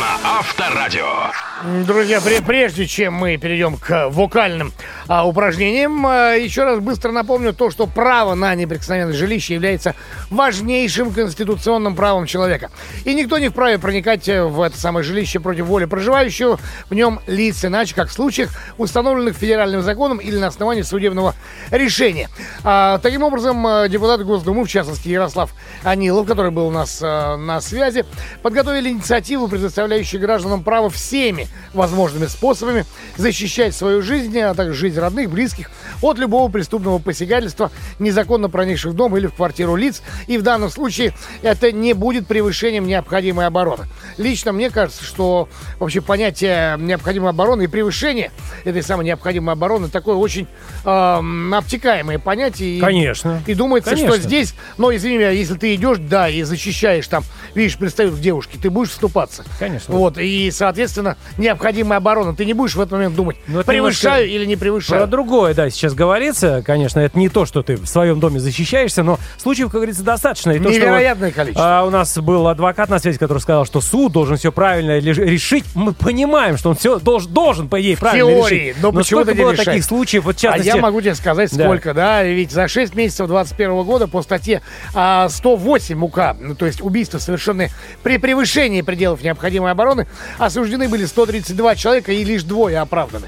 на 0.00 0.38
Авторадио. 0.38 1.30
Друзья, 1.66 2.18
пре- 2.18 2.44
прежде 2.46 2.86
чем 2.86 3.14
мы 3.14 3.36
перейдем 3.38 3.76
к 3.76 4.08
вокальным 4.10 4.72
а, 5.08 5.26
упражнениям, 5.26 6.06
а, 6.06 6.34
еще 6.34 6.62
раз 6.62 6.78
быстро 6.78 7.10
напомню 7.10 7.52
то, 7.52 7.72
что 7.72 7.88
право 7.88 8.34
на 8.34 8.54
неприкосновенное 8.54 9.12
жилище 9.12 9.54
является 9.54 9.96
важнейшим 10.30 11.12
конституционным 11.12 11.96
правом 11.96 12.26
человека. 12.26 12.70
И 13.04 13.12
никто 13.14 13.38
не 13.38 13.48
вправе 13.48 13.80
проникать 13.80 14.28
э, 14.28 14.44
в 14.44 14.62
это 14.62 14.78
самое 14.78 15.02
жилище 15.02 15.40
против 15.40 15.66
воли 15.66 15.86
проживающего 15.86 16.60
в 16.88 16.94
нем 16.94 17.18
лиц, 17.26 17.64
иначе 17.64 17.96
как 17.96 18.10
в 18.10 18.12
случаях, 18.12 18.50
установленных 18.78 19.34
федеральным 19.36 19.82
законом 19.82 20.18
или 20.18 20.36
на 20.36 20.46
основании 20.46 20.82
судебного 20.82 21.34
решения. 21.72 22.28
А, 22.62 22.98
таким 22.98 23.24
образом, 23.24 23.66
э, 23.66 23.88
депутаты 23.88 24.22
Госдумы, 24.22 24.64
в 24.66 24.68
частности 24.68 25.08
Ярослав 25.08 25.52
Анилов, 25.82 26.28
который 26.28 26.52
был 26.52 26.68
у 26.68 26.70
нас 26.70 27.00
э, 27.02 27.36
на 27.36 27.60
связи, 27.60 28.04
подготовили 28.42 28.88
инициативу, 28.90 29.48
предоставляющую 29.48 30.20
гражданам 30.20 30.62
право 30.62 30.90
всеми 30.90 31.48
возможными 31.72 32.26
способами 32.26 32.84
защищать 33.16 33.74
свою 33.74 34.02
жизнь, 34.02 34.38
а 34.38 34.54
также 34.54 34.74
жизнь 34.74 34.98
родных, 34.98 35.30
близких 35.30 35.70
от 36.02 36.18
любого 36.18 36.50
преступного 36.50 36.98
посягательства, 36.98 37.70
незаконно 37.98 38.48
проникших 38.48 38.92
в 38.92 38.96
дом 38.96 39.16
или 39.16 39.26
в 39.26 39.34
квартиру 39.34 39.76
лиц. 39.76 40.02
И 40.26 40.38
в 40.38 40.42
данном 40.42 40.70
случае 40.70 41.12
это 41.42 41.72
не 41.72 41.92
будет 41.92 42.26
превышением 42.26 42.86
необходимой 42.86 43.46
обороны. 43.46 43.84
Лично 44.16 44.52
мне 44.52 44.70
кажется, 44.70 45.04
что 45.04 45.48
вообще 45.78 46.00
понятие 46.00 46.76
необходимой 46.78 47.30
обороны 47.30 47.62
и 47.62 47.66
превышение 47.66 48.30
этой 48.64 48.82
самой 48.82 49.06
необходимой 49.06 49.52
обороны 49.54 49.88
такое 49.88 50.16
очень 50.16 50.46
эм, 50.84 51.54
обтекаемое 51.54 52.18
понятие. 52.18 52.78
И- 52.78 52.80
Конечно. 52.80 53.42
И 53.46 53.54
думается, 53.54 53.90
Конечно. 53.90 54.14
что 54.14 54.22
здесь, 54.22 54.54
но 54.78 54.94
извини 54.94 55.18
меня, 55.18 55.30
если 55.30 55.54
ты 55.54 55.74
идешь, 55.74 55.98
да, 56.00 56.28
и 56.28 56.42
защищаешь 56.42 57.06
там, 57.08 57.24
видишь, 57.54 57.76
пристают 57.76 58.14
к 58.14 58.18
девушке, 58.18 58.58
ты 58.60 58.70
будешь 58.70 58.90
вступаться. 58.90 59.44
Конечно. 59.58 59.94
Вот, 59.94 60.18
и, 60.18 60.50
соответственно, 60.50 61.16
необходимая 61.46 61.98
оборона. 61.98 62.34
Ты 62.34 62.44
не 62.44 62.52
будешь 62.52 62.74
в 62.74 62.80
этот 62.80 62.92
момент 62.92 63.14
думать, 63.14 63.36
Ну, 63.46 63.60
это 63.60 63.66
превышаю 63.70 64.24
немножко 64.24 64.36
или 64.36 64.44
не 64.46 64.56
превышаю. 64.56 65.00
Про 65.02 65.06
другое, 65.06 65.54
да, 65.54 65.70
сейчас 65.70 65.94
говорится. 65.94 66.62
Конечно, 66.64 67.00
это 67.00 67.18
не 67.18 67.28
то, 67.28 67.46
что 67.46 67.62
ты 67.62 67.76
в 67.76 67.86
своем 67.86 68.20
доме 68.20 68.40
защищаешься, 68.40 69.02
но 69.02 69.18
случаев, 69.38 69.66
как 69.68 69.76
говорится, 69.76 70.02
достаточно. 70.02 70.50
И 70.52 70.58
то, 70.58 70.70
что 70.70 70.72
Невероятное 70.80 71.28
вот, 71.28 71.34
количество. 71.36 71.80
а, 71.80 71.84
у 71.84 71.90
нас 71.90 72.16
был 72.18 72.48
адвокат 72.48 72.88
на 72.88 72.98
связи, 72.98 73.18
который 73.18 73.38
сказал, 73.38 73.64
что 73.64 73.80
суд 73.80 74.12
должен 74.12 74.36
все 74.36 74.52
правильно 74.52 74.98
решить. 74.98 75.64
Мы 75.74 75.92
понимаем, 75.92 76.56
что 76.56 76.70
он 76.70 76.76
все 76.76 76.98
должен, 76.98 77.32
должен 77.32 77.68
по 77.68 77.80
идее, 77.80 77.96
правильно 77.96 78.30
теории, 78.30 78.54
решить. 78.70 78.76
но 78.82 78.92
почему-то 78.92 79.26
сколько 79.26 79.42
было 79.42 79.52
решает. 79.52 79.66
таких 79.66 79.84
случаев, 79.84 80.24
вот 80.24 80.36
А 80.36 80.38
частности... 80.38 80.66
я 80.68 80.76
могу 80.76 81.00
тебе 81.00 81.14
сказать, 81.14 81.50
Да. 81.56 81.64
сколько, 81.64 81.94
да, 81.94 82.22
ведь 82.24 82.50
за 82.50 82.68
6 82.68 82.94
месяцев 82.94 83.28
21 83.28 83.82
года 83.84 84.08
по 84.08 84.22
статье 84.22 84.62
а, 84.94 85.28
108 85.28 86.02
УК, 86.04 86.36
ну, 86.40 86.54
то 86.54 86.66
есть 86.66 86.80
убийства, 86.82 87.18
совершенные 87.18 87.70
при 88.02 88.18
превышении 88.18 88.82
пределов 88.82 89.22
необходимой 89.22 89.70
обороны, 89.70 90.06
осуждены 90.38 90.88
были 90.88 91.04
132 91.26 91.74
человека 91.74 92.12
и 92.12 92.24
лишь 92.24 92.44
двое 92.44 92.78
оправданы. 92.78 93.26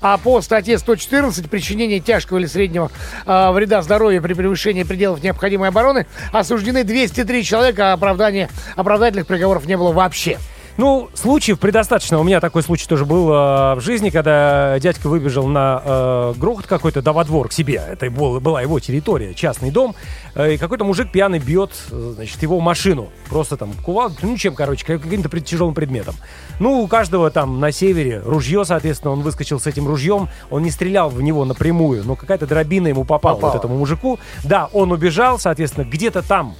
А 0.00 0.18
по 0.18 0.40
статье 0.42 0.78
114 0.78 1.48
причинение 1.48 2.00
тяжкого 2.00 2.38
или 2.38 2.46
среднего 2.46 2.90
а, 3.26 3.52
вреда 3.52 3.82
здоровью 3.82 4.22
при 4.22 4.34
превышении 4.34 4.82
пределов 4.82 5.22
необходимой 5.22 5.68
обороны 5.68 6.06
осуждены 6.32 6.84
203 6.84 7.44
человека, 7.44 7.90
а 7.90 7.94
оправдания, 7.94 8.50
оправдательных 8.76 9.26
приговоров 9.26 9.66
не 9.66 9.76
было 9.76 9.92
вообще. 9.92 10.38
Ну, 10.78 11.10
случаев 11.14 11.58
предостаточно. 11.58 12.20
У 12.20 12.22
меня 12.22 12.38
такой 12.40 12.62
случай 12.62 12.86
тоже 12.86 13.04
был 13.04 13.28
э, 13.32 13.74
в 13.74 13.80
жизни, 13.80 14.10
когда 14.10 14.78
дядька 14.78 15.08
выбежал 15.08 15.48
на 15.48 15.82
э, 15.84 16.34
грохот 16.36 16.66
какой-то, 16.68 17.02
да, 17.02 17.12
во 17.12 17.24
двор 17.24 17.48
к 17.48 17.52
себе. 17.52 17.82
Это 17.90 18.08
был- 18.10 18.38
была 18.38 18.62
его 18.62 18.78
территория, 18.78 19.34
частный 19.34 19.72
дом. 19.72 19.96
Э, 20.36 20.54
и 20.54 20.56
какой-то 20.56 20.84
мужик 20.84 21.10
пьяный 21.10 21.40
бьет, 21.40 21.72
э, 21.90 22.12
значит, 22.14 22.40
его 22.42 22.60
машину. 22.60 23.08
Просто 23.28 23.56
там 23.56 23.72
кувал, 23.84 24.12
ну, 24.22 24.36
чем, 24.36 24.54
короче, 24.54 24.86
как- 24.86 25.02
каким-то 25.02 25.28
пред- 25.28 25.46
тяжелым 25.46 25.74
предметом. 25.74 26.14
Ну, 26.60 26.80
у 26.80 26.86
каждого 26.86 27.28
там 27.32 27.58
на 27.58 27.72
севере 27.72 28.20
ружье, 28.24 28.64
соответственно, 28.64 29.14
он 29.14 29.22
выскочил 29.22 29.58
с 29.58 29.66
этим 29.66 29.88
ружьем. 29.88 30.28
Он 30.48 30.62
не 30.62 30.70
стрелял 30.70 31.08
в 31.10 31.20
него 31.20 31.44
напрямую, 31.44 32.04
но 32.04 32.14
какая-то 32.14 32.46
дробина 32.46 32.86
ему 32.86 33.02
попала, 33.04 33.34
Попала. 33.34 33.50
вот 33.52 33.58
этому 33.58 33.76
мужику. 33.78 34.20
Да, 34.44 34.68
он 34.72 34.92
убежал, 34.92 35.40
соответственно, 35.40 35.86
где-то 35.86 36.22
там, 36.22 36.54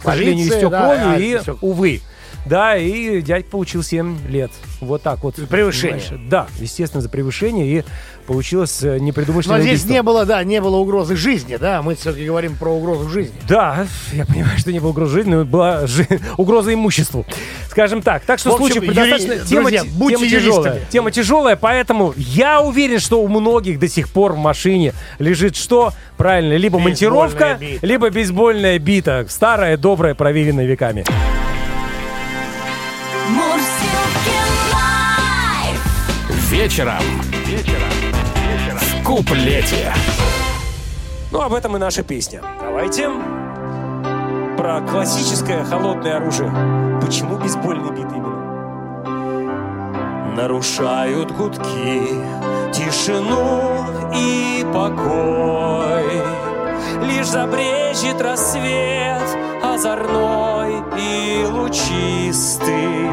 к 0.00 0.06
сожалению, 0.06 0.48
истек 0.48 0.70
да, 0.70 0.80
кровью, 0.88 1.08
а, 1.12 1.16
и, 1.18 1.38
всё. 1.38 1.56
увы. 1.60 2.00
Да, 2.46 2.76
и 2.76 3.20
дядька 3.20 3.50
получил 3.50 3.82
7 3.82 4.28
лет. 4.28 4.50
Вот 4.80 5.02
так 5.02 5.22
вот. 5.22 5.34
Превышение. 5.48 6.00
Понимаешь? 6.00 6.28
Да, 6.30 6.46
естественно, 6.58 7.00
за 7.02 7.08
превышение. 7.08 7.66
И 7.80 7.84
получилось 8.26 8.82
э, 8.82 8.98
непредумышленное 8.98 9.58
Но 9.58 9.62
здесь 9.62 9.80
убийство. 9.80 9.92
не 9.92 10.02
было, 10.02 10.24
да, 10.24 10.42
не 10.44 10.60
было 10.60 10.76
угрозы 10.76 11.16
жизни, 11.16 11.56
да, 11.56 11.82
мы 11.82 11.96
все-таки 11.96 12.24
говорим 12.24 12.54
про 12.56 12.70
угрозу 12.70 13.08
жизни. 13.08 13.34
Да, 13.48 13.86
я 14.12 14.24
понимаю, 14.24 14.56
что 14.58 14.72
не 14.72 14.78
было 14.78 14.90
угрозы 14.90 15.14
жизни, 15.16 15.34
но 15.34 15.44
была 15.44 15.86
жи- 15.86 16.06
угроза 16.38 16.72
имуществу. 16.72 17.26
Скажем 17.68 18.02
так. 18.02 18.22
Так 18.24 18.38
что 18.38 18.50
В 18.50 18.54
общем, 18.54 18.66
случаев 18.66 18.86
предостаточно. 18.86 19.32
юри- 19.32 19.46
Тема, 19.46 19.62
друзья, 19.70 19.84
будьте 19.94 20.16
тема 20.16 20.30
тяжелая. 20.30 20.80
Тема 20.90 21.10
тяжелая, 21.10 21.56
поэтому 21.56 22.14
я 22.16 22.60
уверен, 22.62 23.00
что 23.00 23.20
у 23.20 23.28
многих 23.28 23.78
до 23.80 23.88
сих 23.88 24.08
пор 24.08 24.32
в 24.34 24.38
машине 24.38 24.94
лежит 25.18 25.56
что? 25.56 25.92
Правильно, 26.16 26.54
либо 26.56 26.78
монтировка, 26.78 27.58
бита. 27.60 27.84
либо 27.86 28.10
бейсбольная 28.10 28.78
бита. 28.78 29.26
Старая, 29.28 29.76
добрая, 29.76 30.14
проверенная 30.14 30.66
веками. 30.66 31.04
Лайф. 34.72 35.80
Вечером. 36.50 37.02
Вечером. 37.46 37.90
В 38.80 39.04
куплете. 39.04 39.92
Ну, 41.30 41.40
об 41.40 41.52
этом 41.54 41.76
и 41.76 41.78
наша 41.78 42.02
песня. 42.02 42.42
Давайте 42.60 43.08
про 44.56 44.80
классическое 44.80 45.64
холодное 45.64 46.16
оружие. 46.16 46.50
Почему 47.00 47.36
бейсбольный 47.36 47.90
бит 47.90 48.12
именно? 48.12 48.40
Нарушают 50.36 51.30
гудки 51.32 52.02
тишину 52.72 53.86
и 54.14 54.64
покой 54.72 56.49
Лишь 57.02 57.28
забрежет 57.28 58.20
рассвет 58.20 59.22
озорной 59.62 60.82
и 60.98 61.46
лучистый. 61.50 63.10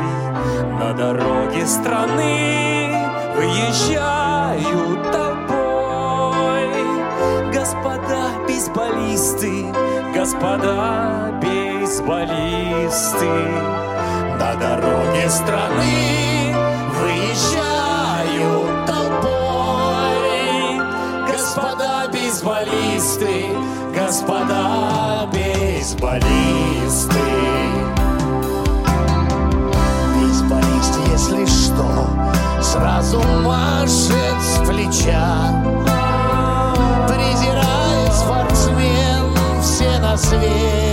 На 0.79 0.93
дороге 0.93 1.65
страны 1.65 2.95
выезжают 3.35 5.11
толпой 5.11 6.71
Господа 7.53 8.29
бейсболисты, 8.47 9.65
господа 10.13 11.31
бейсболисты. 11.41 13.25
На 14.39 14.55
дороге 14.55 15.29
страны 15.29 16.55
выезжают 16.99 17.76
бейсболисты, 22.37 23.45
господа 23.95 25.27
бейсболисты 25.33 26.23
Бейсболист, 30.15 30.99
если 31.11 31.45
что, 31.45 32.07
сразу 32.61 33.19
машет 33.43 34.39
с 34.41 34.67
плеча. 34.67 35.63
Презирает 37.07 38.13
спортсмен 38.13 39.61
все 39.61 39.99
на 39.99 40.15
свете 40.15 40.86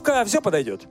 монтировка, 0.00 0.24
все 0.24 0.40
подойдет. 0.40 0.88